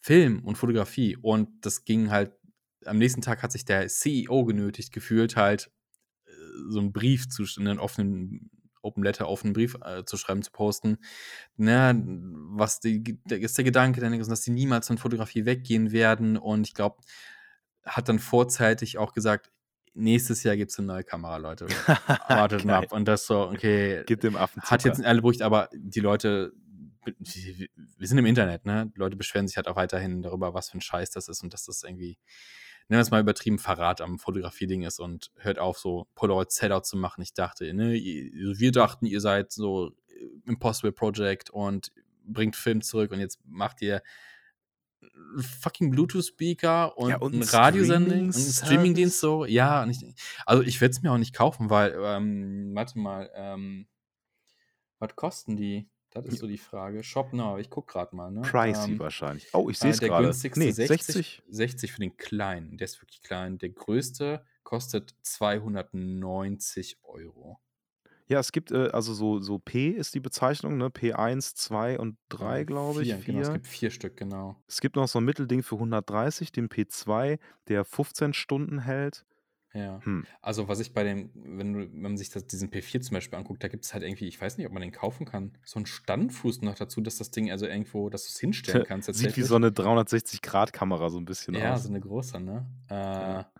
Film 0.00 0.42
und 0.44 0.56
Fotografie 0.56 1.16
und 1.20 1.48
das 1.60 1.84
ging 1.84 2.10
halt, 2.10 2.32
am 2.84 2.98
nächsten 2.98 3.20
Tag 3.20 3.42
hat 3.42 3.52
sich 3.52 3.64
der 3.64 3.88
CEO 3.88 4.44
genötigt 4.44 4.92
gefühlt, 4.92 5.36
halt 5.36 5.70
äh, 6.26 6.30
so 6.68 6.78
einen 6.78 6.92
Brief 6.92 7.28
zu, 7.28 7.44
einen 7.58 7.78
offenen 7.78 8.50
Open 8.86 9.02
Letter 9.02 9.26
auf 9.26 9.44
einen 9.44 9.52
Brief 9.52 9.76
äh, 9.84 10.04
zu 10.04 10.16
schreiben, 10.16 10.42
zu 10.42 10.50
posten. 10.52 10.98
Na, 11.56 11.94
was 11.94 12.80
die, 12.80 13.18
ist 13.28 13.58
der 13.58 13.64
Gedanke, 13.64 14.00
dass 14.00 14.40
die 14.42 14.50
niemals 14.50 14.86
von 14.86 14.98
Fotografie 14.98 15.44
weggehen 15.44 15.92
werden. 15.92 16.36
Und 16.36 16.66
ich 16.66 16.74
glaube, 16.74 16.96
hat 17.84 18.08
dann 18.08 18.18
vorzeitig 18.18 18.98
auch 18.98 19.12
gesagt, 19.12 19.50
nächstes 19.94 20.42
Jahr 20.42 20.56
gibt 20.56 20.70
es 20.70 20.78
eine 20.78 20.88
neue 20.88 21.04
Kamera, 21.04 21.36
Leute. 21.38 21.66
Wartet 22.28 22.64
mal 22.64 22.84
ab. 22.84 22.92
Und 22.92 23.06
das 23.08 23.26
so, 23.26 23.48
okay. 23.48 24.04
Gibt 24.06 24.22
dem 24.22 24.36
Affen 24.36 24.62
Hat 24.62 24.84
jetzt 24.84 25.04
alle 25.04 25.22
Brücht, 25.22 25.42
aber 25.42 25.68
die 25.74 26.00
Leute, 26.00 26.52
wir 27.04 28.08
sind 28.08 28.18
im 28.18 28.26
Internet, 28.26 28.66
ne? 28.66 28.90
Die 28.94 28.98
Leute 28.98 29.16
beschweren 29.16 29.46
sich 29.46 29.56
halt 29.56 29.68
auch 29.68 29.76
weiterhin 29.76 30.22
darüber, 30.22 30.54
was 30.54 30.70
für 30.70 30.78
ein 30.78 30.82
Scheiß 30.82 31.10
das 31.10 31.28
ist 31.28 31.42
und 31.42 31.54
dass 31.54 31.64
das 31.64 31.82
irgendwie 31.82 32.18
nennen 32.88 32.98
wir 32.98 33.02
es 33.02 33.10
mal 33.10 33.20
übertrieben, 33.20 33.58
Verrat 33.58 34.00
am 34.00 34.18
Fotografieding 34.18 34.82
ist 34.82 35.00
und 35.00 35.30
hört 35.36 35.58
auf, 35.58 35.78
so 35.78 36.06
Polaroid 36.14 36.52
Sellout 36.52 36.82
zu 36.82 36.96
machen. 36.96 37.22
Ich 37.22 37.34
dachte, 37.34 37.72
ne, 37.74 37.94
wir 37.94 38.72
dachten, 38.72 39.06
ihr 39.06 39.20
seid 39.20 39.52
so 39.52 39.92
Impossible 40.46 40.92
Project 40.92 41.50
und 41.50 41.92
bringt 42.24 42.56
Film 42.56 42.82
zurück 42.82 43.12
und 43.12 43.20
jetzt 43.20 43.40
macht 43.44 43.82
ihr 43.82 44.02
fucking 45.60 45.90
Bluetooth-Speaker 45.90 46.96
und, 46.96 47.10
ja, 47.10 47.16
und 47.18 47.34
ein 47.34 47.42
Radiosending, 47.42 48.26
ein 48.26 48.32
Streamingdienst 48.32 49.20
so. 49.20 49.44
Ja, 49.44 49.82
und 49.82 49.90
ich, 49.90 50.14
also 50.44 50.62
ich 50.62 50.80
werde 50.80 50.92
es 50.92 51.02
mir 51.02 51.12
auch 51.12 51.18
nicht 51.18 51.34
kaufen, 51.34 51.70
weil, 51.70 51.96
ähm, 52.00 52.72
warte 52.74 52.98
mal, 52.98 53.30
ähm, 53.34 53.86
was 54.98 55.14
kosten 55.14 55.56
die? 55.56 55.88
Das 56.22 56.34
ist 56.34 56.40
so 56.40 56.46
die 56.46 56.58
Frage. 56.58 57.02
Shop 57.02 57.32
Now, 57.32 57.58
ich 57.58 57.70
gucke 57.70 57.92
gerade 57.92 58.14
mal. 58.14 58.30
Ne? 58.30 58.42
Pricey 58.42 58.92
ähm, 58.92 58.98
wahrscheinlich. 58.98 59.48
Oh, 59.52 59.68
ich 59.70 59.78
sehe 59.78 59.90
es 59.90 60.00
äh, 60.00 60.08
gerade. 60.08 60.22
Der 60.22 60.30
günstigste 60.30 60.60
nee, 60.60 60.70
60, 60.70 61.42
60 61.48 61.92
für 61.92 62.00
den 62.00 62.16
kleinen. 62.16 62.78
Der 62.78 62.86
ist 62.86 63.00
wirklich 63.02 63.22
klein. 63.22 63.58
Der 63.58 63.70
größte 63.70 64.44
kostet 64.62 65.14
290 65.22 66.98
Euro. 67.04 67.60
Ja, 68.28 68.40
es 68.40 68.50
gibt, 68.50 68.72
äh, 68.72 68.88
also 68.88 69.14
so, 69.14 69.38
so 69.40 69.58
P 69.58 69.90
ist 69.90 70.14
die 70.14 70.20
Bezeichnung, 70.20 70.76
ne? 70.78 70.88
P1, 70.88 71.54
2 71.54 71.98
und 71.98 72.18
3, 72.30 72.64
glaube 72.64 73.02
ich. 73.02 73.14
Vier, 73.14 73.24
genau, 73.24 73.40
es 73.40 73.52
gibt 73.52 73.66
vier 73.68 73.90
Stück, 73.90 74.16
genau. 74.16 74.56
Es 74.66 74.80
gibt 74.80 74.96
noch 74.96 75.06
so 75.06 75.20
ein 75.20 75.24
Mittelding 75.24 75.62
für 75.62 75.76
130, 75.76 76.50
den 76.50 76.68
P2, 76.68 77.38
der 77.68 77.84
15 77.84 78.32
Stunden 78.32 78.80
hält. 78.80 79.24
Ja. 79.76 80.00
Hm. 80.04 80.24
Also, 80.40 80.68
was 80.68 80.80
ich 80.80 80.92
bei 80.92 81.04
dem, 81.04 81.30
wenn, 81.34 81.72
du, 81.72 81.78
wenn 81.80 82.00
man 82.00 82.16
sich 82.16 82.30
das, 82.30 82.46
diesen 82.46 82.70
P4 82.70 83.00
zum 83.00 83.14
Beispiel 83.14 83.38
anguckt, 83.38 83.62
da 83.62 83.68
gibt 83.68 83.84
es 83.84 83.92
halt 83.92 84.02
irgendwie, 84.02 84.26
ich 84.26 84.40
weiß 84.40 84.56
nicht, 84.56 84.66
ob 84.66 84.72
man 84.72 84.82
den 84.82 84.92
kaufen 84.92 85.26
kann, 85.26 85.52
so 85.64 85.78
einen 85.78 85.86
Standfuß 85.86 86.62
noch 86.62 86.74
dazu, 86.74 87.00
dass 87.00 87.18
das 87.18 87.30
Ding 87.30 87.50
also 87.50 87.66
irgendwo, 87.66 88.08
dass 88.08 88.24
du 88.24 88.30
es 88.30 88.38
hinstellen 88.38 88.84
kannst. 88.88 89.12
Sieht 89.14 89.36
wie 89.36 89.42
so 89.42 89.56
eine 89.56 89.68
360-Grad-Kamera 89.68 91.10
so 91.10 91.18
ein 91.18 91.24
bisschen 91.24 91.54
ja, 91.54 91.60
aus. 91.60 91.64
Ja, 91.64 91.78
so 91.78 91.88
eine 91.90 92.00
große, 92.00 92.40
ne? 92.40 92.66
Äh, 92.90 92.94
ja. 92.94 93.50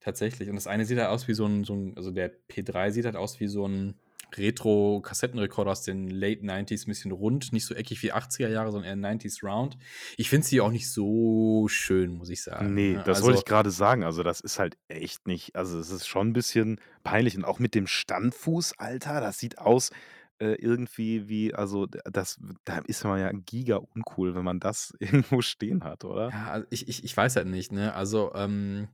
Tatsächlich. 0.00 0.48
Und 0.48 0.54
das 0.54 0.66
eine 0.66 0.86
sieht 0.86 0.98
halt 0.98 1.08
aus 1.08 1.28
wie 1.28 1.34
so 1.34 1.44
ein, 1.44 1.64
so 1.64 1.74
ein, 1.74 1.96
also 1.96 2.10
der 2.10 2.32
P3 2.48 2.90
sieht 2.90 3.04
halt 3.04 3.16
aus 3.16 3.38
wie 3.38 3.48
so 3.48 3.66
ein 3.66 3.94
Retro-Kassettenrekorder 4.38 5.72
aus 5.72 5.82
den 5.82 6.08
Late 6.08 6.42
90s, 6.42 6.86
ein 6.86 6.90
bisschen 6.90 7.12
rund, 7.12 7.52
nicht 7.52 7.64
so 7.66 7.74
eckig 7.74 8.02
wie 8.02 8.12
80er 8.12 8.48
Jahre, 8.48 8.72
sondern 8.72 9.02
eher 9.02 9.10
90s 9.10 9.44
Round. 9.44 9.78
Ich 10.16 10.28
finde 10.28 10.46
sie 10.46 10.60
auch 10.60 10.70
nicht 10.70 10.90
so 10.90 11.66
schön, 11.68 12.12
muss 12.14 12.30
ich 12.30 12.42
sagen. 12.42 12.74
Nee, 12.74 12.94
ne? 12.94 13.02
das 13.04 13.18
also, 13.18 13.26
wollte 13.26 13.38
ich 13.40 13.44
gerade 13.44 13.70
sagen. 13.70 14.04
Also, 14.04 14.22
das 14.22 14.40
ist 14.40 14.58
halt 14.58 14.76
echt 14.88 15.26
nicht, 15.26 15.56
also, 15.56 15.78
es 15.78 15.90
ist 15.90 16.06
schon 16.06 16.28
ein 16.28 16.32
bisschen 16.32 16.80
peinlich. 17.02 17.36
Und 17.36 17.44
auch 17.44 17.58
mit 17.58 17.74
dem 17.74 17.86
Standfuß, 17.86 18.78
Alter, 18.78 19.20
das 19.20 19.38
sieht 19.38 19.58
aus 19.58 19.90
äh, 20.38 20.54
irgendwie 20.54 21.28
wie, 21.28 21.54
also, 21.54 21.86
das, 21.86 22.40
da 22.64 22.78
ist 22.86 23.04
man 23.04 23.20
ja 23.20 23.30
giga 23.32 23.76
uncool, 23.76 24.34
wenn 24.34 24.44
man 24.44 24.60
das 24.60 24.94
irgendwo 25.00 25.42
stehen 25.42 25.84
hat, 25.84 26.04
oder? 26.04 26.30
Ja, 26.30 26.46
also 26.50 26.66
ich, 26.70 26.88
ich, 26.88 27.04
ich 27.04 27.16
weiß 27.16 27.36
halt 27.36 27.46
nicht, 27.46 27.72
ne? 27.72 27.94
Also, 27.94 28.32
ähm, 28.34 28.88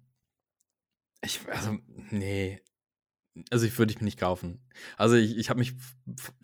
ich, 1.22 1.40
also, 1.50 1.78
nee. 2.10 2.60
Also, 3.50 3.66
ich 3.66 3.78
würde 3.78 3.92
ich 3.92 4.00
mir 4.00 4.04
nicht 4.06 4.18
kaufen. 4.18 4.60
Also, 4.96 5.16
ich, 5.16 5.36
ich 5.36 5.50
habe 5.50 5.58
mich, 5.60 5.74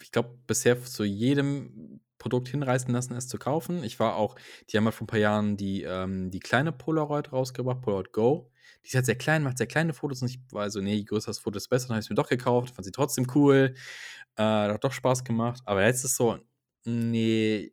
ich 0.02 0.12
glaube, 0.12 0.38
bisher 0.46 0.82
zu 0.82 1.04
jedem 1.04 2.00
Produkt 2.18 2.48
hinreißen 2.48 2.92
lassen, 2.92 3.14
es 3.14 3.28
zu 3.28 3.38
kaufen. 3.38 3.82
Ich 3.82 3.98
war 3.98 4.16
auch, 4.16 4.36
die 4.70 4.76
haben 4.76 4.84
mal 4.84 4.92
vor 4.92 5.04
ein 5.04 5.08
paar 5.08 5.18
Jahren 5.18 5.56
die, 5.56 5.82
ähm, 5.82 6.30
die 6.30 6.38
kleine 6.40 6.70
Polaroid 6.72 7.32
rausgebracht, 7.32 7.80
Polaroid 7.82 8.12
Go. 8.12 8.50
Die 8.84 8.88
ist 8.88 8.94
halt 8.94 9.06
sehr 9.06 9.16
klein, 9.16 9.42
macht 9.42 9.58
sehr 9.58 9.66
kleine 9.66 9.92
Fotos 9.92 10.22
und 10.22 10.28
ich 10.28 10.40
war 10.52 10.70
so, 10.70 10.80
nee, 10.80 10.94
je 10.94 11.04
größer 11.04 11.28
das 11.28 11.38
Foto 11.40 11.56
ist 11.56 11.68
besser. 11.68 11.88
Dann 11.88 11.94
habe 11.96 12.00
ich 12.00 12.06
es 12.06 12.10
mir 12.10 12.16
doch 12.16 12.28
gekauft, 12.28 12.74
fand 12.74 12.84
sie 12.84 12.92
trotzdem 12.92 13.26
cool. 13.34 13.74
Äh, 14.36 14.42
hat 14.42 14.84
doch 14.84 14.92
Spaß 14.92 15.24
gemacht. 15.24 15.62
Aber 15.66 15.84
jetzt 15.84 16.04
ist 16.04 16.16
so, 16.16 16.38
nee, 16.84 17.72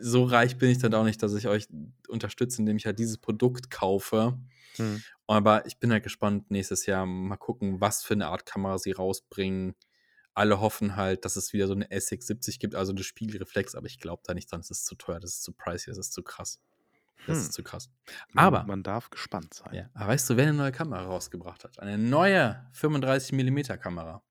so 0.00 0.24
reich 0.24 0.58
bin 0.58 0.70
ich 0.70 0.78
dann 0.78 0.94
auch 0.94 1.04
nicht, 1.04 1.22
dass 1.22 1.34
ich 1.34 1.48
euch 1.48 1.66
unterstütze, 2.08 2.60
indem 2.60 2.76
ich 2.76 2.86
halt 2.86 2.98
dieses 2.98 3.18
Produkt 3.18 3.70
kaufe. 3.70 4.38
Hm. 4.76 5.02
Aber 5.26 5.66
ich 5.66 5.78
bin 5.78 5.92
halt 5.92 6.02
gespannt 6.02 6.50
nächstes 6.50 6.86
Jahr 6.86 7.06
mal 7.06 7.36
gucken, 7.36 7.80
was 7.80 8.02
für 8.02 8.14
eine 8.14 8.28
Art 8.28 8.46
Kamera 8.46 8.78
sie 8.78 8.92
rausbringen. 8.92 9.74
Alle 10.34 10.60
hoffen 10.60 10.96
halt, 10.96 11.24
dass 11.24 11.36
es 11.36 11.52
wieder 11.52 11.66
so 11.66 11.74
eine 11.74 11.86
SX70 11.86 12.58
gibt, 12.58 12.74
also 12.74 12.92
eine 12.92 13.02
Spiegelreflex, 13.02 13.74
aber 13.74 13.86
ich 13.86 13.98
glaube 13.98 14.22
da 14.24 14.34
nicht 14.34 14.50
dran. 14.50 14.60
Es 14.60 14.70
ist 14.70 14.86
zu 14.86 14.94
teuer, 14.94 15.20
das 15.20 15.32
ist 15.32 15.42
zu 15.42 15.52
pricey, 15.52 15.90
das 15.90 15.98
ist 15.98 16.12
zu 16.12 16.22
krass. 16.22 16.60
Das 17.26 17.36
hm. 17.36 17.42
ist 17.42 17.52
zu 17.52 17.62
krass. 17.62 17.90
Aber 18.34 18.64
man 18.64 18.82
darf 18.82 19.10
gespannt 19.10 19.54
sein. 19.54 19.74
Ja, 19.74 19.90
aber 19.94 20.08
weißt 20.08 20.30
du, 20.30 20.36
wer 20.36 20.44
eine 20.48 20.54
neue 20.54 20.72
Kamera 20.72 21.02
rausgebracht 21.04 21.64
hat? 21.64 21.78
Eine 21.78 21.98
neue 21.98 22.66
35mm 22.74 23.76
Kamera. 23.76 24.22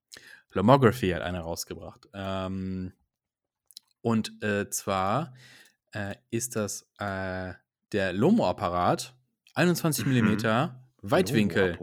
Lomography 0.53 1.11
hat 1.11 1.21
eine 1.21 1.39
rausgebracht. 1.39 2.07
Ähm, 2.13 2.93
und 4.01 4.43
äh, 4.43 4.69
zwar 4.69 5.33
äh, 5.91 6.15
ist 6.29 6.55
das 6.55 6.89
äh, 6.97 7.53
der 7.91 8.13
Lomo-Apparat 8.13 9.15
21 9.55 10.05
mm. 10.05 10.37
Weitwinkel. 11.01 11.77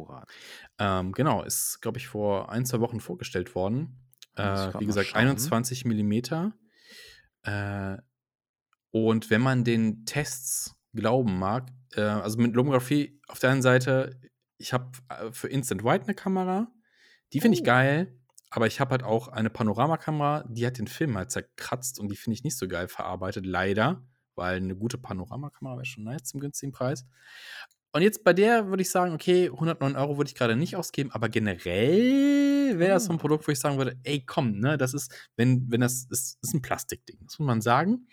Ähm, 0.79 1.13
genau, 1.13 1.43
ist, 1.43 1.81
glaube 1.81 1.99
ich, 1.99 2.07
vor 2.07 2.51
ein, 2.51 2.65
zwei 2.65 2.81
Wochen 2.81 3.01
vorgestellt 3.01 3.55
worden. 3.55 4.09
Äh, 4.37 4.73
wie 4.79 4.87
gesagt, 4.87 5.17
21 5.17 5.85
mm. 5.85 6.13
Äh, 7.43 7.97
und 8.91 9.31
wenn 9.31 9.41
man 9.41 9.65
den 9.65 10.05
Tests 10.05 10.77
glauben 10.95 11.39
mag, 11.39 11.71
äh, 11.95 12.03
also 12.03 12.39
mit 12.39 12.55
Lomography 12.55 13.21
auf 13.29 13.39
der 13.39 13.51
einen 13.51 13.63
Seite, 13.63 14.19
ich 14.57 14.73
habe 14.73 14.91
äh, 15.09 15.33
für 15.33 15.49
Instant 15.49 15.85
White 15.85 16.05
eine 16.05 16.15
Kamera, 16.15 16.73
die 17.33 17.41
finde 17.41 17.57
oh. 17.57 17.59
ich 17.59 17.65
geil, 17.65 18.19
aber 18.51 18.67
ich 18.67 18.81
habe 18.81 18.93
halt 18.93 19.03
auch 19.03 19.29
eine 19.29 19.51
Panoramakamera, 19.51 20.45
die 20.49 20.67
hat 20.67 20.79
den 20.79 20.89
Film 20.89 21.17
halt 21.17 21.31
zerkratzt 21.31 22.01
und 22.01 22.09
die 22.09 22.17
finde 22.17 22.35
ich 22.35 22.45
nicht 22.45 22.57
so 22.57 22.67
geil 22.67 22.89
verarbeitet, 22.89 23.45
leider 23.45 24.08
weil 24.39 24.57
eine 24.57 24.75
gute 24.75 24.97
Panoramakamera 24.97 25.77
wäre 25.77 25.85
schon 25.85 26.05
nice 26.05 26.25
zum 26.25 26.41
günstigen 26.41 26.73
Preis. 26.73 27.05
Und 27.93 28.03
jetzt 28.03 28.23
bei 28.23 28.33
der 28.33 28.69
würde 28.69 28.83
ich 28.83 28.91
sagen, 28.91 29.13
okay, 29.15 29.51
109 29.51 29.97
Euro 29.97 30.19
würde 30.19 30.29
ich 30.29 30.35
gerade 30.35 30.57
nicht 30.57 30.77
ausgeben, 30.77 31.11
aber 31.13 31.29
generell 31.29 32.79
wäre 32.79 32.93
das 32.93 33.07
so 33.07 33.13
ein 33.13 33.17
ah. 33.17 33.21
Produkt, 33.21 33.49
wo 33.49 33.53
ich 33.53 33.59
sagen 33.59 33.79
würde, 33.79 33.99
ey, 34.05 34.25
komm, 34.25 34.59
ne, 34.59 34.77
das 34.77 34.95
ist, 34.95 35.13
wenn, 35.37 35.71
wenn 35.71 35.81
das 35.81 36.07
ist, 36.11 36.39
ist 36.43 36.55
ein 36.55 36.63
Plastikding, 36.63 37.19
das 37.25 37.39
muss 37.39 37.47
man 37.47 37.61
sagen. 37.61 38.07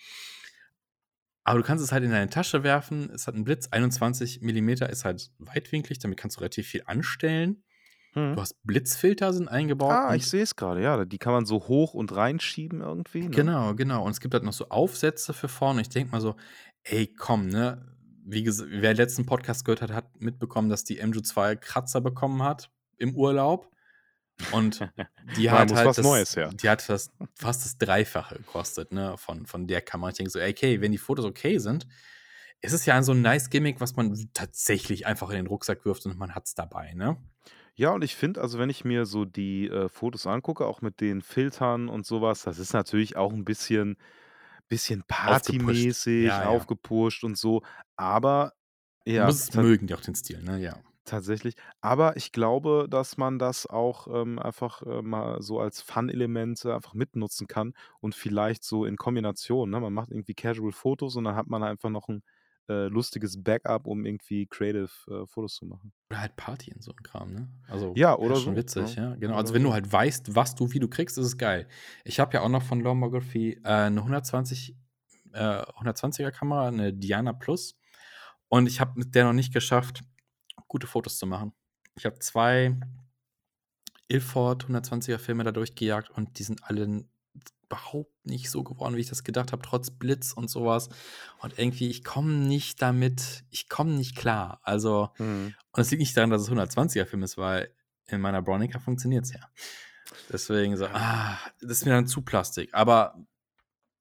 Aber 1.44 1.60
du 1.60 1.66
kannst 1.66 1.84
es 1.84 1.92
halt 1.92 2.04
in 2.04 2.10
deine 2.10 2.30
Tasche 2.30 2.64
werfen, 2.64 3.12
es 3.12 3.28
hat 3.28 3.36
einen 3.36 3.44
Blitz, 3.44 3.68
21 3.68 4.42
mm 4.42 4.70
ist 4.90 5.06
halt 5.06 5.32
weitwinklig, 5.38 6.00
damit 6.00 6.18
kannst 6.18 6.38
du 6.38 6.40
relativ 6.40 6.68
viel 6.68 6.84
anstellen. 6.86 7.64
Hm. 8.16 8.36
Du 8.36 8.42
hast 8.42 8.56
Blitzfilter 8.64 9.34
sind 9.34 9.50
eingebaut. 9.50 9.92
Ah, 9.92 10.16
ich 10.16 10.28
sehe 10.28 10.42
es 10.42 10.56
gerade, 10.56 10.82
ja. 10.82 11.04
Die 11.04 11.18
kann 11.18 11.34
man 11.34 11.46
so 11.46 11.68
hoch 11.68 11.94
und 11.94 12.16
reinschieben 12.16 12.82
irgendwie. 12.82 13.24
Ne? 13.24 13.30
Genau, 13.30 13.76
genau. 13.76 14.04
Und 14.04 14.12
es 14.12 14.22
gibt 14.22 14.34
halt 14.34 14.44
noch 14.44 14.54
so 14.54 14.70
Aufsätze 14.70 15.34
für 15.34 15.50
vorne. 15.50 15.82
Ich 15.82 15.90
denke 15.90 16.12
mal 16.12 16.22
so, 16.22 16.36
ey, 16.84 17.08
komm, 17.08 17.48
ne? 17.48 17.86
Wie 18.24 18.42
gesagt, 18.42 18.70
wer 18.72 18.94
den 18.94 18.98
letzten 18.98 19.26
Podcast 19.26 19.66
gehört 19.66 19.82
hat, 19.82 19.92
hat 19.92 20.22
mitbekommen, 20.22 20.70
dass 20.70 20.84
die 20.86 21.04
MJ2 21.04 21.58
Kratzer 21.58 22.02
bekommen 22.02 22.42
hat 22.42 22.72
im 22.98 23.16
Urlaub. 23.16 23.70
Und 24.52 24.80
die 25.38 25.52
hat 25.52 25.74
halt 25.74 25.88
was 25.88 25.98
das, 25.98 26.06
Neues 26.06 26.36
her. 26.36 26.50
Die 26.54 26.70
hat 26.70 26.88
das, 26.90 27.12
fast 27.36 27.66
das 27.66 27.78
Dreifache 27.78 28.36
gekostet, 28.36 28.92
ne, 28.94 29.18
von, 29.18 29.46
von 29.46 29.68
der 29.68 29.82
Kamera. 29.82 30.10
Ich 30.10 30.18
denke 30.18 30.32
so, 30.32 30.40
ey, 30.40 30.52
okay, 30.52 30.82
wenn 30.82 30.92
die 30.92 30.98
Fotos 30.98 31.26
okay 31.26 31.58
sind, 31.58 31.86
ist 32.62 32.74
es 32.74 32.86
ja 32.86 33.02
so 33.04 33.12
ein 33.12 33.22
nice 33.22 33.50
Gimmick, 33.50 33.82
was 33.82 33.96
man 33.96 34.18
tatsächlich 34.34 35.06
einfach 35.06 35.30
in 35.30 35.36
den 35.36 35.48
Rucksack 35.48 35.86
wirft 35.86 36.06
und 36.06 36.18
man 36.18 36.34
hat 36.34 36.48
es 36.48 36.56
dabei, 36.56 36.94
ne? 36.94 37.18
Ja, 37.78 37.92
und 37.92 38.04
ich 38.04 38.16
finde, 38.16 38.42
also 38.42 38.58
wenn 38.58 38.70
ich 38.70 38.86
mir 38.86 39.06
so 39.06 39.26
die 39.26 39.68
äh, 39.68 39.90
Fotos 39.90 40.28
angucke, 40.28 40.66
auch 40.66 40.82
mit 40.82 41.02
den 41.02 41.22
Filtern 41.22 41.90
und 41.90 42.06
sowas, 42.06 42.44
das 42.44 42.58
ist 42.60 42.74
natürlich 42.74 43.18
auch 43.18 43.34
ein 43.34 43.44
bisschen, 43.46 43.98
bisschen 44.70 45.04
partymäßig, 45.08 45.94
Ja, 46.18 46.46
ja. 46.46 46.66
aufgepusht 46.66 47.24
und 47.24 47.38
so. 47.38 47.64
Aber 47.98 48.54
Du 49.18 49.24
ja, 49.24 49.26
musst 49.26 49.50
es 49.50 49.54
mögen, 49.58 49.88
die 49.88 49.94
auch 49.94 50.00
den 50.00 50.16
Stil, 50.16 50.42
ne? 50.42 50.58
Ja. 50.62 50.82
tatsächlich. 51.06 51.56
Aber 51.82 52.18
ich 52.18 52.32
glaube, 52.32 52.88
dass 52.90 53.18
man 53.18 53.38
das 53.40 53.68
auch 53.68 54.08
ähm, 54.08 54.40
einfach 54.40 54.82
äh, 54.84 55.02
mal 55.02 55.42
so 55.42 55.60
als 55.60 55.82
Fun-Elemente 55.82 56.74
einfach 56.74 56.94
mitnutzen 56.94 57.48
kann 57.48 57.74
und 58.00 58.16
vielleicht 58.16 58.64
so 58.64 58.86
in 58.86 58.98
Kombination. 58.98 59.70
Ne? 59.70 59.80
Man 59.80 59.94
macht 59.94 60.10
irgendwie 60.12 60.34
Casual-Fotos 60.34 61.16
und 61.16 61.26
dann 61.26 61.36
hat 61.36 61.48
man 61.48 61.64
einfach 61.64 61.90
noch 61.90 62.08
ein 62.10 62.24
äh, 62.70 62.88
lustiges 62.88 63.42
Backup, 63.44 63.88
um 63.88 64.06
irgendwie 64.06 64.48
creative 64.48 64.90
äh, 65.08 65.26
Fotos 65.28 65.56
zu 65.56 65.66
machen. 65.66 65.94
Oder 66.10 66.22
halt 66.22 66.36
Party 66.36 66.72
in 66.72 66.82
so 66.82 66.92
einem 66.92 67.04
Kram, 67.04 67.34
ne? 67.34 67.50
Also 67.68 67.94
ja, 67.96 68.18
oder 68.18 68.36
schon 68.36 68.54
so, 68.54 68.56
witzig, 68.56 68.96
ja. 68.96 69.10
ja. 69.10 69.16
Genau. 69.16 69.36
Also 69.36 69.54
wenn 69.54 69.64
du 69.64 69.74
halt 69.74 69.92
weißt, 69.92 70.36
was 70.36 70.56
du 70.56 70.72
wie 70.72 70.80
du 70.80 70.88
kriegst, 70.88 71.18
ist 71.18 71.26
es 71.26 71.38
geil. 71.38 71.68
Ich 72.04 72.20
habe 72.20 72.34
ja 72.34 72.42
auch 72.42 72.50
noch 72.50 72.64
von 72.64 72.80
Lomography 72.80 73.62
äh, 73.64 73.68
eine 73.68 74.00
120 74.00 74.76
120er 75.36 76.28
äh, 76.28 76.32
Kamera, 76.32 76.68
eine 76.68 76.94
Diana 76.94 77.34
Plus. 77.34 77.78
Und 78.48 78.68
ich 78.68 78.80
habe 78.80 78.94
mit 78.96 79.16
der 79.16 79.26
noch 79.26 79.34
nicht 79.34 79.54
geschafft, 79.54 80.02
gute 80.68 80.88
Fotos 80.88 81.18
zu 81.18 81.28
machen. 81.28 81.54
Ich 81.96 82.06
habe 82.06 82.20
zwei 82.20 82.78
Ilford 84.08 84.66
120er 84.66 85.18
Filme 85.18 85.44
da 85.44 85.52
durchgejagt 85.52 86.10
und 86.10 86.40
die 86.40 86.44
sind 86.44 86.64
alle 86.64 87.06
überhaupt 87.66 88.26
nicht 88.26 88.50
so 88.50 88.64
geworden, 88.64 88.96
wie 88.96 89.02
ich 89.02 89.10
das 89.10 89.24
gedacht 89.24 89.52
habe, 89.52 89.62
trotz 89.62 89.92
Blitz 89.92 90.34
und 90.34 90.50
sowas. 90.50 90.90
Und 91.40 91.58
irgendwie, 91.58 91.90
ich 91.90 92.04
komme 92.04 92.34
nicht 92.34 92.82
damit, 92.82 93.44
ich 93.50 93.70
komme 93.70 93.92
nicht 93.92 94.16
klar. 94.16 94.60
Also, 94.64 95.10
mhm. 95.18 95.54
und 95.72 95.82
es 95.82 95.92
liegt 95.92 96.00
nicht 96.00 96.16
daran, 96.16 96.30
dass 96.30 96.44
es 96.44 96.50
120er-Film 96.50 97.24
ist, 97.24 97.38
weil 97.38 97.72
in 98.08 98.22
meiner 98.22 98.42
Bronica 98.42 98.80
funktioniert 98.80 99.26
es 99.26 99.34
ja. 99.34 99.42
Deswegen 100.32 100.78
so, 100.78 100.86
ah, 100.86 101.38
das 101.62 101.80
ist 101.80 101.86
mir 101.86 101.92
dann 101.92 102.08
zu 102.08 102.22
Plastik. 102.22 102.74
Aber 102.74 103.26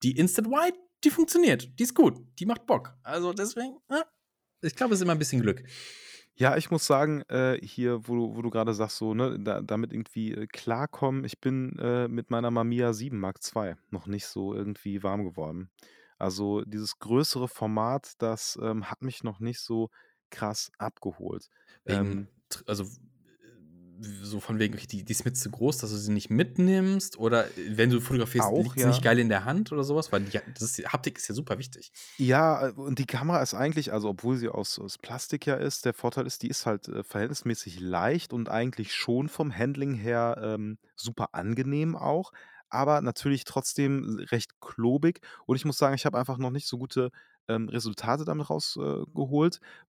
die 0.03 0.17
Instant 0.17 0.49
White, 0.49 0.79
die 1.03 1.11
funktioniert. 1.11 1.79
Die 1.79 1.83
ist 1.83 1.95
gut. 1.95 2.19
Die 2.39 2.47
macht 2.47 2.67
Bock. 2.67 2.95
Also 3.03 3.33
deswegen, 3.33 3.79
ah, 3.89 4.05
ich 4.61 4.75
glaube, 4.75 4.95
es 4.95 5.01
ist 5.01 5.05
immer 5.05 5.13
ein 5.13 5.19
bisschen 5.19 5.43
Glück. 5.43 5.63
Ja, 6.37 6.57
ich 6.57 6.71
muss 6.73 6.85
sagen, 6.85 7.23
äh, 7.29 7.59
hier, 7.63 8.09
wo 8.09 8.17
du 8.17 8.35
wo 8.37 8.43
du 8.43 8.51
grade 8.51 8.75
sagst, 8.75 8.97
so, 8.97 9.15
ne, 9.15 9.39
da 9.39 9.63
damit 9.63 9.93
irgendwie, 9.93 10.33
äh, 10.33 10.47
klarkommen, 10.49 11.23
ich 11.25 11.41
bin, 11.41 11.79
äh, 11.79 12.09
mit 12.09 12.31
meiner 12.31 12.51
Mamiya 12.51 12.93
7 12.93 13.21
Mark 13.21 13.39
II 13.41 13.77
noch 13.91 14.07
nicht 14.09 14.27
so 14.27 14.53
irgendwie 14.53 15.05
warm 15.05 15.23
geworden. 15.25 15.71
Also, 16.19 16.63
dieses 16.63 16.99
größere 16.99 17.47
Format, 17.47 18.15
das, 18.19 18.59
ähm, 18.61 18.91
hat 18.91 19.03
mich 19.03 19.23
noch 19.23 19.39
nicht 19.39 19.61
so 19.61 19.91
krass 20.31 20.73
abgeholt. 20.79 21.51
Wegen 21.87 22.19
Ähm 22.19 22.29
tr 22.49 22.65
also, 22.67 22.85
so 24.01 24.41
von 24.41 24.59
wegen, 24.59 24.75
okay, 24.75 24.87
die 24.87 25.05
die 25.05 25.13
ist 25.13 25.25
mir 25.25 25.33
zu 25.33 25.51
groß, 25.51 25.79
dass 25.79 25.91
du 25.91 25.97
sie 25.97 26.13
nicht 26.13 26.31
mitnimmst 26.31 27.19
oder, 27.19 27.47
äh, 27.59 27.77
wenn 27.77 27.91
du 27.91 28.01
fotografierst, 28.01 28.49
Auch, 28.49 28.63
liegt 28.63 28.79
sie 28.81 28.87
nicht 28.87 29.03
geil 29.03 29.19
in 29.19 29.29
der 29.29 29.45
Hand 29.45 29.73
oder 29.73 29.85
so 29.85 29.97
was? 29.97 30.13
Weil 30.13 30.23
die 30.25 30.39
das 30.55 30.63
ist 30.79 30.93
Haptik 30.93 31.19
ist 31.19 31.29
ja 31.29 31.35
super 31.35 31.59
wichtig. 31.59 31.93
Ja, 32.17 32.69
äh, 32.69 32.73
und 32.73 32.99
die 33.01 33.07
Kamera 33.07 33.43
ist 33.43 33.55
eigentlich 33.55 33.93
also, 33.93 34.09
obwohl 34.09 34.37
sie 34.37 34.49
aus 34.49 34.79
aus 34.79 34.99
Plastik 34.99 35.47
ja 35.47 35.57
ist, 35.57 35.85
der 35.85 35.95
Vorteil 35.95 36.27
ist, 36.27 36.43
die 36.43 36.49
ist 36.49 36.65
halt, 36.67 36.87
äh, 36.89 37.03
verhältnismäßig 37.03 37.81
leicht 37.81 38.33
und 38.33 38.49
eigentlich 38.49 38.95
schon 38.95 39.29
vom 39.29 39.57
Handling 39.57 39.95
her, 39.95 40.37
ähm, 40.41 40.79
super 40.97 41.31
angenehm 41.35 41.97
auch, 41.97 42.33
aber 42.69 43.01
natürlich 43.01 43.45
trotzdem 43.45 44.19
recht 44.31 44.61
klobig. 44.61 45.21
Und 45.47 45.57
ich 45.57 45.65
muss 45.65 45.79
sagen, 45.79 45.95
ich 45.97 46.07
habe 46.07 46.19
einfach 46.19 46.39
noch 46.39 46.51
nicht 46.51 46.67
so 46.69 46.79
gute, 46.79 47.11
ähm, 47.49 47.69
Resultate 47.69 48.25
damit 48.25 48.51
raus 48.51 48.77
äh, 48.81 49.05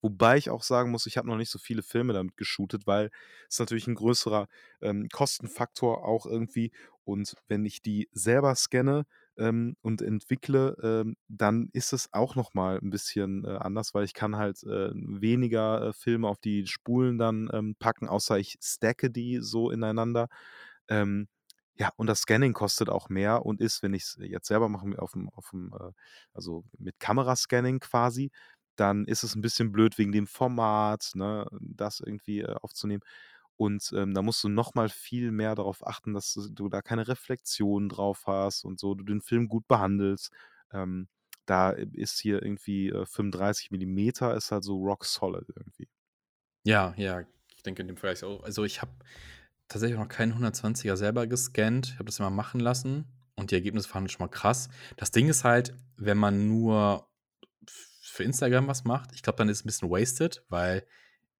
wobei 0.01 0.37
ich 0.37 0.49
auch 0.49 0.63
sagen 0.63 0.91
muss, 0.91 1.05
ich 1.07 1.17
habe 1.17 1.27
noch 1.27 1.37
nicht 1.37 1.51
so 1.51 1.59
viele 1.59 1.83
Filme 1.83 2.13
damit 2.13 2.37
geshootet, 2.37 2.87
weil 2.87 3.11
es 3.49 3.59
natürlich 3.59 3.87
'n 3.87 3.95
größerer, 3.95 4.47
ähm, 4.81 5.07
Kostenfaktor 5.11 6.05
auch 6.05 6.25
irgendwie 6.25 6.71
und 7.05 7.35
wenn 7.47 7.65
ich 7.65 7.81
die 7.81 8.09
selber 8.13 8.55
scanne, 8.55 9.05
ähm, 9.37 9.75
und 9.81 10.01
entwickle, 10.01 10.77
ähm, 10.81 11.17
dann 11.27 11.69
ist 11.73 11.91
es 11.93 12.09
auch 12.13 12.35
noch 12.35 12.53
mal 12.53 12.79
'n 12.81 12.89
bisschen, 12.89 13.43
äh, 13.45 13.49
anders, 13.57 13.93
weil 13.93 14.05
ich 14.05 14.13
kann 14.13 14.37
halt, 14.37 14.63
äh, 14.63 14.91
weniger, 14.93 15.89
äh, 15.89 15.93
Filme 15.93 16.27
auf 16.29 16.39
die 16.39 16.65
Spulen 16.67 17.17
dann, 17.17 17.49
ähm, 17.53 17.75
packen, 17.77 18.07
außer 18.07 18.39
ich 18.39 18.57
stacke 18.61 19.09
die 19.11 19.39
so 19.41 19.71
ineinander. 19.71 20.27
Ähm, 20.89 21.27
ja, 21.77 21.91
und 21.97 22.07
das 22.07 22.21
Scanning 22.21 22.53
kostet 22.53 22.89
auch 22.89 23.09
mehr 23.09 23.45
und 23.45 23.61
ist, 23.61 23.83
wenn 23.83 23.93
ich's 23.93 24.17
jetzt 24.21 24.47
selber 24.47 24.69
mache 24.69 24.87
mi 24.87 24.95
auf'm 24.97 25.29
auf'm, 25.33 25.73
äh 25.89 25.93
also, 26.33 26.65
mit 26.77 26.99
Kamerascanning 26.99 27.79
quasi, 27.79 28.31
dann 28.77 29.05
ist 29.05 29.23
es 29.23 29.35
'n 29.35 29.41
bisschen 29.41 29.71
blöd 29.71 29.97
wegen 29.97 30.11
dem 30.13 30.27
Format, 30.27 31.11
ne, 31.15 31.47
das 31.61 31.99
irgendwie, 32.01 32.41
äh, 32.41 32.55
aufzunehmen. 32.61 33.03
Und, 33.57 33.91
ähm, 33.95 34.13
da 34.15 34.21
musst 34.23 34.43
du 34.43 34.49
noch 34.49 34.75
mal 34.75 34.89
viel 34.89 35.31
mehr 35.31 35.55
darauf 35.55 35.85
achten, 35.87 36.13
dass 36.13 36.33
du 36.51 36.69
da 36.69 36.81
keine 36.81 37.07
Reflexion 37.09 37.89
drauf 37.89 38.23
hast 38.27 38.65
und 38.65 38.79
so, 38.79 38.95
du 38.95 39.03
den 39.05 39.21
Film 39.21 39.47
gut 39.49 39.67
behandelst. 39.67 40.31
Ähm, 40.73 41.09
da 41.47 41.71
ist 41.71 42.19
hier 42.21 42.43
irgendwie, 42.43 42.89
äh, 42.89 43.05
35 43.07 43.71
Millimeter 43.71 44.35
ist 44.35 44.51
halt 44.51 44.63
so 44.65 44.77
rock 44.83 45.05
solid 45.05 45.49
irgendwie. 45.55 45.87
Ja, 46.67 46.95
ja, 46.97 47.21
ich 47.55 47.61
denke 47.61 47.83
in 47.83 47.87
dem 47.87 47.95
Fall 47.97 48.15
auch. 48.23 48.43
Also, 48.43 48.63
ich 48.63 48.81
habe 48.81 48.91
tatsächlich 49.69 49.99
noch 49.99 50.07
keinen 50.07 50.35
120er 50.35 50.97
selber 50.97 51.27
gescannt. 51.27 51.87
Ich 51.89 51.93
habe 51.95 52.05
das 52.05 52.19
immer 52.19 52.29
machen 52.29 52.59
lassen 52.59 53.05
und 53.35 53.51
die 53.51 53.55
Ergebnisse 53.55 53.93
waren 53.93 54.07
schon 54.09 54.19
mal 54.25 54.29
krass. 54.29 54.69
Das 54.97 55.11
Ding 55.11 55.29
ist 55.29 55.43
halt, 55.43 55.75
wenn 55.97 56.17
man 56.17 56.47
nur 56.47 57.09
für 58.01 58.23
Instagram 58.23 58.67
was 58.67 58.83
macht, 58.85 59.11
ich 59.13 59.23
glaube, 59.23 59.37
dann 59.37 59.49
ist 59.49 59.59
es 59.59 59.63
'n 59.65 59.67
bisschen 59.67 59.89
wasted, 59.91 60.45
weil 60.49 60.87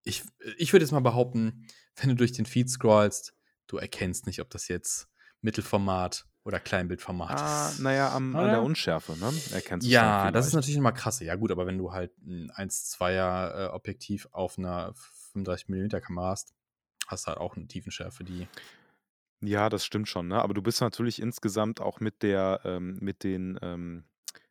ich 0.03 0.23
ich 0.57 0.73
würde 0.73 0.86
jetzt 0.86 0.93
mal 0.93 1.01
behaupten, 1.01 1.67
wenn 1.97 2.09
du 2.11 2.15
durch 2.17 2.34
den 2.34 2.45
Feed 2.47 2.69
scrollst, 2.69 3.36
du 3.67 3.78
erkennst 3.78 4.28
nicht, 4.28 4.41
ob 4.41 4.49
das 4.51 4.67
jetzt 4.69 5.09
Mittelformat 5.41 6.28
oder 6.45 6.59
Kleinbildformat 6.61 7.41
Ah, 7.41 7.73
ist, 7.73 7.80
na 7.80 7.91
ja, 7.93 8.11
am 8.13 8.36
an 8.36 8.51
der? 8.51 8.61
Unschärfe, 8.61 9.17
ne, 9.17 9.41
erkennst 9.49 9.99
dann 10.01 10.15
Ja, 10.17 10.32
das 10.32 10.47
ist 10.47 10.53
natürlich 10.53 10.80
mal 10.80 10.91
krass. 10.93 11.19
Ja 11.19 11.36
gut, 11.36 11.51
aber 11.51 11.65
wenn 11.67 11.78
du 11.78 11.91
halt 11.91 12.11
'n 12.26 12.49
1,2er, 12.51 13.69
äh, 13.71 13.73
Objektiv 13.76 14.28
auf 14.32 14.57
'ner 14.57 14.93
35 14.95 15.67
Millimeter 15.67 15.99
Kamera 16.01 16.30
hast, 16.32 16.53
hast 17.08 17.26
du 17.26 17.30
halt 17.30 17.39
auch 17.39 17.56
'ne 17.56 17.68
Tiefenschärfe, 17.68 18.24
die 18.24 18.49
Ja, 19.43 19.70
das 19.70 19.86
stimmt 19.86 20.08
schon, 20.08 20.28
ne? 20.30 20.41
Aber 20.41 20.53
du 20.53 20.62
bist 20.62 20.80
natürlich 20.82 21.22
insgesamt 21.22 21.82
auch 21.82 21.99
mit 21.99 22.24
der 22.24 22.62
ähm, 22.64 22.97
mit 23.01 23.24
den, 23.24 23.60
ähm 23.62 24.06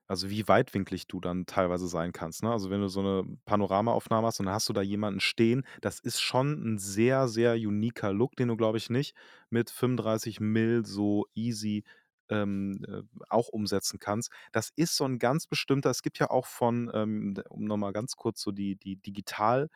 also, 0.07 0.29
wie 0.29 0.47
weitwinklig 0.49 1.07
du 1.07 1.19
dann 1.19 1.47
teilweise 1.47 1.89
sein 1.89 2.13
kannst, 2.13 2.43
ne? 2.43 2.51
Also, 2.51 2.69
wenn 2.69 2.81
du 2.83 2.89
so 2.89 3.01
'ne 3.03 3.39
Panoramaaufnahme 3.47 4.27
hast 4.27 4.39
und 4.41 4.47
dann 4.47 4.55
hast 4.55 4.69
du 4.69 4.75
da 4.75 4.83
jemanden 4.83 5.21
stehen, 5.21 5.65
das 5.81 5.99
ist 6.01 6.21
schon 6.21 6.63
'n 6.75 6.79
sehr, 6.79 7.27
sehr 7.29 7.55
uniker 7.55 8.13
Look, 8.13 8.37
den 8.37 8.49
du, 8.49 8.57
glaube 8.57 8.77
ich, 8.77 8.91
nicht 8.91 9.17
mit 9.49 9.71
35 9.71 10.41
Mill 10.41 10.85
so 10.85 11.25
easy, 11.35 11.85
ähm, 12.29 12.85
äh, 12.87 13.03
auch 13.31 13.49
umsetzen 13.49 13.99
kannst. 13.99 14.31
Das 14.53 14.71
ist 14.77 14.95
so 14.97 15.05
'n 15.07 15.19
ganz 15.19 15.47
bestimmter 15.47 15.89
es 15.91 16.03
gibt 16.03 16.19
ja 16.19 16.29
auch 16.31 16.47
von, 16.47 16.91
ähm, 16.93 17.35
um 17.49 17.65
noch 17.65 17.79
mal 17.79 17.93
ganz 17.93 18.15
kurz 18.17 18.43
so 18.43 18.53
die 18.53 18.77
die 18.77 18.97
Digital 18.97 19.71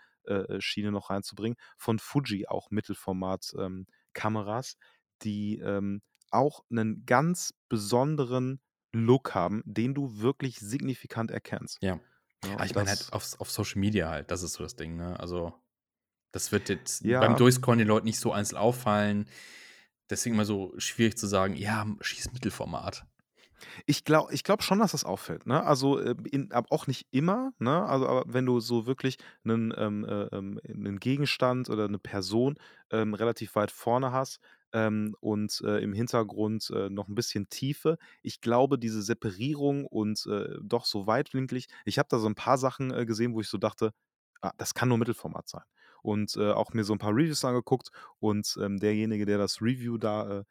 Schiene 0.61 0.93
noch 0.93 1.11
reinzubringen, 1.11 1.57
von 1.79 1.99
Fuji 1.99 2.47
auch 2.49 2.71
Mittelformat, 2.71 3.55
ähm, 3.59 3.87
die, 5.23 5.59
ähm, 5.61 6.03
auch 6.31 6.65
'nen 6.71 7.05
ganz 7.07 7.55
besonderen 7.69 8.61
Look 8.93 9.35
haben, 9.35 9.63
den 9.67 9.95
du 9.95 10.21
wirklich 10.21 10.59
signifikant 10.61 11.31
erkennst, 11.31 11.81
Ja. 11.83 12.01
ne? 12.43 12.59
Aber 12.59 12.67
ich 12.67 12.75
meine 12.75 12.91
halt 12.91 13.13
auf 13.13 13.41
auf 13.41 13.51
Social 13.51 13.79
Media 13.81 14.09
halt, 14.11 14.31
das 14.31 14.43
ist 14.43 14.55
so 14.55 14.63
das 14.65 14.77
Ding, 14.77 14.97
ne? 14.97 15.19
Also, 15.21 15.55
das 16.33 16.53
wird 16.53 16.71
jetzt 16.71 17.05
beim 17.21 17.37
Ja. 17.37 17.39
Durchscrollen 17.39 17.81
den 17.81 17.89
Leuten 17.89 18.07
nicht 18.07 18.21
so 18.21 18.33
einzeln 18.33 18.59
auffallen. 18.59 19.29
Deswegen 20.11 20.37
immer 20.37 20.47
so 20.47 20.75
schwierig 20.79 21.19
zu 21.19 21.29
sagen: 21.29 21.57
„Ja, 21.57 21.87
schieß 22.03 22.33
Mittelformat.“ 22.35 23.08
Ich 23.87 24.05
glau 24.05 24.29
ich 24.31 24.45
glaube 24.45 24.63
schon, 24.63 24.81
dass 24.81 24.93
das 24.93 25.05
auffällt, 25.05 25.47
ne? 25.47 25.65
Also, 25.65 25.99
äh, 25.99 26.15
in 26.31 26.53
aber 26.53 26.67
auch 26.73 26.87
nicht 26.87 27.07
immer, 27.11 27.53
ne? 27.59 27.85
Also, 27.87 28.07
aber 28.07 28.25
wenn 28.27 28.45
du 28.45 28.61
so 28.61 28.87
wirklich 28.87 29.17
'nen, 29.45 29.73
ähm, 29.79 30.05
äh, 30.05 30.25
ähm 30.37 30.61
'nen 30.65 30.99
Gegenstand 31.01 31.71
oder 31.71 31.89
'ne 31.89 31.99
Person, 31.99 32.57
ähm, 32.91 33.15
relativ 33.15 33.55
weit 33.57 33.71
vorne 33.71 34.13
hast, 34.13 34.41
ähm, 34.75 35.15
und, 35.21 35.63
äh, 35.65 35.79
im 35.79 35.95
Hintergrund, 35.95 36.69
äh, 36.71 36.91
noch 36.91 37.09
'n 37.09 37.15
bisschen 37.15 37.49
Tiefe. 37.49 37.97
Ich 38.23 38.43
glaube, 38.43 38.79
diese 38.79 39.01
Separierung 39.03 39.87
und, 39.87 40.27
äh, 40.27 40.57
doch 40.63 40.85
so 40.85 41.07
weitwinklig 41.07 41.69
ich 41.87 41.99
habe 41.99 42.09
da 42.11 42.19
so 42.19 42.27
'n 42.29 42.35
paar 42.35 42.59
Sachen, 42.59 42.91
äh, 42.93 43.07
gesehen, 43.07 43.33
wo 43.35 43.41
ich 43.41 43.49
so 43.49 43.57
dachte: 43.59 43.93
„Ah, 44.43 44.53
das 44.59 44.75
kann 44.75 44.89
nur 44.91 44.99
Mittelformat 44.99 45.49
sein.“ 45.49 45.63
Und, 46.03 46.37
äh, 46.37 46.51
auch 46.53 46.73
mir 46.75 46.85
so 46.85 46.93
'n 46.93 46.99
paar 46.99 47.13
Reviews 47.15 47.45
angeguckt 47.45 47.91
und, 48.21 48.57
ähm, 48.63 48.79
derjenige, 48.79 49.25
der 49.27 49.39
das 49.39 49.61
Review 49.63 49.97
da, 49.99 50.41
äh, 50.41 50.45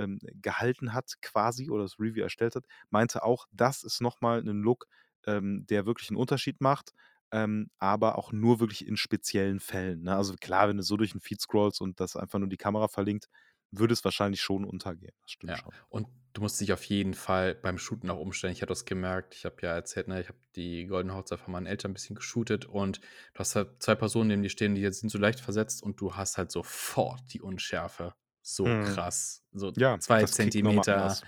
ähm, 0.00 0.18
gehalten 0.22 0.94
hat 0.94 1.14
quasi 1.22 1.70
oder 1.70 1.84
das 1.84 1.98
Review 2.00 2.22
erstellt 2.24 2.56
hat, 2.56 2.66
meinte 2.90 3.22
auch, 3.24 3.46
das 3.52 3.84
ist 3.84 4.00
noch 4.02 4.20
mal 4.22 4.42
'nen 4.42 4.62
Look, 4.62 4.86
ähm, 5.26 5.66
der 5.68 5.86
wirklich 5.86 6.10
'n 6.10 6.16
Unterschied 6.16 6.60
macht, 6.62 6.92
ähm, 7.32 7.70
aber 7.78 8.18
auch 8.18 8.32
nur 8.32 8.60
wirklich 8.60 8.86
in 8.88 8.96
speziellen 8.96 9.60
Fällen, 9.60 10.02
ne? 10.02 10.16
Also, 10.16 10.34
klar, 10.40 10.68
wenn 10.68 10.78
du 10.78 10.82
so 10.84 10.96
durch 10.98 11.14
'n 11.14 11.20
Feed 11.20 11.40
scrollst 11.42 11.80
und 11.82 12.00
das 12.00 12.16
einfach 12.16 12.38
nur 12.40 12.48
die 12.48 12.56
Kamera 12.58 12.88
verlinkt, 12.88 13.26
würde 13.72 13.92
es 13.94 14.04
wahrscheinlich 14.04 14.42
schon 14.42 14.64
untergehen. 14.64 15.14
Das 15.22 15.32
stimmt 15.32 15.56
Ja, 15.56 15.58
schon. 15.58 15.74
und 15.88 16.06
du 16.34 16.42
musst 16.42 16.60
dich 16.60 16.72
auf 16.72 16.84
jeden 16.84 17.14
Fall 17.14 17.54
beim 17.54 17.78
Shooten 17.78 18.10
auch 18.10 18.18
umstellen. 18.18 18.52
Ich 18.52 18.60
habe 18.62 18.68
das 18.68 18.84
gemerkt. 18.84 19.34
Ich 19.34 19.44
habe 19.44 19.56
ja 19.62 19.74
erzählt, 19.74 20.06
ne, 20.08 20.20
ich 20.20 20.28
habe 20.28 20.38
die 20.54 20.86
goldene 20.86 21.14
Hochzeit 21.14 21.40
von 21.40 21.52
meinen 21.52 21.66
Eltern 21.66 21.90
'n 21.92 21.94
bisschen 21.94 22.14
geshootet 22.16 22.66
und 22.66 22.98
du 23.34 23.38
hast 23.40 23.56
halt 23.56 23.82
2 23.82 23.94
Personen 23.94 24.28
neben 24.28 24.42
dir 24.42 24.50
stehen, 24.50 24.74
die 24.74 24.82
jetzt 24.82 25.00
sind 25.00 25.08
so 25.10 25.18
leicht 25.18 25.40
versetzt 25.40 25.82
und 25.82 26.00
du 26.00 26.14
hast 26.14 26.36
halt 26.38 26.50
sofort 26.52 27.32
die 27.32 27.40
Unschärfe 27.40 28.14
so 28.42 28.70
Mhm. 28.70 28.76
krass, 28.80 29.44
so 29.52 29.72
Ja, 29.76 29.98
2 29.98 30.20
das 30.20 30.38
kickt 30.40 30.62
noch 30.62 30.74
mal 30.74 30.84
Zentimeter 30.86 31.20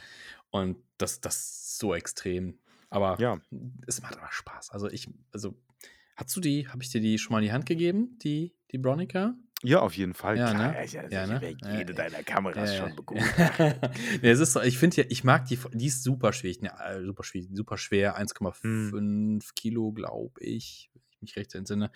und 0.50 0.78
das 0.98 1.20
das 1.20 1.36
ist 1.36 1.78
so 1.78 1.94
extrem. 1.94 2.60
Aber 2.90 3.18
Ja. 3.18 3.42
es 3.86 4.02
macht 4.02 4.16
einfach 4.16 4.32
Spaß. 4.32 4.70
Also, 4.70 4.88
ich 4.90 5.08
also, 5.32 5.54
hattest 6.16 6.36
du 6.36 6.40
die 6.40 6.68
habe 6.68 6.82
ich 6.82 6.90
dir 6.90 7.00
die 7.00 7.18
schon 7.18 7.32
mal 7.34 7.40
in 7.40 7.46
die 7.46 7.52
Hand 7.52 7.66
gegeben, 7.66 8.18
die 8.22 8.54
die 8.72 8.78
Bronica? 8.78 9.34
Ja, 9.64 9.80
auf 9.80 9.96
jeden 9.96 10.14
Fall, 10.14 10.38
Ja, 10.38 10.54
klar. 10.54 10.72
ne? 10.72 10.76
Ja, 10.76 10.82
ich 10.84 10.98
also, 10.98 11.18
Ja, 11.18 11.26
ne? 11.26 11.44
ja 11.44 11.48
jede 11.50 11.94
Äh, 11.94 11.94
deiner 11.94 12.22
Kameras 12.24 12.74
schon 12.74 12.94
begutachtet. 12.96 13.80
ne, 14.22 14.30
es 14.30 14.40
ist 14.40 14.52
so 14.54 14.60
ich 14.62 14.78
finde 14.78 14.96
ja 15.02 15.04
ich 15.10 15.24
mag 15.24 15.46
die 15.46 15.58
die 15.72 15.86
ist 15.86 16.02
super 16.02 16.32
schwierig, 16.32 16.60
ne, 16.62 16.72
äh, 16.84 17.04
super 17.04 17.22
schwierig, 17.24 17.50
super 17.52 17.76
schwer, 17.78 18.16
Mhm. 18.64 18.96
1,5 18.96 19.54
Kilo, 19.54 19.92
glaube 19.92 20.40
ich, 20.42 20.90
wenn 20.94 21.02
ich 21.10 21.20
mich 21.20 21.36
recht 21.36 21.54
entsinne. 21.54 21.90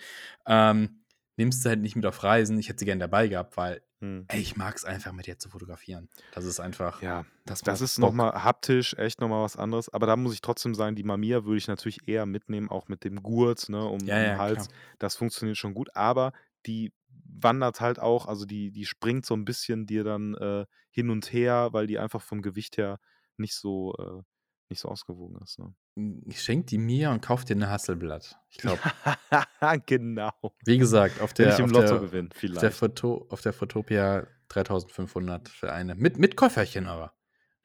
Ähm, 0.45 1.03
nimmst 1.35 1.65
du 1.65 1.69
halt 1.69 1.81
nicht 1.81 1.95
mit 1.95 2.05
auf 2.05 2.23
Reisen. 2.23 2.57
Ich 2.59 2.69
hätte 2.69 2.79
sie 2.79 2.85
gern 2.85 2.99
dabei 2.99 3.27
gehabt, 3.27 3.57
weil, 3.57 3.81
Mhm. 4.01 4.29
ey, 4.29 4.41
ich 4.41 4.55
mag's 4.57 4.85
einfach, 4.85 5.13
mit 5.13 5.27
der 5.27 5.39
zu 5.39 5.49
fotografieren. 5.49 6.09
Das 6.31 6.45
ist 6.45 6.59
einfach 6.59 7.01
Ja, 7.01 7.25
das 7.45 7.63
das 7.63 7.81
ist 7.81 7.99
noch 7.99 8.11
Bock. 8.11 8.11
mal 8.11 8.43
haptisch 8.43 8.95
echt 8.95 9.21
noch 9.21 9.29
mal 9.29 9.43
was 9.43 9.55
anderes. 9.55 9.87
Aber 9.89 10.07
da 10.07 10.15
muss 10.15 10.33
ich 10.33 10.41
trotzdem 10.41 10.73
sagen, 10.73 10.95
die 10.95 11.03
Mamiya 11.03 11.45
würde 11.45 11.57
ich 11.57 11.67
natürlich 11.67 12.07
eher 12.07 12.25
mitnehmen, 12.25 12.69
auch 12.69 12.87
mit 12.87 13.03
dem 13.03 13.21
Gurt, 13.21 13.69
ne, 13.69 13.85
um 13.85 14.07
Ja, 14.07 14.17
um 14.17 14.29
'n 14.31 14.35
ja, 14.35 14.39
Hals. 14.39 14.67
klar. 14.67 14.69
Das 14.97 15.15
funktioniert 15.15 15.57
schon 15.57 15.75
gut, 15.75 15.89
aber 15.95 16.33
die 16.65 16.91
wandert 17.23 17.81
halt 17.81 17.99
auch 17.99 18.25
also, 18.25 18.45
die 18.45 18.71
die 18.71 18.85
springt 18.85 19.27
so 19.27 19.35
'n 19.35 19.45
bisschen 19.45 19.85
dir 19.85 20.03
dann, 20.03 20.33
äh, 20.35 20.65
hin 20.89 21.11
und 21.11 21.31
her, 21.31 21.69
weil 21.71 21.85
die 21.85 21.99
einfach 21.99 22.21
vom 22.21 22.41
Gewicht 22.41 22.77
her 22.77 22.99
nicht 23.37 23.53
so 23.53 23.93
äh, 23.99 24.23
nicht 24.69 24.79
so 24.81 24.89
ausgewogen 24.89 25.39
ist, 25.43 25.59
ne? 25.59 25.73
Hm, 25.97 26.21
schenk 26.31 26.67
die 26.67 26.77
mir 26.77 27.09
und 27.09 27.21
kauf 27.21 27.43
dir 27.43 27.55
'ne 27.55 27.69
Hasselblad. 27.69 28.37
Ich 28.49 28.57
glaube 28.59 28.83
Genau. 29.87 30.31
Wie 30.65 30.77
gesagt, 30.77 31.19
auf 31.21 31.33
Wenn 31.39 31.49
ich 31.49 31.59
der 31.59 31.59
im 31.59 31.67
auf 31.67 31.71
Lotto 31.71 31.99
der 31.99 31.99
gewinne, 31.99 32.29
auf 32.45 32.57
der 32.57 32.71
vielleicht. 32.71 32.71
Foto 32.71 33.27
auf 33.29 33.41
der 33.41 33.53
Footopia 33.53 34.27
3.500 34.49 35.49
für 35.49 35.71
eine. 35.73 35.95
Mit 35.95 36.17
mit 36.17 36.37
Köfferchen 36.37 36.87
aber. 36.87 37.13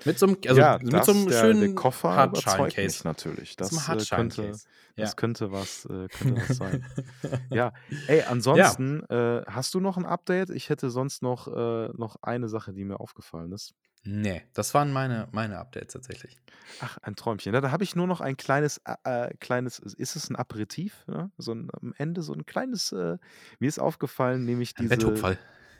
Mit 0.07 0.19
so 0.19 0.27
einem, 0.27 0.37
also 0.49 0.65
Ja, 0.65 0.79
mit 0.81 1.05
das 1.05 1.07
so 1.07 1.13
einem 1.13 1.31
der 1.31 1.55
der 1.55 1.69
schönen 1.71 1.75
Koffer 1.75 2.21
überzeugt 2.21 2.83
mich 2.83 3.05
natürlich. 3.05 3.55
Das, 3.57 3.89
äh, 3.89 4.07
könnte 4.11 4.61
Hartschalen-Case. 4.67 4.67
das 4.99 5.15
Ja. 5.15 5.17
könnte 5.17 5.53
was 5.53 5.85
äh, 5.87 6.09
könnte 6.11 6.37
was 6.37 6.57
sein. 6.57 6.85
Ja, 7.53 7.73
ey, 8.07 8.23
Ja. 8.53 8.77
ansonsten, 8.77 9.05
äh, 9.11 9.43
hast 9.47 9.75
du 9.75 9.81
noch 9.81 9.97
'n 9.99 10.07
Update? 10.07 10.51
Ich 10.51 10.69
hätte 10.71 10.91
sonst 10.91 11.23
noch 11.23 11.49
äh, 11.49 11.89
noch 11.95 12.17
eine 12.23 12.49
Sache, 12.49 12.73
die 12.75 12.85
mir 12.85 13.01
aufgefallen 13.01 13.53
ist. 13.53 13.75
Ne, 14.05 14.43
das 14.55 14.75
waren 14.75 14.91
meine 14.93 15.29
meine 15.33 15.59
Updates 15.59 15.93
tatsächlich. 15.93 16.37
Ach, 16.81 16.99
ein 17.03 17.15
Träumchen. 17.17 17.55
Ja, 17.55 17.61
da 17.61 17.71
habe 17.71 17.85
ich 17.85 17.95
nur 17.97 18.07
noch 18.07 18.21
ein 18.21 18.37
kleines 18.37 18.81
a 18.85 18.97
äh, 19.05 19.35
kleines 19.39 19.79
ist 19.79 20.17
es 20.17 20.31
'n 20.31 20.37
Aperitif, 20.37 21.05
ne? 21.07 21.31
So 21.39 21.53
'n 21.53 21.69
am 21.73 21.93
Ende 21.97 22.23
so 22.23 22.33
'n 22.33 22.45
kleines 22.47 22.93
äh, 22.93 23.19
mir 23.59 23.69
ist 23.69 23.79
aufgefallen, 23.79 24.45
nämlich 24.45 24.77
Ein 24.79 24.87
diese. 24.87 25.29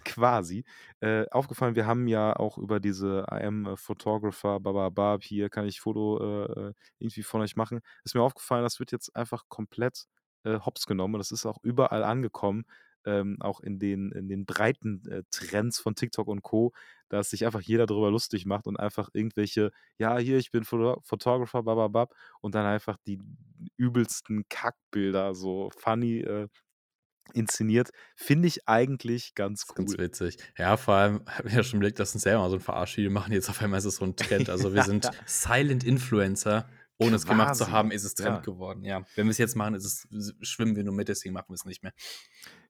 Quasi, 0.05 0.65
äh, 1.01 1.27
aufgefallen, 1.31 1.75
wir 1.77 1.87
haben 1.87 2.07
ja 2.09 2.35
auch 2.37 2.59
über 2.59 2.81
diese 2.81 3.25
I 3.31 3.45
am 3.45 3.67
a 3.67 3.77
Photographer, 3.77 4.61
bababab, 4.61 5.23
hier 5.25 5.49
kann 5.51 5.67
ich 5.67 5.81
Foto, 5.81 6.19
äh, 6.47 6.69
äh, 6.71 6.75
irgendwie 6.99 7.23
von 7.23 7.41
euch 7.43 7.57
machen. 7.57 7.81
Ist 8.05 8.15
mir 8.15 8.23
aufgefallen, 8.23 8.63
das 8.65 8.79
wird 8.81 8.93
jetzt 8.93 9.15
einfach 9.17 9.45
komplett, 9.49 10.07
äh, 10.45 10.59
hops 10.61 10.87
genommen 10.87 11.19
das 11.19 11.31
ist 11.33 11.47
auch 11.47 11.59
überall 11.63 12.05
angekommen, 12.05 12.65
ähm, 13.05 13.37
auch 13.41 13.61
in 13.61 13.79
den 13.81 14.13
in 14.13 14.29
den 14.29 14.47
breiten, 14.47 15.03
äh, 15.11 15.23
Trends 15.31 15.81
von 15.81 15.95
TikTok 15.97 16.29
und 16.29 16.43
Co., 16.43 16.73
dass 17.09 17.31
sich 17.31 17.45
einfach 17.47 17.61
jeder 17.61 17.87
drüber 17.87 18.11
lustig 18.11 18.47
macht 18.47 18.67
und 18.67 18.79
einfach 18.79 19.09
irgendwelche: 19.13 19.71
„Ja, 19.99 20.19
hier, 20.19 20.39
ich 20.39 20.51
bin 20.53 20.65
Photo 20.65 21.01
Photographer, 21.05 21.63
bababab“ 21.65 22.15
und 22.41 22.55
dann 22.55 22.67
einfach 22.67 22.97
die 23.07 23.19
übelsten 23.77 24.45
Kackbilder 24.49 25.35
so 25.35 25.71
funny, 25.77 26.19
äh, 26.21 26.49
inszeniert. 27.35 27.91
Finde 28.17 28.49
ich 28.49 28.69
eigentlich 28.69 29.35
ganz 29.35 29.63
ist 29.63 29.75
ganz 29.75 29.93
cool. 29.93 29.99
witzig. 30.05 30.37
Ja, 30.59 30.77
vor 30.77 30.95
allem 30.95 31.25
habe 31.29 31.49
ich 31.49 31.55
ja 31.55 31.63
schon 31.63 31.79
überlegt, 31.79 31.99
lass 31.99 32.15
uns 32.15 32.23
selber 32.25 32.49
so 32.51 32.57
'n 32.57 32.61
Verarschvideo 32.61 33.11
machen. 33.11 33.33
Jetzt 33.33 33.49
auf 33.51 33.61
einmal 33.63 33.79
ist 33.79 33.85
es 33.87 33.97
so 33.97 34.05
'n 34.05 34.17
Trend. 34.17 34.49
Also, 34.51 34.75
wir 34.75 34.83
sind 34.85 35.05
Ja. 35.07 35.11
Silent 35.27 35.85
Influencer. 35.85 36.69
Ohne 36.99 37.17
es 37.17 37.27
gemacht 37.27 37.57
zu 37.57 37.65
Quasi, 37.65 37.73
haben, 37.73 37.91
ist 37.91 38.05
es 38.05 38.15
Trend 38.15 38.37
ja. 38.37 38.41
geworden, 38.43 38.85
ja. 38.85 39.03
Wenn 39.17 39.27
wir's 39.27 39.39
jetzt 39.39 39.57
machen, 39.57 39.75
ist 39.75 39.85
es 40.13 40.35
schwimmen 40.43 40.77
wir 40.77 40.85
nur 40.85 40.95
mit, 40.95 41.09
deswegen 41.09 41.33
machen 41.33 41.47
wir's 41.49 41.65
nicht 41.65 41.83
mehr. 41.83 41.93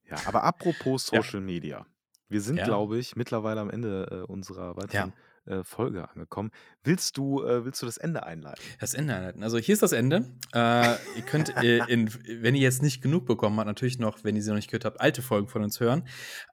Ja, 0.09 0.17
aber 0.27 0.45
apropos 0.45 1.11
Ja. 1.11 1.21
Social 1.23 1.41
Media. 1.41 1.87
Wir 2.29 2.41
sind, 2.41 2.57
Ja. 2.57 2.65
glaube 2.65 2.99
ich, 2.99 3.15
mittlerweile 3.15 3.61
am 3.61 3.69
Ende, 3.69 4.07
äh, 4.11 4.33
unserer 4.33 4.77
weiteren, 4.77 5.11
Ja. 5.11 5.13
Äh, 5.47 5.65
Folge 5.65 6.09
angekommen. 6.09 6.51
Willst 6.85 7.17
du 7.17 7.43
äh, 7.45 7.65
willst 7.65 7.83
du 7.83 7.87
das 7.87 7.97
Ende 7.97 8.25
einleiten? 8.25 8.63
Das 8.81 8.95
Ende 8.95 9.15
einleiten. 9.15 9.43
Also, 9.43 9.59
hier 9.59 9.73
ist 9.73 9.83
das 9.83 9.93
Ende. 9.93 10.31
Äh, 10.55 10.93
ihr 11.17 11.23
könnt, 11.27 11.57
äh, 11.57 11.79
in 11.89 12.11
wenn 12.41 12.55
ihr 12.55 12.61
jetzt 12.61 12.83
nicht 12.83 13.03
genug 13.03 13.27
bekommen 13.27 13.59
habt, 13.59 13.67
natürlich 13.67 13.99
noch, 13.99 14.25
wenn 14.25 14.37
ihr 14.37 14.43
sie 14.43 14.51
noch 14.51 14.57
nicht 14.57 14.69
gehört 14.71 14.85
habt, 14.85 15.01
alte 15.01 15.23
Folgen 15.23 15.49
von 15.49 15.63
uns 15.63 15.81
hören. 15.81 16.07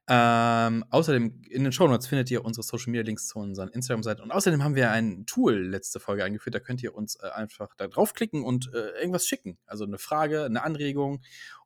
Ähm, 0.07 0.83
außerdem 0.89 1.41
in 1.49 1.63
den 1.63 1.71
Shownotes 1.71 2.07
findet 2.07 2.31
ihr 2.31 2.43
unsere 2.43 2.63
Social 2.63 2.91
Media 2.91 3.03
Links 3.03 3.27
zu 3.27 3.39
unseren 3.39 3.69
Instagram-Seiten 3.69 4.21
und 4.21 4.31
außerdem 4.31 4.63
haben 4.63 4.75
wir 4.75 4.91
ein 4.91 5.25
Tool 5.27 5.55
letzte 5.55 5.99
Folge 5.99 6.23
eingeführt, 6.23 6.55
da 6.55 6.59
könnt 6.59 6.81
ihr 6.81 6.95
uns, 6.95 7.19
einfach 7.19 7.75
da 7.77 7.87
draufklicken 7.87 8.43
und, 8.43 8.71
irgendwas 8.73 9.27
schicken. 9.27 9.57
Also, 9.65 9.85
'ne 9.85 9.97
Frage, 9.99 10.47
'ne 10.49 10.63
Anregung 10.63 11.21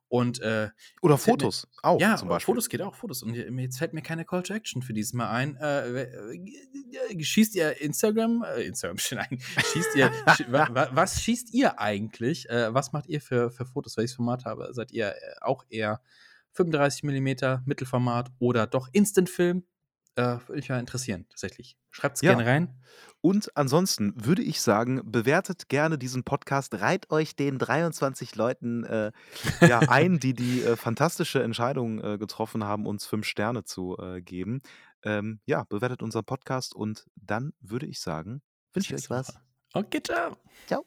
und, 0.08 0.40
äh, 0.40 0.70
Oder 1.02 1.18
fällt 1.18 1.38
mir 1.38 1.44
Fotos 1.44 1.68
auch 1.82 2.00
ja, 2.00 2.16
zum 2.16 2.28
Beispiel. 2.28 2.52
Fotos 2.52 2.68
geht 2.68 2.82
auch, 2.82 2.94
Fotos. 2.94 3.22
Und 3.22 3.34
je 3.34 3.44
jetzt 3.62 3.78
fällt 3.78 3.94
mir 3.94 4.02
keine 4.02 4.24
Call 4.24 4.42
to 4.42 4.54
Action 4.54 4.82
für 4.82 4.92
dieses 4.92 5.12
Mal 5.12 5.28
ein. 5.30 5.56
Äh, 5.56 6.02
äh, 6.02 7.24
schießt 7.24 7.54
ihr 7.56 7.80
Instagram 7.80 8.44
äh, 8.44 8.62
Instagram 8.62 8.96
nein, 9.12 9.40
schießt 9.72 9.96
ihr 9.96 10.12
sch 10.36 10.44
wa 10.48 10.68
wa 10.70 10.88
was 10.92 11.22
schießt 11.22 11.52
ihr 11.54 11.80
eigentlich? 11.80 12.48
Äh, 12.48 12.72
was 12.72 12.92
macht 12.92 13.06
ihr 13.06 13.20
für 13.20 13.50
für 13.50 13.66
Fotos? 13.66 13.96
Welches 13.96 14.14
Format 14.16 14.44
habe 14.44 14.68
seid 14.72 14.92
ihr, 14.92 15.08
äh, 15.08 15.14
auch 15.40 15.64
eher 15.68 16.00
35 16.52 17.02
Millimeter, 17.02 17.62
Mittelformat 17.66 18.30
oder 18.38 18.66
doch 18.66 18.88
Instant-Film? 18.92 19.64
Äh, 20.16 20.22
würde 20.22 20.52
mich 20.54 20.68
mal 20.68 20.78
interessieren, 20.78 21.26
tatsächlich. 21.28 21.76
Schreibt's 21.90 22.20
Ja. 22.20 22.34
gerne 22.34 22.46
rein. 22.48 22.80
Und 23.24 23.56
ansonsten 23.56 24.12
würde 24.22 24.42
ich 24.42 24.60
sagen, 24.60 25.00
bewertet 25.10 25.70
gerne 25.70 25.96
diesen 25.96 26.24
Podcast, 26.24 26.74
reiht 26.74 27.10
euch 27.10 27.34
den 27.34 27.58
23 27.58 28.36
Leuten, 28.36 28.84
äh, 28.84 29.12
ja, 29.62 29.78
ein, 29.78 30.18
die 30.18 30.34
die, 30.34 30.62
äh, 30.62 30.76
fantastische 30.76 31.42
Entscheidung, 31.42 32.04
äh, 32.04 32.18
getroffen 32.18 32.64
haben, 32.64 32.84
uns 32.84 33.06
5 33.06 33.24
Sterne 33.24 33.64
zu, 33.64 33.96
äh, 33.96 34.20
geben. 34.20 34.60
Ähm, 35.02 35.40
ja, 35.46 35.64
bewertet 35.64 36.02
unseren 36.02 36.26
Podcast 36.26 36.76
und 36.76 37.06
dann 37.16 37.54
würde 37.60 37.86
ich 37.86 37.98
sagen, 37.98 38.42
wünsche 38.74 38.94
ich 38.94 39.04
euch 39.04 39.08
was. 39.08 39.38
Okay, 39.72 40.02
tschau. 40.02 40.36
Tschau. 40.68 40.84